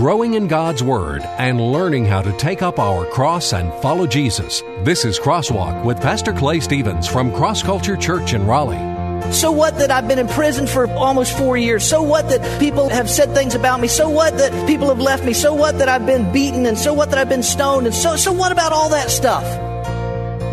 growing 0.00 0.32
in 0.32 0.46
God's 0.46 0.82
Word 0.82 1.20
and 1.36 1.60
learning 1.60 2.06
how 2.06 2.22
to 2.22 2.34
take 2.38 2.62
up 2.62 2.78
our 2.78 3.04
cross 3.04 3.52
and 3.52 3.70
follow 3.82 4.06
Jesus. 4.06 4.62
This 4.82 5.04
is 5.04 5.20
Crosswalk 5.20 5.84
with 5.84 6.00
Pastor 6.00 6.32
Clay 6.32 6.60
Stevens 6.60 7.06
from 7.06 7.30
Cross 7.34 7.64
Culture 7.64 7.98
Church 7.98 8.32
in 8.32 8.46
Raleigh. 8.46 8.80
So 9.30 9.52
what 9.52 9.76
that 9.76 9.90
I've 9.90 10.08
been 10.08 10.18
in 10.18 10.26
prison 10.26 10.66
for 10.66 10.90
almost 10.92 11.36
four 11.36 11.58
years? 11.58 11.86
So 11.86 12.00
what 12.02 12.30
that 12.30 12.58
people 12.58 12.88
have 12.88 13.10
said 13.10 13.34
things 13.34 13.54
about 13.54 13.78
me? 13.78 13.88
So 13.88 14.08
what 14.08 14.38
that 14.38 14.66
people 14.66 14.88
have 14.88 15.00
left 15.00 15.22
me? 15.22 15.34
So 15.34 15.52
what 15.52 15.76
that 15.80 15.90
I've 15.90 16.06
been 16.06 16.32
beaten? 16.32 16.64
And 16.64 16.78
so 16.78 16.94
what 16.94 17.10
that 17.10 17.18
I've 17.18 17.28
been 17.28 17.42
stoned? 17.42 17.84
And 17.86 17.94
so, 17.94 18.16
so 18.16 18.32
what 18.32 18.52
about 18.52 18.72
all 18.72 18.88
that 18.88 19.10
stuff? 19.10 19.69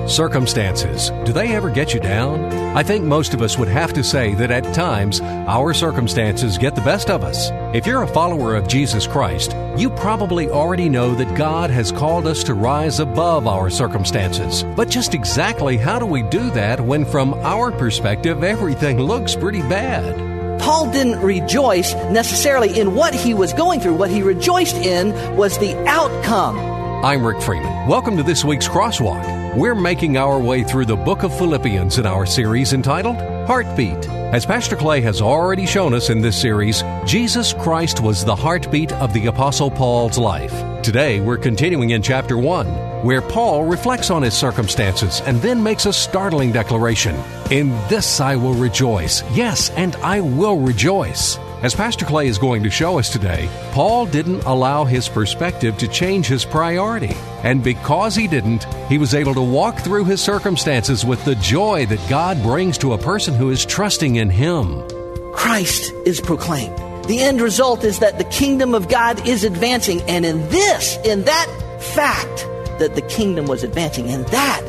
Circumstances, 0.08 1.10
do 1.26 1.34
they 1.34 1.54
ever 1.54 1.70
get 1.70 1.94
you 1.94 2.00
down? 2.00 2.46
I 2.78 2.82
think 2.82 3.04
most 3.04 3.34
of 3.34 3.42
us 3.42 3.58
would 3.58 3.68
have 3.68 3.92
to 3.92 4.06
say 4.06 4.34
that 4.36 4.52
at 4.52 4.74
times 4.74 5.20
our 5.20 5.74
circumstances 5.74 6.58
get 6.58 6.76
the 6.76 6.82
best 6.82 7.10
of 7.10 7.26
us. 7.26 7.50
If 7.76 7.86
you're 7.86 8.04
a 8.04 8.08
follower 8.08 8.56
of 8.56 8.70
Jesus 8.70 9.06
Christ, 9.06 9.54
you 9.76 9.90
probably 9.90 10.50
already 10.50 10.88
know 10.88 11.14
that 11.16 11.38
God 11.38 11.70
has 11.72 11.92
called 11.92 12.26
us 12.26 12.42
to 12.46 12.54
rise 12.54 13.02
above 13.02 13.48
our 13.48 13.70
circumstances. 13.70 14.64
But 14.78 14.90
just 14.90 15.14
exactly 15.14 15.76
how 15.76 16.00
do 16.00 16.06
we 16.06 16.24
do 16.24 16.52
that 16.52 16.80
when, 16.80 17.04
from 17.04 17.34
our 17.34 17.70
perspective, 17.74 18.46
everything 18.46 19.02
looks 19.02 19.36
pretty 19.36 19.62
bad? 19.64 20.62
Paul 20.62 20.90
didn't 20.90 21.22
rejoice 21.22 21.94
necessarily 22.12 22.80
in 22.80 22.96
what 22.96 23.14
he 23.14 23.34
was 23.34 23.52
going 23.52 23.82
through. 23.82 23.96
What 23.96 24.10
he 24.10 24.22
rejoiced 24.22 24.78
in 24.78 25.36
was 25.36 25.58
the 25.58 25.76
outcome. 25.86 26.58
I'm 27.04 27.28
Rick 27.28 27.42
Freeman. 27.42 27.90
Welcome 27.90 28.16
to 28.16 28.24
this 28.24 28.46
week's 28.46 28.70
Crosswalk. 28.70 29.37
We're 29.58 29.74
making 29.74 30.18
our 30.18 30.40
way 30.40 30.64
through 30.64 30.86
the 30.86 30.96
book 30.96 31.24
of 31.24 31.36
Philippians 31.36 31.98
in 31.98 32.06
our 32.06 32.28
series 32.28 32.74
entitled 32.74 33.16
Heartbeat. 33.48 34.08
As 34.08 34.46
Pastor 34.46 34.76
Clay 34.76 35.02
has 35.02 35.20
already 35.20 35.66
shown 35.66 35.96
us 35.96 36.12
in 36.12 36.22
this 36.22 36.40
series, 36.40 36.84
Jesus 37.08 37.54
Christ 37.54 38.00
was 38.00 38.24
the 38.24 38.36
heartbeat 38.36 38.92
of 38.92 39.14
the 39.14 39.26
Apostle 39.26 39.72
Paul's 39.72 40.20
life. 40.20 40.54
Today, 40.84 41.22
we're 41.22 41.40
continuing 41.40 41.90
in 41.90 42.04
chapter 42.04 42.38
1, 42.38 42.68
where 43.04 43.24
Paul 43.24 43.64
reflects 43.64 44.12
on 44.12 44.22
his 44.22 44.36
circumstances 44.36 45.22
and 45.22 45.42
then 45.42 45.64
makes 45.64 45.88
a 45.88 45.92
startling 45.92 46.52
declaration 46.52 47.16
In 47.50 47.70
this 47.90 48.22
I 48.22 48.36
will 48.36 48.54
rejoice. 48.54 49.24
Yes, 49.32 49.72
and 49.72 49.96
I 49.96 50.22
will 50.22 50.60
rejoice. 50.60 51.40
As 51.64 51.74
Pastor 51.74 52.06
Clay 52.06 52.28
is 52.28 52.38
going 52.38 52.62
to 52.62 52.70
show 52.70 53.00
us 53.00 53.10
today, 53.10 53.50
Paul 53.72 54.06
didn't 54.06 54.44
allow 54.44 54.84
his 54.84 55.10
perspective 55.10 55.76
to 55.80 55.88
change 55.88 56.28
his 56.28 56.46
priority. 56.46 57.16
And 57.44 57.64
because 57.64 58.16
he 58.16 58.28
didn't, 58.28 58.66
he 58.90 59.00
was 59.00 59.16
able 59.16 59.34
to 59.34 59.42
walk 59.42 59.80
through 59.80 60.06
his 60.06 60.22
circumstances 60.22 61.04
with 61.04 61.26
the 61.26 61.34
joy 61.36 61.88
that 61.88 62.10
God 62.10 62.44
brings 62.44 62.78
to 62.80 62.94
a 62.94 62.98
person 63.00 63.34
who 63.34 63.50
is 63.50 63.66
trusting 63.66 64.18
in 64.18 64.30
him. 64.30 64.88
Christ 65.34 65.92
is 66.06 66.22
proclaimed. 66.22 66.78
The 67.06 67.22
end 67.22 67.42
result 67.42 67.84
is 67.84 67.98
that 68.00 68.20
the 68.20 68.26
kingdom 68.26 68.76
of 68.76 68.88
God 68.88 69.28
is 69.28 69.44
advancing. 69.44 70.04
And 70.04 70.28
in 70.28 70.48
this, 70.50 70.98
in 71.06 71.24
that 71.24 71.48
fact, 71.80 72.46
that 72.78 72.94
the 72.94 73.02
kingdom 73.02 73.48
was 73.48 73.64
advancing, 73.64 74.10
in 74.10 74.22
that 74.26 74.62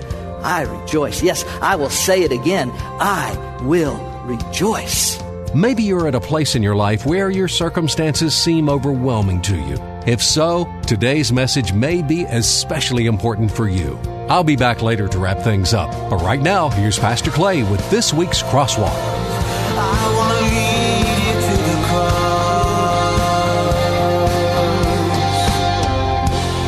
I 0.42 0.62
rejoice. 0.62 1.22
Yes, 1.22 1.44
I 1.60 1.76
will 1.76 1.90
say 1.90 2.22
it 2.22 2.32
again. 2.32 2.70
I 2.74 3.58
will 3.62 3.98
rejoice. 4.24 5.22
Maybe 5.54 5.82
you're 5.82 6.06
at 6.06 6.14
a 6.14 6.20
place 6.20 6.56
in 6.56 6.62
your 6.62 6.76
life 6.76 7.06
where 7.06 7.30
your 7.30 7.48
circumstances 7.48 8.36
seem 8.36 8.68
overwhelming 8.68 9.40
to 9.42 9.56
you. 9.56 9.76
If 10.06 10.22
so, 10.22 10.70
today's 10.86 11.32
message 11.32 11.72
may 11.72 12.02
be 12.02 12.24
especially 12.24 13.06
important 13.06 13.50
for 13.50 13.66
you. 13.66 13.98
I'll 14.28 14.44
be 14.44 14.56
back 14.56 14.82
later 14.82 15.08
to 15.08 15.18
wrap 15.18 15.38
things 15.38 15.72
up. 15.72 15.90
But 16.10 16.18
right 16.18 16.40
now, 16.40 16.68
here's 16.68 16.98
Pastor 16.98 17.30
Clay 17.30 17.62
with 17.62 17.88
this 17.90 18.12
week's 18.12 18.42
Crosswalk. 18.42 18.92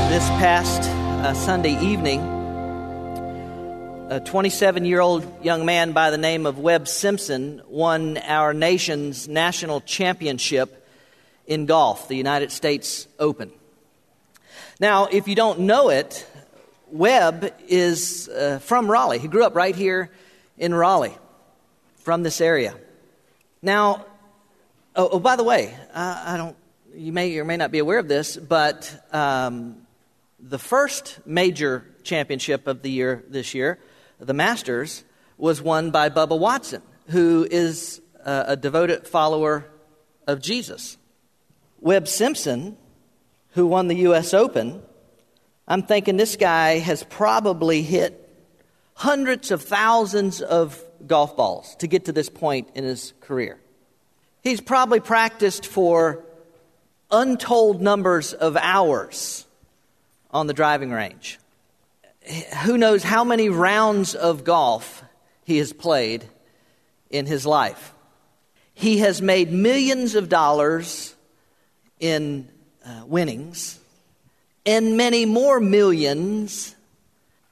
This 0.09 0.27
past 0.41 0.89
uh, 1.23 1.35
Sunday 1.35 1.79
evening, 1.85 2.40
a 4.11 4.19
27 4.19 4.85
year 4.85 5.01
old 5.01 5.45
young 5.45 5.65
man 5.65 5.93
by 5.93 6.11
the 6.11 6.19
name 6.19 6.45
of 6.45 6.59
Webb 6.59 6.89
Simpson 6.89 7.63
won 7.69 8.19
our 8.19 8.53
nation's 8.53 9.29
national 9.29 9.81
championship 9.83 10.85
in 11.47 11.65
golf, 11.65 12.09
the 12.09 12.17
United 12.17 12.51
States 12.51 13.07
Open. 13.21 13.53
Now, 14.81 15.07
if 15.07 15.29
you 15.29 15.37
don't 15.37 15.61
know 15.61 15.91
it, 15.91 16.27
Webb 16.91 17.55
is 17.69 18.29
uh, 18.29 18.59
from 18.59 18.91
Raleigh. 18.91 19.21
He 19.21 19.29
grew 19.29 19.45
up 19.45 19.55
right 19.55 19.77
here 19.77 20.11
in 20.59 20.75
Raleigh, 20.75 21.17
from 21.99 22.25
this 22.25 22.41
area. 22.41 22.75
Now, 23.63 24.07
oh, 24.97 25.11
oh 25.13 25.21
by 25.21 25.37
the 25.37 25.45
way, 25.45 25.73
uh, 25.95 26.25
I 26.27 26.37
don't, 26.37 26.57
you 26.97 27.13
may 27.13 27.39
or 27.39 27.45
may 27.45 27.57
not 27.57 27.71
be 27.71 27.79
aware 27.79 28.01
of 28.01 28.09
this, 28.09 28.37
but 28.37 28.93
um, 29.13 29.87
the 30.41 30.59
first 30.59 31.21
major 31.25 31.87
championship 32.03 32.67
of 32.67 32.83
the 32.83 32.91
year 32.91 33.23
this 33.29 33.55
year 33.55 33.79
the 34.21 34.35
Masters, 34.35 35.05
was 35.39 35.63
won 35.63 35.91
by 35.91 36.11
Bubba 36.11 36.39
Watson, 36.39 36.83
who 37.09 37.47
is 37.51 38.01
a, 38.25 38.45
a 38.49 38.57
devoted 38.57 39.07
follower 39.07 39.67
of 40.27 40.41
Jesus. 40.41 40.99
Webb 41.81 42.07
Simpson, 42.07 42.77
who 43.51 43.67
won 43.67 43.89
the 43.89 43.97
U.S. 43.97 44.35
Open, 44.35 44.83
I'm 45.67 45.83
thinking 45.83 46.17
this 46.17 46.37
guy 46.37 46.79
has 46.79 47.03
probably 47.05 47.83
hit 47.83 48.29
hundreds 48.95 49.51
of 49.51 49.63
thousands 49.63 50.43
of 50.43 50.83
golf 51.07 51.37
balls 51.37 51.75
to 51.77 51.87
get 51.87 52.05
to 52.05 52.13
this 52.13 52.29
point 52.29 52.69
in 52.75 52.85
his 52.85 53.15
career. 53.21 53.59
He's 54.43 54.61
probably 54.61 55.01
practiced 55.01 55.67
for 55.67 56.25
untold 57.11 57.81
numbers 57.81 58.35
of 58.35 58.57
hours 58.57 59.47
on 60.31 60.47
the 60.47 60.53
driving 60.53 60.91
range 60.91 61.40
who 62.65 62.77
knows 62.77 63.03
how 63.03 63.25
many 63.25 63.49
rounds 63.49 64.15
of 64.15 64.45
golf 64.45 65.03
he 65.45 65.59
has 65.59 65.73
played 65.73 66.25
in 67.09 67.27
his 67.27 67.47
life. 67.47 67.93
He 68.75 68.99
has 68.99 69.21
made 69.21 69.51
millions 69.51 70.15
of 70.15 70.29
dollars 70.29 71.15
in 71.99 72.49
uh, 72.85 73.03
winnings 73.07 73.79
and 74.65 74.97
many 74.97 75.27
more 75.27 75.61
millions 75.61 76.75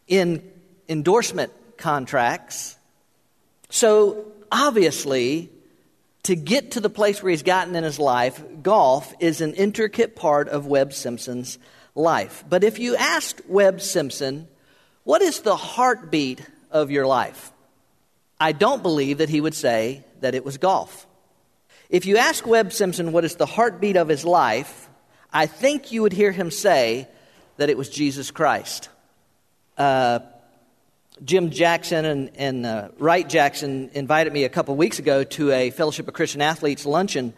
in 0.06 0.42
endorsement 0.88 1.52
contracts. 1.76 2.76
So, 3.70 4.26
obviously, 4.50 5.50
to 6.24 6.34
get 6.34 6.72
to 6.72 6.80
the 6.80 6.90
place 6.90 7.22
where 7.22 7.30
he's 7.30 7.42
gotten 7.42 7.74
in 7.74 7.84
his 7.84 7.98
life, 7.98 8.42
golf 8.62 9.14
is 9.20 9.40
an 9.40 9.54
intricate 9.54 10.16
part 10.16 10.48
of 10.48 10.66
Webb 10.66 10.92
Simpson's 10.92 11.58
life. 11.94 12.44
But 12.48 12.64
if 12.64 12.78
you 12.78 12.96
asked 12.96 13.42
Webb 13.48 13.80
Simpson, 13.80 14.48
what 15.08 15.22
is 15.22 15.40
the 15.40 15.56
heartbeat 15.56 16.42
of 16.70 16.90
your 16.90 17.06
life? 17.06 17.50
I 18.38 18.52
don't 18.52 18.82
believe 18.82 19.18
that 19.18 19.30
he 19.30 19.40
would 19.40 19.54
say 19.54 20.04
that 20.20 20.34
it 20.34 20.44
was 20.44 20.58
golf. 20.58 21.06
If 21.88 22.04
you 22.04 22.18
ask 22.18 22.46
Webb 22.46 22.74
Simpson 22.74 23.12
what 23.12 23.24
is 23.24 23.36
the 23.36 23.46
heartbeat 23.46 23.96
of 23.96 24.08
his 24.08 24.26
life, 24.26 24.86
I 25.32 25.46
think 25.46 25.92
you 25.92 26.02
would 26.02 26.12
hear 26.12 26.30
him 26.30 26.50
say 26.50 27.08
that 27.56 27.70
it 27.70 27.78
was 27.78 27.88
Jesus 27.88 28.30
Christ. 28.30 28.90
Uh, 29.78 30.18
Jim 31.24 31.48
Jackson 31.48 32.04
and, 32.04 32.30
and 32.36 32.66
uh, 32.66 32.88
Wright 32.98 33.26
Jackson 33.26 33.88
invited 33.94 34.30
me 34.30 34.44
a 34.44 34.50
couple 34.50 34.76
weeks 34.76 34.98
ago 34.98 35.24
to 35.24 35.52
a 35.52 35.70
Fellowship 35.70 36.06
of 36.06 36.12
Christian 36.12 36.42
Athletes 36.42 36.84
luncheon 36.84 37.32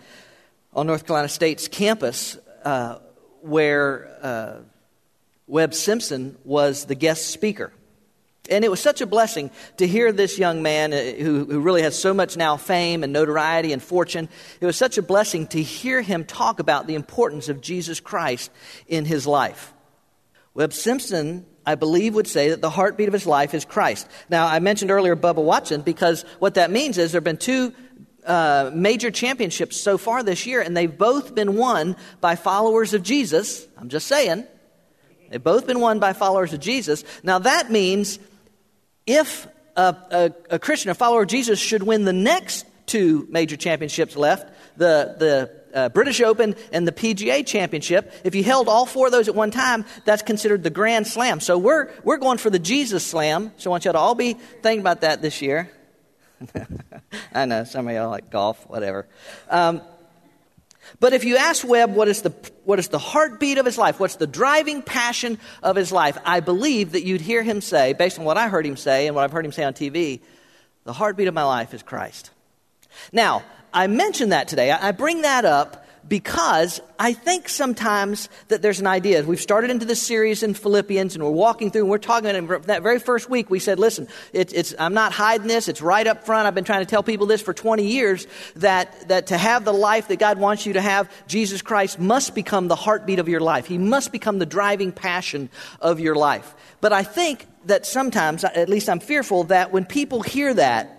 on 0.74 0.88
North 0.88 1.06
Carolina 1.06 1.28
State's 1.28 1.68
campus 1.68 2.36
uh, 2.64 2.98
where 3.42 4.10
uh, 4.22 4.56
Webb 5.50 5.74
Simpson 5.74 6.36
was 6.44 6.84
the 6.84 6.94
guest 6.94 7.26
speaker. 7.26 7.72
And 8.48 8.64
it 8.64 8.70
was 8.70 8.80
such 8.80 9.00
a 9.00 9.06
blessing 9.06 9.50
to 9.76 9.86
hear 9.86 10.12
this 10.12 10.38
young 10.38 10.62
man 10.62 10.92
uh, 10.92 10.96
who, 10.96 11.44
who 11.44 11.60
really 11.60 11.82
has 11.82 11.98
so 11.98 12.14
much 12.14 12.36
now 12.36 12.56
fame 12.56 13.02
and 13.02 13.12
notoriety 13.12 13.72
and 13.72 13.82
fortune. 13.82 14.28
It 14.60 14.66
was 14.66 14.76
such 14.76 14.96
a 14.96 15.02
blessing 15.02 15.48
to 15.48 15.62
hear 15.62 16.02
him 16.02 16.24
talk 16.24 16.60
about 16.60 16.86
the 16.86 16.94
importance 16.94 17.48
of 17.48 17.60
Jesus 17.60 18.00
Christ 18.00 18.50
in 18.86 19.04
his 19.04 19.26
life. 19.26 19.74
Webb 20.54 20.72
Simpson, 20.72 21.46
I 21.66 21.74
believe, 21.74 22.14
would 22.14 22.28
say 22.28 22.50
that 22.50 22.60
the 22.60 22.70
heartbeat 22.70 23.08
of 23.08 23.12
his 23.12 23.26
life 23.26 23.52
is 23.52 23.64
Christ. 23.64 24.08
Now, 24.28 24.46
I 24.46 24.60
mentioned 24.60 24.90
earlier 24.90 25.16
Bubba 25.16 25.42
Watson 25.42 25.82
because 25.82 26.22
what 26.38 26.54
that 26.54 26.70
means 26.70 26.96
is 26.96 27.12
there 27.12 27.18
have 27.18 27.24
been 27.24 27.36
two 27.36 27.74
uh, 28.24 28.70
major 28.72 29.10
championships 29.10 29.80
so 29.80 29.98
far 29.98 30.22
this 30.22 30.46
year, 30.46 30.60
and 30.60 30.76
they've 30.76 30.96
both 30.96 31.34
been 31.34 31.56
won 31.56 31.96
by 32.20 32.36
followers 32.36 32.94
of 32.94 33.02
Jesus. 33.02 33.66
I'm 33.76 33.88
just 33.88 34.06
saying. 34.06 34.46
They've 35.30 35.42
both 35.42 35.66
been 35.66 35.80
won 35.80 36.00
by 36.00 36.12
followers 36.12 36.52
of 36.52 36.60
Jesus. 36.60 37.04
Now, 37.22 37.38
that 37.38 37.70
means 37.70 38.18
if 39.06 39.46
a, 39.76 39.96
a, 40.10 40.32
a 40.50 40.58
Christian, 40.58 40.90
a 40.90 40.94
follower 40.94 41.22
of 41.22 41.28
Jesus, 41.28 41.58
should 41.58 41.82
win 41.82 42.04
the 42.04 42.12
next 42.12 42.66
two 42.86 43.26
major 43.30 43.56
championships 43.56 44.16
left, 44.16 44.52
the, 44.76 45.14
the 45.18 45.60
uh, 45.72 45.88
British 45.90 46.20
Open 46.20 46.56
and 46.72 46.86
the 46.86 46.92
PGA 46.92 47.46
Championship, 47.46 48.12
if 48.24 48.34
you 48.34 48.42
held 48.42 48.68
all 48.68 48.86
four 48.86 49.06
of 49.06 49.12
those 49.12 49.28
at 49.28 49.34
one 49.36 49.52
time, 49.52 49.84
that's 50.04 50.22
considered 50.22 50.64
the 50.64 50.70
Grand 50.70 51.06
Slam. 51.06 51.38
So 51.38 51.56
we're, 51.56 51.90
we're 52.02 52.18
going 52.18 52.38
for 52.38 52.50
the 52.50 52.58
Jesus 52.58 53.06
Slam. 53.06 53.52
So 53.56 53.70
I 53.70 53.72
want 53.72 53.84
y'all 53.84 53.92
to 53.92 53.98
all 53.98 54.16
be 54.16 54.34
thinking 54.34 54.80
about 54.80 55.02
that 55.02 55.22
this 55.22 55.40
year. 55.40 55.70
I 57.34 57.44
know, 57.44 57.64
some 57.64 57.86
of 57.86 57.94
y'all 57.94 58.10
like 58.10 58.30
golf, 58.30 58.68
whatever. 58.68 59.06
Um, 59.48 59.82
But 60.98 61.12
if 61.12 61.24
you 61.24 61.36
ask 61.36 61.66
Webb 61.66 61.94
what 61.94 62.08
is, 62.08 62.22
the, 62.22 62.34
what 62.64 62.78
is 62.78 62.88
the 62.88 62.98
heartbeat 62.98 63.58
of 63.58 63.66
his 63.66 63.78
life, 63.78 64.00
what's 64.00 64.16
the 64.16 64.26
driving 64.26 64.82
passion 64.82 65.38
of 65.62 65.76
his 65.76 65.92
life, 65.92 66.18
I 66.24 66.40
believe 66.40 66.92
that 66.92 67.04
you'd 67.04 67.20
hear 67.20 67.42
him 67.42 67.60
say, 67.60 67.92
based 67.92 68.18
on 68.18 68.24
what 68.24 68.36
I 68.36 68.48
heard 68.48 68.66
him 68.66 68.76
say 68.76 69.06
and 69.06 69.14
what 69.14 69.24
I've 69.24 69.32
heard 69.32 69.44
him 69.44 69.52
say 69.52 69.64
on 69.64 69.74
TV, 69.74 70.20
the 70.84 70.92
heartbeat 70.92 71.28
of 71.28 71.34
my 71.34 71.44
life 71.44 71.74
is 71.74 71.82
Christ. 71.82 72.30
Now, 73.12 73.44
I 73.72 73.86
mention 73.86 74.30
that 74.30 74.48
today. 74.48 74.70
I 74.70 74.92
bring 74.92 75.22
that 75.22 75.44
up 75.44 75.86
because 76.10 76.80
I 76.98 77.12
think 77.12 77.48
sometimes 77.48 78.28
that 78.48 78.62
there's 78.62 78.80
an 78.80 78.88
idea. 78.88 79.22
We've 79.22 79.40
started 79.40 79.70
into 79.70 79.86
this 79.86 80.02
series 80.02 80.42
in 80.42 80.54
Philippians 80.54 81.14
and 81.14 81.22
we're 81.22 81.30
walking 81.30 81.70
through 81.70 81.82
and 81.82 81.90
we're 81.90 81.98
talking, 81.98 82.28
about 82.28 82.56
and 82.56 82.64
that 82.64 82.82
very 82.82 82.98
first 82.98 83.30
week 83.30 83.48
we 83.48 83.60
said, 83.60 83.78
listen, 83.78 84.08
it, 84.32 84.52
it's, 84.52 84.74
I'm 84.76 84.92
not 84.92 85.12
hiding 85.12 85.46
this. 85.46 85.68
It's 85.68 85.80
right 85.80 86.04
up 86.04 86.26
front. 86.26 86.48
I've 86.48 86.54
been 86.54 86.64
trying 86.64 86.80
to 86.80 86.90
tell 86.90 87.04
people 87.04 87.26
this 87.26 87.40
for 87.40 87.54
20 87.54 87.84
years 87.86 88.26
that, 88.56 89.06
that 89.06 89.28
to 89.28 89.38
have 89.38 89.64
the 89.64 89.72
life 89.72 90.08
that 90.08 90.18
God 90.18 90.38
wants 90.40 90.66
you 90.66 90.72
to 90.72 90.80
have, 90.80 91.08
Jesus 91.28 91.62
Christ 91.62 92.00
must 92.00 92.34
become 92.34 92.66
the 92.66 92.74
heartbeat 92.74 93.20
of 93.20 93.28
your 93.28 93.40
life. 93.40 93.66
He 93.66 93.78
must 93.78 94.10
become 94.10 94.40
the 94.40 94.46
driving 94.46 94.90
passion 94.90 95.48
of 95.80 96.00
your 96.00 96.16
life. 96.16 96.56
But 96.80 96.92
I 96.92 97.04
think 97.04 97.46
that 97.66 97.86
sometimes, 97.86 98.42
at 98.42 98.68
least 98.68 98.88
I'm 98.88 98.98
fearful, 98.98 99.44
that 99.44 99.70
when 99.70 99.84
people 99.84 100.22
hear 100.22 100.52
that, 100.54 100.96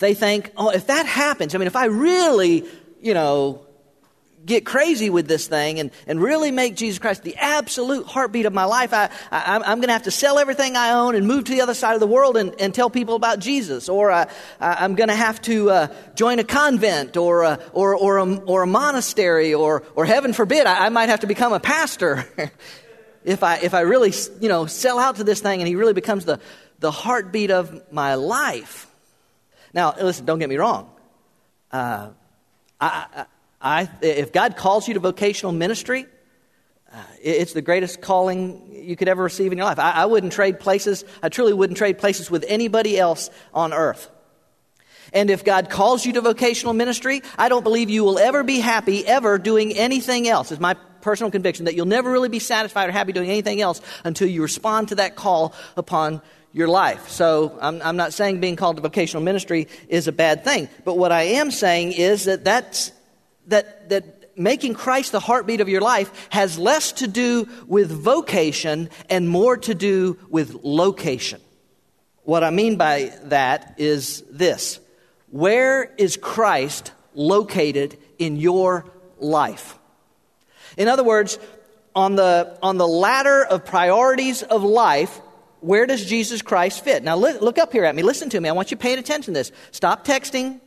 they 0.00 0.14
think, 0.14 0.50
oh, 0.56 0.70
if 0.70 0.88
that 0.88 1.06
happens, 1.06 1.54
I 1.54 1.58
mean, 1.58 1.68
if 1.68 1.76
I 1.76 1.84
really, 1.84 2.64
you 3.00 3.14
know, 3.14 3.63
get 4.44 4.64
crazy 4.64 5.10
with 5.10 5.26
this 5.26 5.46
thing 5.46 5.80
and, 5.80 5.90
and 6.06 6.20
really 6.20 6.50
make 6.50 6.76
Jesus 6.76 6.98
Christ 6.98 7.22
the 7.22 7.36
absolute 7.36 8.06
heartbeat 8.06 8.46
of 8.46 8.52
my 8.52 8.64
life, 8.64 8.92
I, 8.92 9.10
I, 9.30 9.72
am 9.72 9.78
going 9.78 9.88
to 9.88 9.92
have 9.92 10.04
to 10.04 10.10
sell 10.10 10.38
everything 10.38 10.76
I 10.76 10.92
own 10.92 11.14
and 11.14 11.26
move 11.26 11.44
to 11.44 11.52
the 11.52 11.60
other 11.60 11.74
side 11.74 11.94
of 11.94 12.00
the 12.00 12.06
world 12.06 12.36
and, 12.36 12.54
and 12.60 12.74
tell 12.74 12.90
people 12.90 13.14
about 13.14 13.38
Jesus. 13.38 13.88
Or 13.88 14.10
uh, 14.10 14.26
I'm 14.60 14.94
going 14.94 15.08
to 15.08 15.14
have 15.14 15.40
to 15.42 15.70
uh, 15.70 15.86
join 16.14 16.38
a 16.38 16.44
convent 16.44 17.16
or, 17.16 17.44
uh, 17.44 17.56
or, 17.72 17.96
or, 17.96 18.18
a, 18.18 18.34
or 18.36 18.62
a 18.62 18.66
monastery 18.66 19.54
or, 19.54 19.82
or 19.94 20.04
heaven 20.04 20.32
forbid, 20.32 20.66
I, 20.66 20.86
I 20.86 20.88
might 20.90 21.08
have 21.08 21.20
to 21.20 21.26
become 21.26 21.52
a 21.52 21.60
pastor. 21.60 22.26
if 23.24 23.42
I, 23.42 23.58
if 23.58 23.74
I 23.74 23.80
really, 23.80 24.12
you 24.40 24.48
know, 24.48 24.66
sell 24.66 24.98
out 24.98 25.16
to 25.16 25.24
this 25.24 25.40
thing 25.40 25.60
and 25.60 25.68
he 25.68 25.76
really 25.76 25.94
becomes 25.94 26.24
the, 26.24 26.40
the 26.80 26.90
heartbeat 26.90 27.50
of 27.50 27.92
my 27.92 28.16
life. 28.16 28.86
Now, 29.72 29.94
listen, 30.00 30.24
don't 30.26 30.38
get 30.38 30.48
me 30.48 30.56
wrong. 30.56 30.90
Uh, 31.72 32.10
I, 32.80 33.26
I, 33.64 33.88
if 34.02 34.30
God 34.30 34.58
calls 34.58 34.86
you 34.86 34.94
to 34.94 35.00
vocational 35.00 35.52
ministry, 35.52 36.04
uh, 36.92 37.02
it's 37.22 37.54
the 37.54 37.62
greatest 37.62 38.02
calling 38.02 38.70
you 38.70 38.94
could 38.94 39.08
ever 39.08 39.22
receive 39.22 39.50
in 39.52 39.58
your 39.58 39.66
life. 39.66 39.78
I, 39.78 39.92
I 39.92 40.06
wouldn't 40.06 40.34
trade 40.34 40.60
places, 40.60 41.02
I 41.22 41.30
truly 41.30 41.54
wouldn't 41.54 41.78
trade 41.78 41.98
places 41.98 42.30
with 42.30 42.44
anybody 42.46 42.98
else 42.98 43.30
on 43.54 43.72
earth. 43.72 44.10
And 45.14 45.30
if 45.30 45.44
God 45.44 45.70
calls 45.70 46.04
you 46.04 46.12
to 46.14 46.20
vocational 46.20 46.74
ministry, 46.74 47.22
I 47.38 47.48
don't 47.48 47.62
believe 47.62 47.88
you 47.88 48.04
will 48.04 48.18
ever 48.18 48.42
be 48.42 48.60
happy 48.60 49.06
ever 49.06 49.38
doing 49.38 49.72
anything 49.72 50.28
else. 50.28 50.52
It's 50.52 50.60
my 50.60 50.74
personal 51.00 51.30
conviction 51.30 51.64
that 51.64 51.74
you'll 51.74 51.86
never 51.86 52.10
really 52.10 52.28
be 52.28 52.40
satisfied 52.40 52.88
or 52.90 52.92
happy 52.92 53.12
doing 53.12 53.30
anything 53.30 53.62
else 53.62 53.80
until 54.04 54.28
you 54.28 54.42
respond 54.42 54.88
to 54.88 54.96
that 54.96 55.16
call 55.16 55.54
upon 55.76 56.20
your 56.52 56.68
life. 56.68 57.08
So 57.08 57.56
I'm, 57.60 57.80
I'm, 57.80 57.96
not 57.96 58.12
saying 58.12 58.40
being 58.40 58.56
called 58.56 58.76
to 58.76 58.82
vocational 58.82 59.22
ministry 59.22 59.68
is 59.88 60.06
a 60.06 60.12
bad 60.12 60.44
thing, 60.44 60.68
but 60.84 60.98
what 60.98 61.12
I 61.12 61.22
am 61.22 61.50
saying 61.50 61.92
is 61.92 62.24
that 62.24 62.44
that's 62.44 62.92
that, 63.48 63.88
that 63.90 64.24
making 64.36 64.74
Christ 64.74 65.12
the 65.12 65.20
heartbeat 65.20 65.60
of 65.60 65.68
your 65.68 65.80
life 65.80 66.28
has 66.30 66.58
less 66.58 66.92
to 66.92 67.06
do 67.06 67.48
with 67.66 67.90
vocation 67.90 68.90
and 69.08 69.28
more 69.28 69.56
to 69.58 69.74
do 69.74 70.18
with 70.28 70.54
location. 70.62 71.40
What 72.22 72.42
I 72.42 72.50
mean 72.50 72.76
by 72.76 73.12
that 73.24 73.74
is 73.78 74.22
this 74.30 74.80
Where 75.30 75.84
is 75.98 76.16
Christ 76.16 76.92
located 77.14 77.98
in 78.18 78.36
your 78.36 78.86
life? 79.18 79.78
In 80.76 80.88
other 80.88 81.04
words, 81.04 81.38
on 81.94 82.16
the, 82.16 82.58
on 82.62 82.78
the 82.78 82.88
ladder 82.88 83.44
of 83.44 83.64
priorities 83.64 84.42
of 84.42 84.64
life, 84.64 85.20
where 85.60 85.86
does 85.86 86.04
Jesus 86.04 86.42
Christ 86.42 86.82
fit? 86.82 87.04
Now, 87.04 87.16
look 87.16 87.58
up 87.58 87.72
here 87.72 87.84
at 87.84 87.94
me. 87.94 88.02
Listen 88.02 88.28
to 88.30 88.40
me. 88.40 88.48
I 88.48 88.52
want 88.52 88.70
you 88.70 88.76
paying 88.76 88.98
attention 88.98 89.32
to 89.32 89.40
this. 89.40 89.52
Stop 89.70 90.04
texting. 90.04 90.60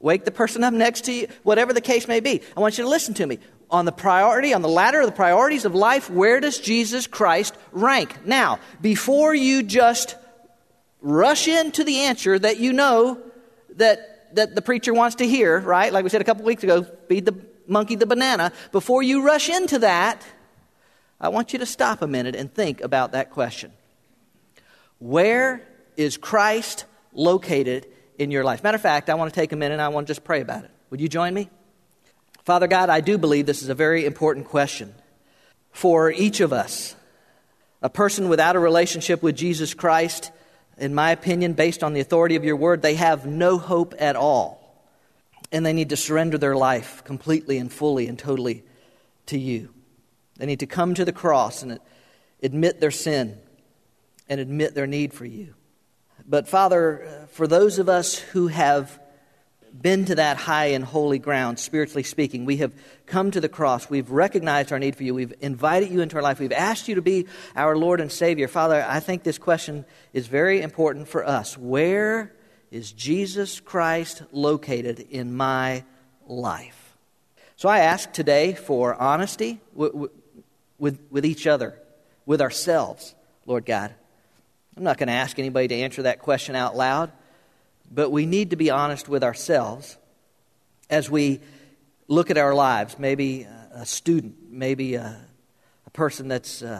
Wake 0.00 0.24
the 0.24 0.30
person 0.30 0.64
up 0.64 0.74
next 0.74 1.04
to 1.06 1.12
you, 1.12 1.28
whatever 1.42 1.72
the 1.72 1.80
case 1.80 2.06
may 2.06 2.20
be. 2.20 2.42
I 2.56 2.60
want 2.60 2.76
you 2.78 2.84
to 2.84 2.90
listen 2.90 3.14
to 3.14 3.26
me. 3.26 3.38
On 3.70 3.86
the 3.86 3.92
priority, 3.92 4.52
on 4.52 4.62
the 4.62 4.68
ladder 4.68 5.00
of 5.00 5.06
the 5.06 5.12
priorities 5.12 5.64
of 5.64 5.74
life, 5.74 6.10
where 6.10 6.38
does 6.40 6.58
Jesus 6.58 7.06
Christ 7.06 7.56
rank? 7.72 8.26
Now, 8.26 8.60
before 8.80 9.34
you 9.34 9.62
just 9.62 10.16
rush 11.00 11.48
into 11.48 11.84
the 11.84 12.00
answer 12.00 12.38
that 12.38 12.58
you 12.58 12.72
know 12.72 13.18
that, 13.76 14.34
that 14.36 14.54
the 14.54 14.62
preacher 14.62 14.92
wants 14.92 15.16
to 15.16 15.26
hear, 15.26 15.58
right? 15.58 15.92
Like 15.92 16.04
we 16.04 16.10
said 16.10 16.20
a 16.20 16.24
couple 16.24 16.44
weeks 16.44 16.62
ago, 16.62 16.82
feed 17.08 17.24
the 17.24 17.34
monkey 17.66 17.96
the 17.96 18.06
banana. 18.06 18.52
Before 18.72 19.02
you 19.02 19.24
rush 19.24 19.48
into 19.48 19.78
that, 19.80 20.22
I 21.20 21.28
want 21.28 21.52
you 21.52 21.58
to 21.60 21.66
stop 21.66 22.02
a 22.02 22.06
minute 22.06 22.36
and 22.36 22.52
think 22.52 22.80
about 22.80 23.12
that 23.12 23.30
question. 23.30 23.72
Where 24.98 25.66
is 25.96 26.16
Christ 26.16 26.84
located 27.12 27.86
in 28.18 28.30
your 28.30 28.44
life. 28.44 28.62
Matter 28.62 28.76
of 28.76 28.82
fact, 28.82 29.10
I 29.10 29.14
want 29.14 29.32
to 29.32 29.40
take 29.40 29.52
a 29.52 29.56
minute 29.56 29.74
and 29.74 29.82
I 29.82 29.88
want 29.88 30.06
to 30.06 30.10
just 30.10 30.24
pray 30.24 30.40
about 30.40 30.64
it. 30.64 30.70
Would 30.90 31.00
you 31.00 31.08
join 31.08 31.34
me? 31.34 31.50
Father 32.44 32.66
God, 32.66 32.90
I 32.90 33.00
do 33.00 33.18
believe 33.18 33.46
this 33.46 33.62
is 33.62 33.68
a 33.68 33.74
very 33.74 34.04
important 34.04 34.46
question 34.46 34.94
for 35.72 36.10
each 36.10 36.40
of 36.40 36.52
us. 36.52 36.94
A 37.82 37.90
person 37.90 38.28
without 38.28 38.56
a 38.56 38.58
relationship 38.58 39.22
with 39.22 39.36
Jesus 39.36 39.74
Christ, 39.74 40.30
in 40.78 40.94
my 40.94 41.10
opinion, 41.10 41.54
based 41.54 41.82
on 41.82 41.94
the 41.94 42.00
authority 42.00 42.36
of 42.36 42.44
your 42.44 42.56
word, 42.56 42.82
they 42.82 42.94
have 42.94 43.26
no 43.26 43.58
hope 43.58 43.94
at 43.98 44.16
all. 44.16 44.60
And 45.52 45.64
they 45.64 45.72
need 45.72 45.90
to 45.90 45.96
surrender 45.96 46.38
their 46.38 46.56
life 46.56 47.02
completely 47.04 47.58
and 47.58 47.72
fully 47.72 48.06
and 48.08 48.18
totally 48.18 48.64
to 49.26 49.38
you. 49.38 49.70
They 50.36 50.46
need 50.46 50.60
to 50.60 50.66
come 50.66 50.94
to 50.94 51.04
the 51.04 51.12
cross 51.12 51.62
and 51.62 51.78
admit 52.42 52.80
their 52.80 52.90
sin 52.90 53.38
and 54.28 54.40
admit 54.40 54.74
their 54.74 54.86
need 54.86 55.12
for 55.12 55.24
you. 55.24 55.54
But 56.26 56.48
Father, 56.48 57.26
for 57.32 57.46
those 57.46 57.78
of 57.78 57.88
us 57.88 58.18
who 58.18 58.48
have 58.48 58.98
been 59.78 60.04
to 60.06 60.14
that 60.14 60.36
high 60.36 60.66
and 60.66 60.84
holy 60.84 61.18
ground, 61.18 61.58
spiritually 61.58 62.04
speaking, 62.04 62.44
we 62.44 62.58
have 62.58 62.72
come 63.06 63.30
to 63.32 63.40
the 63.40 63.48
cross. 63.48 63.90
We've 63.90 64.10
recognized 64.10 64.72
our 64.72 64.78
need 64.78 64.96
for 64.96 65.02
you. 65.02 65.14
We've 65.14 65.34
invited 65.40 65.90
you 65.90 66.00
into 66.00 66.16
our 66.16 66.22
life. 66.22 66.38
We've 66.38 66.52
asked 66.52 66.88
you 66.88 66.94
to 66.94 67.02
be 67.02 67.26
our 67.56 67.76
Lord 67.76 68.00
and 68.00 68.10
Savior. 68.10 68.48
Father, 68.48 68.84
I 68.88 69.00
think 69.00 69.22
this 69.22 69.38
question 69.38 69.84
is 70.12 70.26
very 70.28 70.62
important 70.62 71.08
for 71.08 71.26
us. 71.26 71.58
Where 71.58 72.32
is 72.70 72.92
Jesus 72.92 73.60
Christ 73.60 74.22
located 74.32 75.00
in 75.00 75.36
my 75.36 75.84
life? 76.26 76.96
So 77.56 77.68
I 77.68 77.80
ask 77.80 78.12
today 78.12 78.54
for 78.54 78.94
honesty 78.94 79.60
with, 79.74 80.10
with, 80.78 81.00
with 81.10 81.26
each 81.26 81.46
other, 81.46 81.78
with 82.26 82.40
ourselves, 82.40 83.14
Lord 83.44 83.66
God. 83.66 83.94
I'm 84.76 84.82
not 84.82 84.98
going 84.98 85.06
to 85.06 85.14
ask 85.14 85.38
anybody 85.38 85.68
to 85.68 85.74
answer 85.76 86.02
that 86.02 86.18
question 86.18 86.56
out 86.56 86.76
loud, 86.76 87.12
but 87.90 88.10
we 88.10 88.26
need 88.26 88.50
to 88.50 88.56
be 88.56 88.70
honest 88.70 89.08
with 89.08 89.22
ourselves 89.22 89.96
as 90.90 91.08
we 91.08 91.40
look 92.08 92.30
at 92.30 92.38
our 92.38 92.54
lives. 92.54 92.98
Maybe 92.98 93.46
a 93.74 93.86
student, 93.86 94.50
maybe 94.50 94.94
a, 94.94 95.20
a 95.86 95.90
person 95.90 96.28
that's 96.28 96.62
a, 96.62 96.72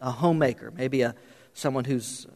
uh, 0.00 0.08
a 0.08 0.10
homemaker, 0.10 0.70
maybe 0.70 1.02
a, 1.02 1.14
someone 1.54 1.84
who's 1.84 2.26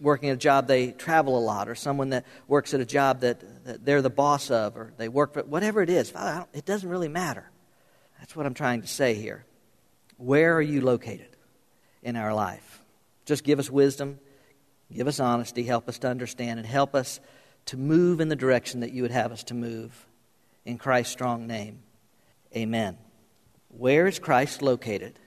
working 0.00 0.28
at 0.28 0.34
a 0.34 0.38
job 0.38 0.66
they 0.66 0.92
travel 0.92 1.38
a 1.38 1.40
lot, 1.40 1.68
or 1.68 1.74
someone 1.74 2.10
that 2.10 2.24
works 2.46 2.74
at 2.74 2.80
a 2.80 2.84
job 2.84 3.20
that, 3.20 3.42
that 3.64 3.84
they're 3.84 4.02
the 4.02 4.10
boss 4.10 4.50
of, 4.50 4.76
or 4.76 4.92
they 4.96 5.08
work 5.08 5.34
for 5.34 5.42
whatever 5.42 5.82
it 5.82 5.90
is. 5.90 6.10
Father, 6.10 6.46
it 6.52 6.64
doesn't 6.64 6.88
really 6.88 7.08
matter. 7.08 7.50
That's 8.18 8.36
what 8.36 8.46
I'm 8.46 8.54
trying 8.54 8.82
to 8.82 8.88
say 8.88 9.14
here. 9.14 9.44
Where 10.16 10.54
are 10.54 10.62
you 10.62 10.80
located 10.80 11.36
in 12.02 12.16
our 12.16 12.34
life? 12.34 12.73
Just 13.24 13.44
give 13.44 13.58
us 13.58 13.70
wisdom, 13.70 14.18
give 14.92 15.06
us 15.06 15.20
honesty, 15.20 15.62
help 15.62 15.88
us 15.88 15.98
to 15.98 16.08
understand, 16.08 16.58
and 16.58 16.66
help 16.66 16.94
us 16.94 17.20
to 17.66 17.76
move 17.76 18.20
in 18.20 18.28
the 18.28 18.36
direction 18.36 18.80
that 18.80 18.92
you 18.92 19.02
would 19.02 19.10
have 19.10 19.32
us 19.32 19.42
to 19.44 19.54
move. 19.54 20.06
In 20.64 20.78
Christ's 20.78 21.12
strong 21.12 21.46
name, 21.46 21.82
amen. 22.56 22.98
Where 23.68 24.06
is 24.06 24.18
Christ 24.18 24.62
located 24.62 25.18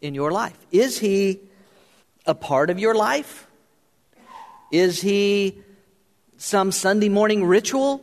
in 0.00 0.14
your 0.14 0.30
life? 0.30 0.58
Is 0.70 0.98
he 0.98 1.40
a 2.26 2.34
part 2.34 2.70
of 2.70 2.78
your 2.78 2.94
life? 2.94 3.46
Is 4.72 5.00
he 5.00 5.58
some 6.36 6.72
Sunday 6.72 7.08
morning 7.08 7.44
ritual? 7.44 8.02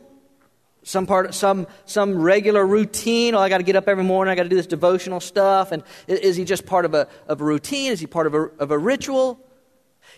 Some 0.88 1.04
part, 1.04 1.34
some, 1.34 1.66
some 1.84 2.18
regular 2.18 2.66
routine. 2.66 3.34
Oh, 3.34 3.40
I 3.40 3.50
got 3.50 3.58
to 3.58 3.62
get 3.62 3.76
up 3.76 3.88
every 3.88 4.04
morning. 4.04 4.32
I 4.32 4.34
got 4.34 4.44
to 4.44 4.48
do 4.48 4.56
this 4.56 4.66
devotional 4.66 5.20
stuff. 5.20 5.70
And 5.70 5.82
is 6.06 6.34
he 6.34 6.46
just 6.46 6.64
part 6.64 6.86
of 6.86 6.94
a, 6.94 7.06
of 7.26 7.42
a 7.42 7.44
routine? 7.44 7.92
Is 7.92 8.00
he 8.00 8.06
part 8.06 8.26
of 8.26 8.32
a, 8.32 8.44
of 8.58 8.70
a 8.70 8.78
ritual? 8.78 9.38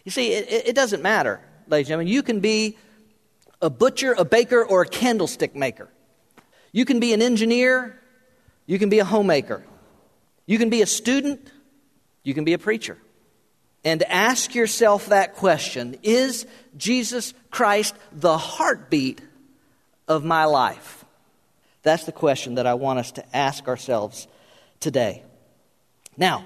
You 0.04 0.12
see, 0.12 0.32
it, 0.32 0.68
it 0.68 0.76
doesn't 0.76 1.02
matter, 1.02 1.40
ladies 1.66 1.86
and 1.86 1.88
gentlemen. 1.88 2.06
You 2.06 2.22
can 2.22 2.38
be 2.38 2.78
a 3.60 3.68
butcher, 3.68 4.14
a 4.16 4.24
baker, 4.24 4.64
or 4.64 4.82
a 4.82 4.86
candlestick 4.86 5.56
maker. 5.56 5.88
You 6.70 6.84
can 6.84 7.00
be 7.00 7.14
an 7.14 7.20
engineer. 7.20 8.00
You 8.66 8.78
can 8.78 8.90
be 8.90 9.00
a 9.00 9.04
homemaker. 9.04 9.64
You 10.46 10.56
can 10.56 10.70
be 10.70 10.82
a 10.82 10.86
student. 10.86 11.50
You 12.22 12.32
can 12.32 12.44
be 12.44 12.52
a 12.52 12.58
preacher. 12.58 12.96
And 13.82 14.04
ask 14.04 14.54
yourself 14.54 15.06
that 15.06 15.34
question 15.34 15.96
Is 16.04 16.46
Jesus 16.76 17.34
Christ 17.50 17.96
the 18.12 18.38
heartbeat 18.38 19.20
of 20.10 20.24
my 20.24 20.44
life. 20.44 21.04
That's 21.82 22.04
the 22.04 22.12
question 22.12 22.56
that 22.56 22.66
I 22.66 22.74
want 22.74 22.98
us 22.98 23.12
to 23.12 23.36
ask 23.36 23.68
ourselves 23.68 24.26
today. 24.80 25.22
Now, 26.16 26.44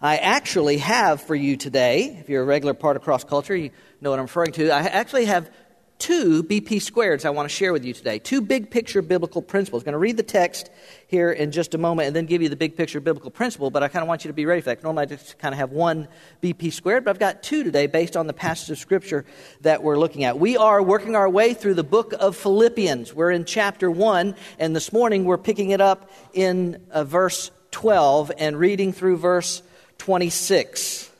I 0.00 0.18
actually 0.18 0.78
have 0.78 1.20
for 1.20 1.34
you 1.34 1.56
today, 1.56 2.16
if 2.20 2.28
you're 2.28 2.42
a 2.42 2.46
regular 2.46 2.74
part 2.74 2.96
of 2.96 3.02
cross 3.02 3.24
culture, 3.24 3.56
you 3.56 3.70
know 4.00 4.10
what 4.10 4.20
I'm 4.20 4.26
referring 4.26 4.52
to. 4.52 4.70
I 4.70 4.82
actually 4.82 5.24
have 5.24 5.50
two 5.98 6.44
BP 6.44 6.76
squareds 6.76 7.24
I 7.24 7.30
want 7.30 7.48
to 7.48 7.54
share 7.54 7.72
with 7.72 7.84
you 7.84 7.92
today. 7.92 8.18
Two 8.18 8.40
big 8.40 8.70
picture 8.70 9.02
biblical 9.02 9.42
principles. 9.42 9.82
I'm 9.82 9.86
going 9.86 9.92
to 9.92 9.98
read 9.98 10.16
the 10.16 10.22
text 10.22 10.70
here 11.08 11.30
in 11.30 11.50
just 11.50 11.74
a 11.74 11.78
moment 11.78 12.06
and 12.06 12.16
then 12.16 12.26
give 12.26 12.40
you 12.40 12.48
the 12.48 12.56
big 12.56 12.76
picture 12.76 13.00
biblical 13.00 13.30
principle, 13.30 13.70
but 13.70 13.82
I 13.82 13.88
kind 13.88 14.02
of 14.02 14.08
want 14.08 14.24
you 14.24 14.28
to 14.28 14.34
be 14.34 14.46
ready 14.46 14.60
for 14.60 14.66
that. 14.66 14.82
Normally 14.82 15.02
I 15.02 15.06
just 15.06 15.38
kind 15.38 15.52
of 15.52 15.58
have 15.58 15.72
one 15.72 16.06
BP 16.42 16.72
squared, 16.72 17.04
but 17.04 17.10
I've 17.10 17.18
got 17.18 17.42
two 17.42 17.64
today 17.64 17.86
based 17.86 18.16
on 18.16 18.26
the 18.26 18.32
passage 18.32 18.70
of 18.70 18.78
Scripture 18.78 19.24
that 19.62 19.82
we're 19.82 19.98
looking 19.98 20.24
at. 20.24 20.38
We 20.38 20.56
are 20.56 20.82
working 20.82 21.16
our 21.16 21.28
way 21.28 21.52
through 21.54 21.74
the 21.74 21.84
book 21.84 22.14
of 22.18 22.36
Philippians. 22.36 23.12
We're 23.12 23.32
in 23.32 23.44
chapter 23.44 23.90
1, 23.90 24.36
and 24.58 24.76
this 24.76 24.92
morning 24.92 25.24
we're 25.24 25.38
picking 25.38 25.70
it 25.70 25.80
up 25.80 26.10
in 26.32 26.80
uh, 26.90 27.04
verse 27.04 27.50
12 27.72 28.32
and 28.38 28.56
reading 28.56 28.92
through 28.92 29.16
verse 29.16 29.62
26. 29.98 31.10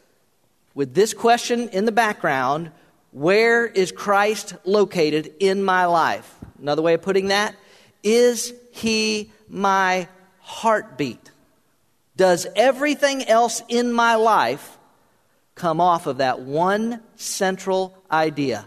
With 0.74 0.94
this 0.94 1.12
question 1.12 1.68
in 1.70 1.86
the 1.86 1.92
background, 1.92 2.70
where 3.18 3.66
is 3.66 3.90
Christ 3.90 4.54
located 4.64 5.34
in 5.40 5.64
my 5.64 5.86
life? 5.86 6.32
Another 6.60 6.82
way 6.82 6.94
of 6.94 7.02
putting 7.02 7.28
that, 7.28 7.56
is 8.04 8.54
he 8.70 9.32
my 9.48 10.06
heartbeat? 10.38 11.32
Does 12.16 12.46
everything 12.54 13.24
else 13.24 13.60
in 13.68 13.92
my 13.92 14.14
life 14.14 14.78
come 15.56 15.80
off 15.80 16.06
of 16.06 16.18
that 16.18 16.40
one 16.40 17.00
central 17.16 17.92
idea? 18.08 18.64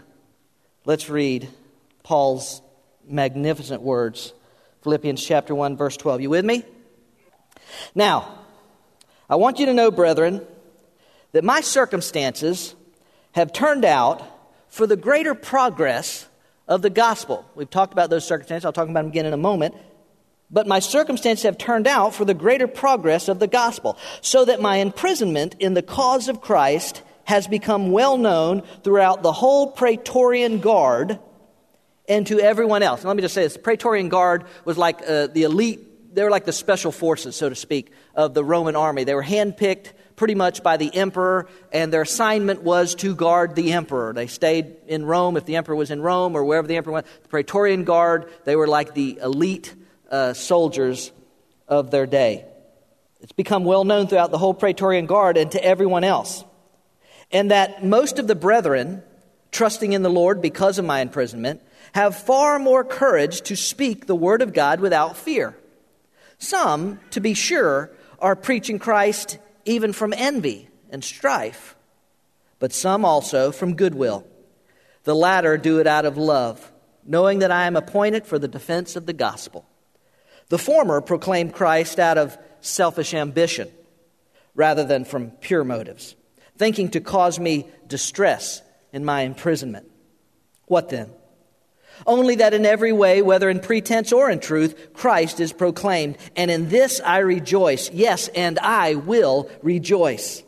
Let's 0.84 1.08
read 1.08 1.48
Paul's 2.02 2.60
magnificent 3.08 3.80
words. 3.80 4.34
Philippians 4.82 5.24
chapter 5.24 5.54
1 5.54 5.78
verse 5.78 5.96
12. 5.96 6.20
You 6.20 6.30
with 6.30 6.44
me? 6.44 6.62
Now, 7.94 8.38
I 9.30 9.36
want 9.36 9.60
you 9.60 9.66
to 9.66 9.72
know, 9.72 9.90
brethren, 9.90 10.46
that 11.32 11.42
my 11.42 11.62
circumstances 11.62 12.74
have 13.32 13.50
turned 13.50 13.86
out 13.86 14.22
for 14.72 14.86
the 14.86 14.96
greater 14.96 15.34
progress 15.34 16.26
of 16.66 16.80
the 16.80 16.88
gospel. 16.88 17.44
We've 17.54 17.68
talked 17.68 17.92
about 17.92 18.08
those 18.08 18.26
circumstances. 18.26 18.64
I'll 18.64 18.72
talk 18.72 18.88
about 18.88 19.02
them 19.02 19.10
again 19.10 19.26
in 19.26 19.34
a 19.34 19.36
moment. 19.36 19.74
But 20.50 20.66
my 20.66 20.78
circumstances 20.78 21.42
have 21.42 21.58
turned 21.58 21.86
out 21.86 22.14
for 22.14 22.24
the 22.24 22.32
greater 22.32 22.66
progress 22.66 23.28
of 23.28 23.38
the 23.38 23.46
gospel, 23.46 23.98
so 24.22 24.46
that 24.46 24.62
my 24.62 24.76
imprisonment 24.76 25.56
in 25.58 25.74
the 25.74 25.82
cause 25.82 26.28
of 26.28 26.40
Christ 26.40 27.02
has 27.24 27.46
become 27.46 27.90
well 27.90 28.16
known 28.16 28.62
throughout 28.82 29.22
the 29.22 29.32
whole 29.32 29.70
Praetorian 29.70 30.58
Guard 30.60 31.18
and 32.08 32.26
to 32.28 32.40
everyone 32.40 32.82
else. 32.82 33.00
And 33.00 33.08
let 33.08 33.16
me 33.16 33.22
just 33.22 33.34
say 33.34 33.42
this 33.42 33.52
the 33.52 33.58
Praetorian 33.58 34.08
Guard 34.08 34.44
was 34.64 34.78
like 34.78 35.02
uh, 35.06 35.26
the 35.26 35.42
elite, 35.42 36.14
they 36.14 36.24
were 36.24 36.30
like 36.30 36.46
the 36.46 36.52
special 36.52 36.92
forces, 36.92 37.36
so 37.36 37.50
to 37.50 37.54
speak, 37.54 37.92
of 38.14 38.32
the 38.32 38.42
Roman 38.42 38.74
army. 38.74 39.04
They 39.04 39.14
were 39.14 39.22
handpicked 39.22 39.92
pretty 40.22 40.36
much 40.36 40.62
by 40.62 40.76
the 40.76 40.94
emperor, 40.94 41.48
and 41.72 41.92
their 41.92 42.02
assignment 42.02 42.62
was 42.62 42.94
to 42.94 43.12
guard 43.12 43.56
the 43.56 43.72
emperor. 43.72 44.12
They 44.12 44.28
stayed 44.28 44.76
in 44.86 45.04
Rome 45.04 45.36
if 45.36 45.46
the 45.46 45.56
emperor 45.56 45.74
was 45.74 45.90
in 45.90 46.00
Rome 46.00 46.36
or 46.36 46.44
wherever 46.44 46.68
the 46.68 46.76
emperor 46.76 46.92
went. 46.92 47.06
The 47.24 47.28
Praetorian 47.28 47.82
Guard, 47.82 48.30
they 48.44 48.54
were 48.54 48.68
like 48.68 48.94
the 48.94 49.18
elite 49.20 49.74
uh, 50.12 50.32
soldiers 50.32 51.10
of 51.66 51.90
their 51.90 52.06
day. 52.06 52.44
It's 53.20 53.32
become 53.32 53.64
well 53.64 53.82
known 53.82 54.06
throughout 54.06 54.30
the 54.30 54.38
whole 54.38 54.54
Praetorian 54.54 55.06
Guard 55.06 55.36
and 55.36 55.50
to 55.50 55.64
everyone 55.64 56.04
else. 56.04 56.44
And 57.32 57.50
that 57.50 57.84
most 57.84 58.20
of 58.20 58.28
the 58.28 58.36
brethren, 58.36 59.02
trusting 59.50 59.92
in 59.92 60.02
the 60.02 60.08
Lord 60.08 60.40
because 60.40 60.78
of 60.78 60.84
my 60.84 61.00
imprisonment, 61.00 61.62
have 61.94 62.14
far 62.14 62.60
more 62.60 62.84
courage 62.84 63.40
to 63.40 63.56
speak 63.56 64.06
the 64.06 64.14
word 64.14 64.40
of 64.40 64.52
God 64.52 64.78
without 64.78 65.16
fear. 65.16 65.56
Some, 66.38 67.00
to 67.10 67.18
be 67.18 67.34
sure, 67.34 67.90
are 68.20 68.36
preaching 68.36 68.78
Christ 68.78 69.38
even 69.64 69.92
from 69.92 70.12
envy 70.16 70.68
and 70.90 71.02
strife, 71.02 71.76
but 72.58 72.72
some 72.72 73.04
also 73.04 73.52
from 73.52 73.74
goodwill. 73.74 74.26
The 75.04 75.14
latter 75.14 75.56
do 75.56 75.80
it 75.80 75.86
out 75.86 76.04
of 76.04 76.16
love, 76.16 76.72
knowing 77.04 77.40
that 77.40 77.50
I 77.50 77.66
am 77.66 77.76
appointed 77.76 78.26
for 78.26 78.38
the 78.38 78.48
defense 78.48 78.94
of 78.94 79.06
the 79.06 79.12
gospel. 79.12 79.66
The 80.48 80.58
former 80.58 81.00
proclaim 81.00 81.50
Christ 81.50 81.98
out 81.98 82.18
of 82.18 82.36
selfish 82.60 83.14
ambition 83.14 83.70
rather 84.54 84.84
than 84.84 85.04
from 85.04 85.30
pure 85.30 85.64
motives, 85.64 86.14
thinking 86.56 86.90
to 86.90 87.00
cause 87.00 87.38
me 87.38 87.66
distress 87.86 88.62
in 88.92 89.04
my 89.04 89.22
imprisonment. 89.22 89.90
What 90.66 90.90
then? 90.90 91.10
Only 92.06 92.36
that 92.36 92.54
in 92.54 92.66
every 92.66 92.92
way, 92.92 93.22
whether 93.22 93.48
in 93.48 93.60
pretense 93.60 94.12
or 94.12 94.30
in 94.30 94.40
truth, 94.40 94.92
Christ 94.92 95.40
is 95.40 95.52
proclaimed. 95.52 96.18
And 96.36 96.50
in 96.50 96.68
this 96.68 97.00
I 97.00 97.18
rejoice. 97.18 97.90
Yes, 97.90 98.28
and 98.28 98.58
I 98.58 98.96
will 98.96 99.50
rejoice. 99.62 100.42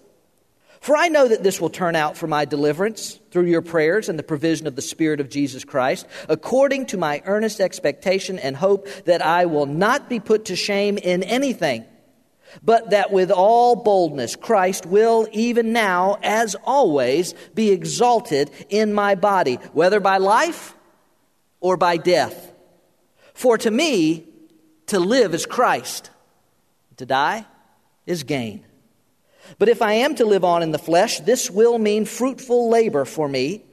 For 0.85 0.95
I 0.95 1.09
know 1.09 1.27
that 1.27 1.43
this 1.43 1.63
will 1.63 1.71
turn 1.71 1.97
out 1.97 2.19
for 2.19 2.27
my 2.27 2.45
deliverance 2.45 3.19
through 3.31 3.47
your 3.47 3.63
prayers 3.63 4.11
and 4.11 4.19
the 4.19 4.23
provision 4.23 4.67
of 4.67 4.77
the 4.77 4.83
Spirit 4.83 5.19
of 5.19 5.31
Jesus 5.31 5.65
Christ, 5.65 6.07
according 6.29 6.85
to 6.87 6.99
my 6.99 7.23
earnest 7.25 7.59
expectation 7.59 8.39
and 8.39 8.55
hope 8.55 8.87
that 9.07 9.23
I 9.23 9.47
will 9.47 9.65
not 9.65 10.11
be 10.11 10.21
put 10.21 10.45
to 10.47 10.57
shame 10.57 10.99
in 10.99 11.23
anything, 11.23 11.87
but 12.63 12.91
that 12.91 13.13
with 13.13 13.31
all 13.31 13.77
boldness 13.77 14.37
Christ 14.37 14.85
will, 14.85 15.27
even 15.33 15.73
now, 15.73 16.19
as 16.23 16.55
always, 16.65 17.33
be 17.55 17.71
exalted 17.71 18.51
in 18.69 18.93
my 18.93 19.15
body, 19.15 19.55
whether 19.73 20.01
by 20.01 20.19
life 20.19 20.74
or 21.65 21.79
by 21.79 21.97
death. 21.97 22.53
For 23.33 23.57
to 23.57 23.71
me, 23.71 24.29
to 24.89 25.01
live 25.01 25.33
is 25.33 25.47
Christ, 25.47 26.11
to 26.99 27.07
die 27.07 27.47
is 28.05 28.23
gain. 28.23 28.67
But 29.59 29.71
if 29.71 29.81
I 29.81 29.95
am 29.95 30.15
to 30.17 30.27
live 30.27 30.45
on 30.45 30.63
in 30.63 30.73
the 30.73 30.79
flesh, 30.79 31.21
this 31.21 31.51
will 31.51 31.79
mean 31.79 32.05
fruitful 32.05 32.69
labor 32.69 33.07
for 33.07 33.31
me, 33.31 33.65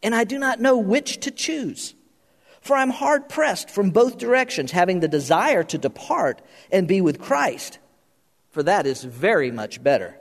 and 0.00 0.14
I 0.14 0.22
do 0.22 0.38
not 0.38 0.60
know 0.60 0.78
which 0.78 1.18
to 1.22 1.32
choose. 1.32 1.96
For 2.60 2.76
I'm 2.76 2.90
hard 2.90 3.28
pressed 3.28 3.68
from 3.68 3.90
both 3.90 4.16
directions, 4.16 4.70
having 4.70 5.00
the 5.00 5.08
desire 5.08 5.64
to 5.64 5.76
depart 5.76 6.40
and 6.70 6.86
be 6.86 7.00
with 7.00 7.20
Christ, 7.20 7.80
for 8.52 8.62
that 8.62 8.86
is 8.86 9.02
very 9.02 9.50
much 9.50 9.82
better. 9.82 10.16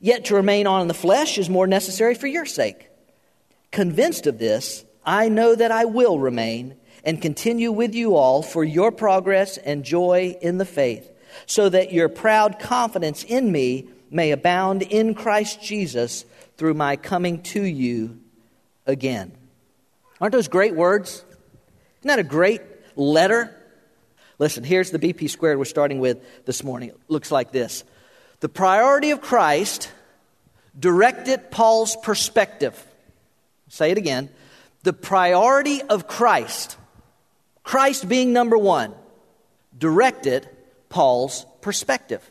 Yet 0.00 0.24
to 0.24 0.34
remain 0.34 0.66
on 0.66 0.80
in 0.80 0.88
the 0.88 0.94
flesh 0.94 1.36
is 1.36 1.50
more 1.50 1.66
necessary 1.66 2.14
for 2.14 2.26
your 2.26 2.46
sake. 2.46 2.88
Convinced 3.70 4.26
of 4.26 4.38
this, 4.38 4.85
I 5.06 5.28
know 5.28 5.54
that 5.54 5.70
I 5.70 5.84
will 5.84 6.18
remain 6.18 6.74
and 7.04 7.22
continue 7.22 7.70
with 7.70 7.94
you 7.94 8.16
all 8.16 8.42
for 8.42 8.64
your 8.64 8.90
progress 8.90 9.56
and 9.56 9.84
joy 9.84 10.36
in 10.42 10.58
the 10.58 10.64
faith, 10.64 11.08
so 11.46 11.68
that 11.68 11.92
your 11.92 12.08
proud 12.08 12.58
confidence 12.58 13.22
in 13.22 13.52
me 13.52 13.86
may 14.10 14.32
abound 14.32 14.82
in 14.82 15.14
Christ 15.14 15.62
Jesus 15.62 16.24
through 16.56 16.74
my 16.74 16.96
coming 16.96 17.42
to 17.42 17.62
you 17.62 18.18
again. 18.86 19.30
Aren't 20.20 20.32
those 20.32 20.48
great 20.48 20.74
words? 20.74 21.24
Isn't 22.00 22.08
that 22.08 22.18
a 22.18 22.24
great 22.24 22.62
letter? 22.96 23.54
Listen, 24.38 24.64
here's 24.64 24.90
the 24.90 24.98
BP 24.98 25.30
squared 25.30 25.58
we're 25.58 25.64
starting 25.64 26.00
with 26.00 26.44
this 26.44 26.64
morning. 26.64 26.88
It 26.88 26.98
looks 27.08 27.30
like 27.30 27.52
this 27.52 27.84
The 28.40 28.48
priority 28.48 29.10
of 29.10 29.20
Christ 29.20 29.92
directed 30.78 31.52
Paul's 31.52 31.96
perspective. 32.02 32.84
Say 33.68 33.92
it 33.92 33.98
again 33.98 34.30
the 34.86 34.92
priority 34.92 35.82
of 35.82 36.06
Christ, 36.06 36.76
Christ 37.64 38.08
being 38.08 38.32
number 38.32 38.56
one, 38.56 38.94
directed 39.76 40.48
Paul's 40.88 41.44
perspective. 41.60 42.22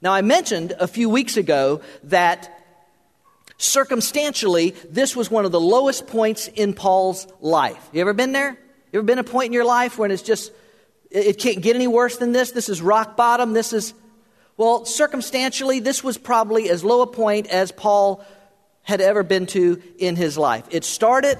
Now, 0.00 0.12
I 0.12 0.22
mentioned 0.22 0.72
a 0.78 0.86
few 0.86 1.08
weeks 1.08 1.36
ago 1.36 1.80
that 2.04 2.48
circumstantially, 3.56 4.70
this 4.88 5.16
was 5.16 5.32
one 5.32 5.44
of 5.44 5.50
the 5.50 5.58
lowest 5.58 6.06
points 6.06 6.46
in 6.46 6.74
Paul's 6.74 7.26
life. 7.40 7.88
You 7.92 8.02
ever 8.02 8.12
been 8.12 8.30
there? 8.30 8.56
You 8.92 9.00
ever 9.00 9.02
been 9.02 9.18
a 9.18 9.24
point 9.24 9.46
in 9.46 9.52
your 9.52 9.64
life 9.64 9.98
when 9.98 10.12
it's 10.12 10.22
just, 10.22 10.52
it 11.10 11.40
can't 11.40 11.60
get 11.60 11.74
any 11.74 11.88
worse 11.88 12.18
than 12.18 12.30
this? 12.30 12.52
This 12.52 12.68
is 12.68 12.80
rock 12.80 13.16
bottom. 13.16 13.52
This 13.52 13.72
is, 13.72 13.94
well, 14.56 14.84
circumstantially, 14.84 15.80
this 15.80 16.04
was 16.04 16.18
probably 16.18 16.70
as 16.70 16.84
low 16.84 17.02
a 17.02 17.08
point 17.08 17.48
as 17.48 17.72
Paul 17.72 18.24
had 18.82 19.00
ever 19.00 19.24
been 19.24 19.46
to 19.46 19.82
in 19.98 20.14
his 20.14 20.38
life. 20.38 20.66
It 20.70 20.84
started 20.84 21.36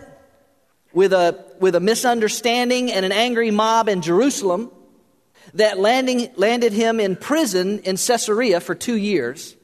with 0.98 1.12
a, 1.12 1.44
with 1.60 1.76
a 1.76 1.80
misunderstanding 1.80 2.90
and 2.90 3.06
an 3.06 3.12
angry 3.12 3.52
mob 3.52 3.88
in 3.88 4.02
Jerusalem 4.02 4.68
that 5.54 5.78
landing, 5.78 6.28
landed 6.34 6.72
him 6.72 6.98
in 6.98 7.14
prison 7.14 7.78
in 7.84 7.96
Caesarea 7.96 8.58
for 8.58 8.74
two 8.74 8.96
years. 8.96 9.54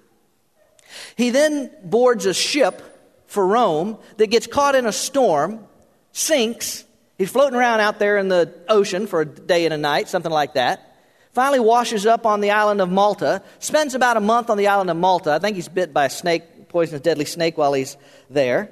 He 1.16 1.30
then 1.30 1.72
boards 1.82 2.24
a 2.26 2.32
ship 2.32 2.80
for 3.26 3.44
Rome 3.44 3.98
that 4.16 4.28
gets 4.28 4.46
caught 4.46 4.76
in 4.76 4.86
a 4.86 4.92
storm, 4.92 5.66
sinks. 6.12 6.84
He's 7.18 7.32
floating 7.32 7.58
around 7.58 7.80
out 7.80 7.98
there 7.98 8.16
in 8.16 8.28
the 8.28 8.54
ocean 8.68 9.08
for 9.08 9.22
a 9.22 9.26
day 9.26 9.64
and 9.64 9.74
a 9.74 9.76
night, 9.76 10.08
something 10.08 10.30
like 10.30 10.54
that. 10.54 10.96
Finally, 11.32 11.58
washes 11.58 12.06
up 12.06 12.26
on 12.26 12.42
the 12.42 12.52
island 12.52 12.80
of 12.80 12.88
Malta, 12.88 13.42
spends 13.58 13.96
about 13.96 14.16
a 14.16 14.20
month 14.20 14.50
on 14.50 14.56
the 14.56 14.68
island 14.68 14.88
of 14.88 14.96
Malta. 14.96 15.32
I 15.32 15.40
think 15.40 15.56
he's 15.56 15.68
bit 15.68 15.92
by 15.92 16.04
a 16.04 16.10
snake 16.10 16.68
poisonous, 16.68 17.00
deadly 17.00 17.24
snake 17.24 17.58
while 17.58 17.72
he's 17.72 17.96
there. 18.30 18.70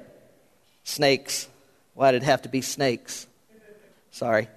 Snakes. 0.85 1.49
Why 1.93 2.11
did 2.11 2.23
it 2.23 2.25
have 2.25 2.43
to 2.43 2.49
be 2.49 2.61
snakes? 2.61 3.27
Sorry. 4.11 4.49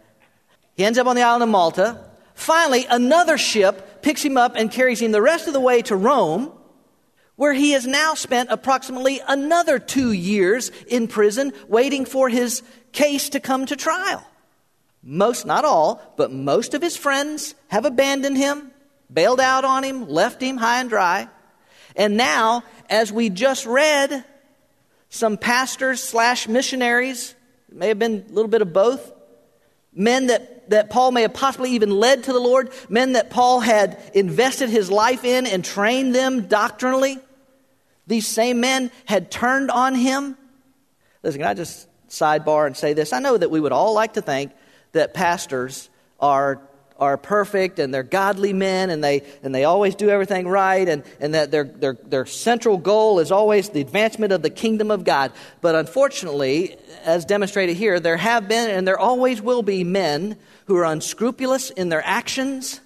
He 0.76 0.84
ends 0.84 0.98
up 0.98 1.06
on 1.06 1.16
the 1.16 1.22
island 1.22 1.42
of 1.42 1.48
Malta. 1.48 2.04
Finally, 2.34 2.86
another 2.88 3.38
ship 3.38 4.02
picks 4.02 4.22
him 4.22 4.36
up 4.36 4.54
and 4.56 4.70
carries 4.70 5.00
him 5.00 5.12
the 5.12 5.22
rest 5.22 5.46
of 5.46 5.54
the 5.54 5.60
way 5.60 5.82
to 5.82 5.96
Rome, 5.96 6.52
where 7.36 7.52
he 7.52 7.72
has 7.72 7.86
now 7.86 8.14
spent 8.14 8.50
approximately 8.50 9.20
another 9.26 9.78
two 9.78 10.12
years 10.12 10.70
in 10.88 11.08
prison 11.08 11.52
waiting 11.68 12.04
for 12.04 12.28
his 12.28 12.62
case 12.92 13.30
to 13.30 13.40
come 13.40 13.66
to 13.66 13.76
trial. 13.76 14.26
Most, 15.02 15.46
not 15.46 15.64
all, 15.64 16.02
but 16.16 16.32
most 16.32 16.74
of 16.74 16.82
his 16.82 16.96
friends 16.96 17.54
have 17.68 17.84
abandoned 17.84 18.36
him, 18.36 18.70
bailed 19.12 19.40
out 19.40 19.64
on 19.64 19.84
him, 19.84 20.08
left 20.08 20.42
him 20.42 20.56
high 20.56 20.80
and 20.80 20.90
dry. 20.90 21.28
And 21.94 22.16
now, 22.16 22.64
as 22.90 23.12
we 23.12 23.30
just 23.30 23.66
read, 23.66 24.24
some 25.08 25.36
pastors 25.38 26.02
slash 26.02 26.48
missionaries, 26.48 27.34
may 27.70 27.88
have 27.88 27.98
been 27.98 28.24
a 28.28 28.32
little 28.32 28.50
bit 28.50 28.62
of 28.62 28.72
both, 28.72 29.12
men 29.92 30.26
that, 30.28 30.70
that 30.70 30.90
Paul 30.90 31.10
may 31.10 31.22
have 31.22 31.34
possibly 31.34 31.72
even 31.72 31.90
led 31.90 32.24
to 32.24 32.32
the 32.32 32.38
Lord, 32.40 32.70
men 32.88 33.12
that 33.12 33.30
Paul 33.30 33.60
had 33.60 33.98
invested 34.14 34.68
his 34.68 34.90
life 34.90 35.24
in 35.24 35.46
and 35.46 35.64
trained 35.64 36.14
them 36.14 36.48
doctrinally. 36.48 37.18
These 38.06 38.26
same 38.26 38.60
men 38.60 38.90
had 39.04 39.30
turned 39.30 39.70
on 39.70 39.94
him. 39.94 40.36
Listen, 41.22 41.40
can 41.40 41.48
I 41.48 41.54
just 41.54 41.88
sidebar 42.08 42.66
and 42.66 42.76
say 42.76 42.92
this? 42.92 43.12
I 43.12 43.18
know 43.18 43.36
that 43.36 43.50
we 43.50 43.58
would 43.58 43.72
all 43.72 43.94
like 43.94 44.14
to 44.14 44.22
think 44.22 44.52
that 44.92 45.14
pastors 45.14 45.88
are 46.20 46.60
are 46.98 47.16
perfect 47.16 47.78
and 47.78 47.92
they're 47.92 48.02
godly 48.02 48.52
men 48.52 48.90
and 48.90 49.02
they, 49.04 49.22
and 49.42 49.54
they 49.54 49.64
always 49.64 49.94
do 49.94 50.08
everything 50.08 50.48
right 50.48 50.88
and, 50.88 51.04
and 51.20 51.34
that 51.34 51.50
their, 51.50 51.64
their, 51.64 51.94
their 51.94 52.26
central 52.26 52.78
goal 52.78 53.18
is 53.18 53.30
always 53.30 53.68
the 53.70 53.80
advancement 53.80 54.32
of 54.32 54.42
the 54.42 54.50
kingdom 54.50 54.90
of 54.90 55.04
God. 55.04 55.32
But 55.60 55.74
unfortunately, 55.74 56.76
as 57.04 57.24
demonstrated 57.24 57.76
here, 57.76 58.00
there 58.00 58.16
have 58.16 58.48
been 58.48 58.70
and 58.70 58.86
there 58.86 58.98
always 58.98 59.42
will 59.42 59.62
be 59.62 59.84
men 59.84 60.36
who 60.66 60.76
are 60.76 60.84
unscrupulous 60.84 61.70
in 61.70 61.88
their 61.90 62.04
actions 62.04 62.80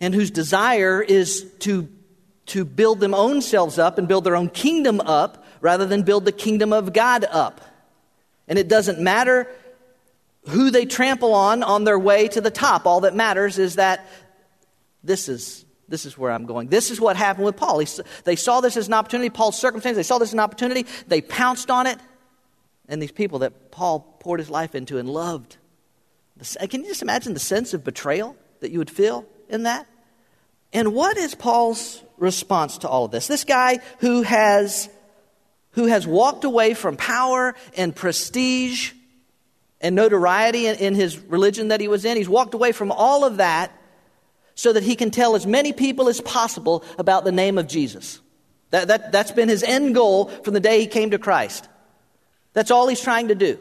and 0.00 0.14
whose 0.14 0.30
desire 0.30 1.02
is 1.02 1.44
to, 1.60 1.88
to 2.46 2.64
build 2.64 3.00
them 3.00 3.14
own 3.14 3.42
selves 3.42 3.78
up 3.78 3.98
and 3.98 4.08
build 4.08 4.24
their 4.24 4.36
own 4.36 4.48
kingdom 4.48 5.00
up 5.00 5.44
rather 5.60 5.86
than 5.86 6.02
build 6.02 6.24
the 6.24 6.32
kingdom 6.32 6.72
of 6.72 6.92
God 6.92 7.24
up. 7.24 7.60
And 8.46 8.58
it 8.58 8.68
doesn't 8.68 8.98
matter 8.98 9.48
who 10.48 10.70
they 10.70 10.84
trample 10.84 11.34
on 11.34 11.62
on 11.62 11.84
their 11.84 11.98
way 11.98 12.28
to 12.28 12.40
the 12.40 12.50
top. 12.50 12.86
All 12.86 13.00
that 13.00 13.14
matters 13.14 13.58
is 13.58 13.76
that 13.76 14.06
this 15.04 15.28
is, 15.28 15.64
this 15.88 16.06
is 16.06 16.18
where 16.18 16.32
I'm 16.32 16.46
going. 16.46 16.68
This 16.68 16.90
is 16.90 17.00
what 17.00 17.16
happened 17.16 17.44
with 17.44 17.56
Paul. 17.56 17.78
He, 17.78 17.86
they 18.24 18.36
saw 18.36 18.60
this 18.60 18.76
as 18.76 18.88
an 18.88 18.94
opportunity, 18.94 19.30
Paul's 19.30 19.58
circumstance, 19.58 19.96
they 19.96 20.02
saw 20.02 20.18
this 20.18 20.30
as 20.30 20.34
an 20.34 20.40
opportunity, 20.40 20.86
they 21.06 21.20
pounced 21.20 21.70
on 21.70 21.86
it. 21.86 21.98
And 22.88 23.02
these 23.02 23.12
people 23.12 23.40
that 23.40 23.70
Paul 23.70 24.00
poured 24.20 24.40
his 24.40 24.50
life 24.50 24.74
into 24.74 24.98
and 24.98 25.08
loved. 25.08 25.56
Can 26.70 26.82
you 26.82 26.88
just 26.88 27.02
imagine 27.02 27.34
the 27.34 27.40
sense 27.40 27.74
of 27.74 27.84
betrayal 27.84 28.36
that 28.60 28.70
you 28.70 28.78
would 28.78 28.90
feel 28.90 29.26
in 29.48 29.64
that? 29.64 29.86
And 30.72 30.94
what 30.94 31.16
is 31.16 31.34
Paul's 31.34 32.02
response 32.16 32.78
to 32.78 32.88
all 32.88 33.04
of 33.04 33.10
this? 33.10 33.26
This 33.26 33.44
guy 33.44 33.80
who 34.00 34.22
has, 34.22 34.88
who 35.72 35.86
has 35.86 36.06
walked 36.06 36.44
away 36.44 36.74
from 36.74 36.96
power 36.96 37.54
and 37.76 37.94
prestige 37.94 38.92
and 39.80 39.94
notoriety 39.94 40.66
in, 40.66 40.76
in 40.76 40.94
his 40.94 41.18
religion 41.18 41.68
that 41.68 41.80
he 41.80 41.88
was 41.88 42.04
in. 42.04 42.16
He's 42.16 42.28
walked 42.28 42.54
away 42.54 42.72
from 42.72 42.92
all 42.92 43.24
of 43.24 43.36
that 43.38 43.72
so 44.54 44.72
that 44.72 44.82
he 44.82 44.96
can 44.96 45.10
tell 45.10 45.36
as 45.36 45.46
many 45.46 45.72
people 45.72 46.08
as 46.08 46.20
possible 46.20 46.84
about 46.98 47.24
the 47.24 47.32
name 47.32 47.58
of 47.58 47.68
Jesus. 47.68 48.20
That, 48.70 48.88
that, 48.88 49.12
that's 49.12 49.30
been 49.30 49.48
his 49.48 49.62
end 49.62 49.94
goal 49.94 50.26
from 50.26 50.54
the 50.54 50.60
day 50.60 50.80
he 50.80 50.86
came 50.86 51.12
to 51.12 51.18
Christ. 51.18 51.68
That's 52.52 52.70
all 52.70 52.88
he's 52.88 53.00
trying 53.00 53.28
to 53.28 53.34
do. 53.34 53.58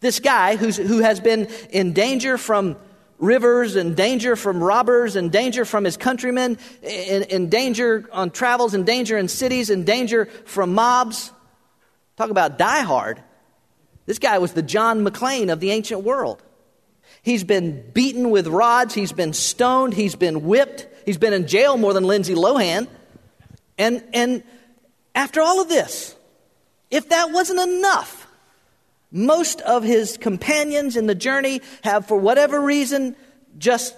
This 0.00 0.20
guy 0.20 0.56
who's, 0.56 0.76
who 0.76 1.00
has 1.00 1.18
been 1.20 1.46
in 1.70 1.92
danger 1.92 2.38
from 2.38 2.76
rivers 3.18 3.76
and 3.76 3.96
danger 3.96 4.36
from 4.36 4.62
robbers 4.62 5.16
and 5.16 5.32
danger 5.32 5.64
from 5.64 5.84
his 5.84 5.96
countrymen, 5.96 6.58
in, 6.82 7.22
in 7.24 7.48
danger 7.48 8.08
on 8.12 8.30
travels, 8.30 8.74
in 8.74 8.84
danger 8.84 9.16
in 9.18 9.28
cities, 9.28 9.70
in 9.70 9.84
danger 9.84 10.26
from 10.44 10.74
mobs. 10.74 11.32
Talk 12.16 12.30
about 12.30 12.58
die 12.58 12.82
hard. 12.82 13.22
This 14.06 14.18
guy 14.18 14.38
was 14.38 14.52
the 14.52 14.62
John 14.62 15.04
McClane 15.04 15.52
of 15.52 15.60
the 15.60 15.70
ancient 15.70 16.04
world. 16.04 16.42
He's 17.22 17.44
been 17.44 17.90
beaten 17.92 18.30
with 18.30 18.46
rods, 18.46 18.94
he's 18.94 19.12
been 19.12 19.32
stoned, 19.32 19.94
he's 19.94 20.14
been 20.14 20.44
whipped, 20.44 20.86
he's 21.06 21.16
been 21.16 21.32
in 21.32 21.46
jail 21.46 21.76
more 21.76 21.94
than 21.94 22.04
Lindsay 22.04 22.34
Lohan. 22.34 22.86
And, 23.78 24.04
and 24.12 24.42
after 25.14 25.40
all 25.40 25.60
of 25.60 25.68
this, 25.68 26.14
if 26.90 27.08
that 27.08 27.30
wasn't 27.30 27.60
enough, 27.60 28.26
most 29.10 29.60
of 29.62 29.82
his 29.84 30.16
companions 30.16 30.96
in 30.96 31.06
the 31.06 31.14
journey 31.14 31.62
have, 31.82 32.06
for 32.06 32.18
whatever 32.18 32.60
reason, 32.60 33.16
just 33.58 33.94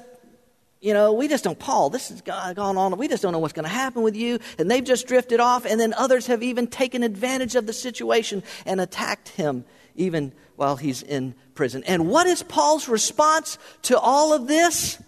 you 0.80 0.94
know, 0.94 1.14
we 1.14 1.26
just 1.26 1.42
don't, 1.42 1.58
Paul, 1.58 1.90
this 1.90 2.10
has 2.10 2.20
gone 2.20 2.76
on. 2.76 2.96
We 2.96 3.08
just 3.08 3.22
don't 3.22 3.32
know 3.32 3.38
what's 3.38 3.54
going 3.54 3.64
to 3.64 3.68
happen 3.68 4.02
with 4.02 4.14
you. 4.14 4.38
And 4.56 4.70
they've 4.70 4.84
just 4.84 5.08
drifted 5.08 5.40
off. 5.40 5.64
And 5.64 5.80
then 5.80 5.92
others 5.94 6.26
have 6.28 6.44
even 6.44 6.68
taken 6.68 7.02
advantage 7.02 7.56
of 7.56 7.66
the 7.66 7.72
situation 7.72 8.44
and 8.66 8.80
attacked 8.80 9.30
him 9.30 9.64
even 9.96 10.32
while 10.56 10.76
he's 10.76 11.02
in 11.02 11.34
prison. 11.54 11.82
And 11.86 12.08
what 12.08 12.26
is 12.26 12.42
Paul's 12.42 12.88
response 12.88 13.58
to 13.82 13.98
all 13.98 14.32
of 14.32 14.46
this? 14.46 15.00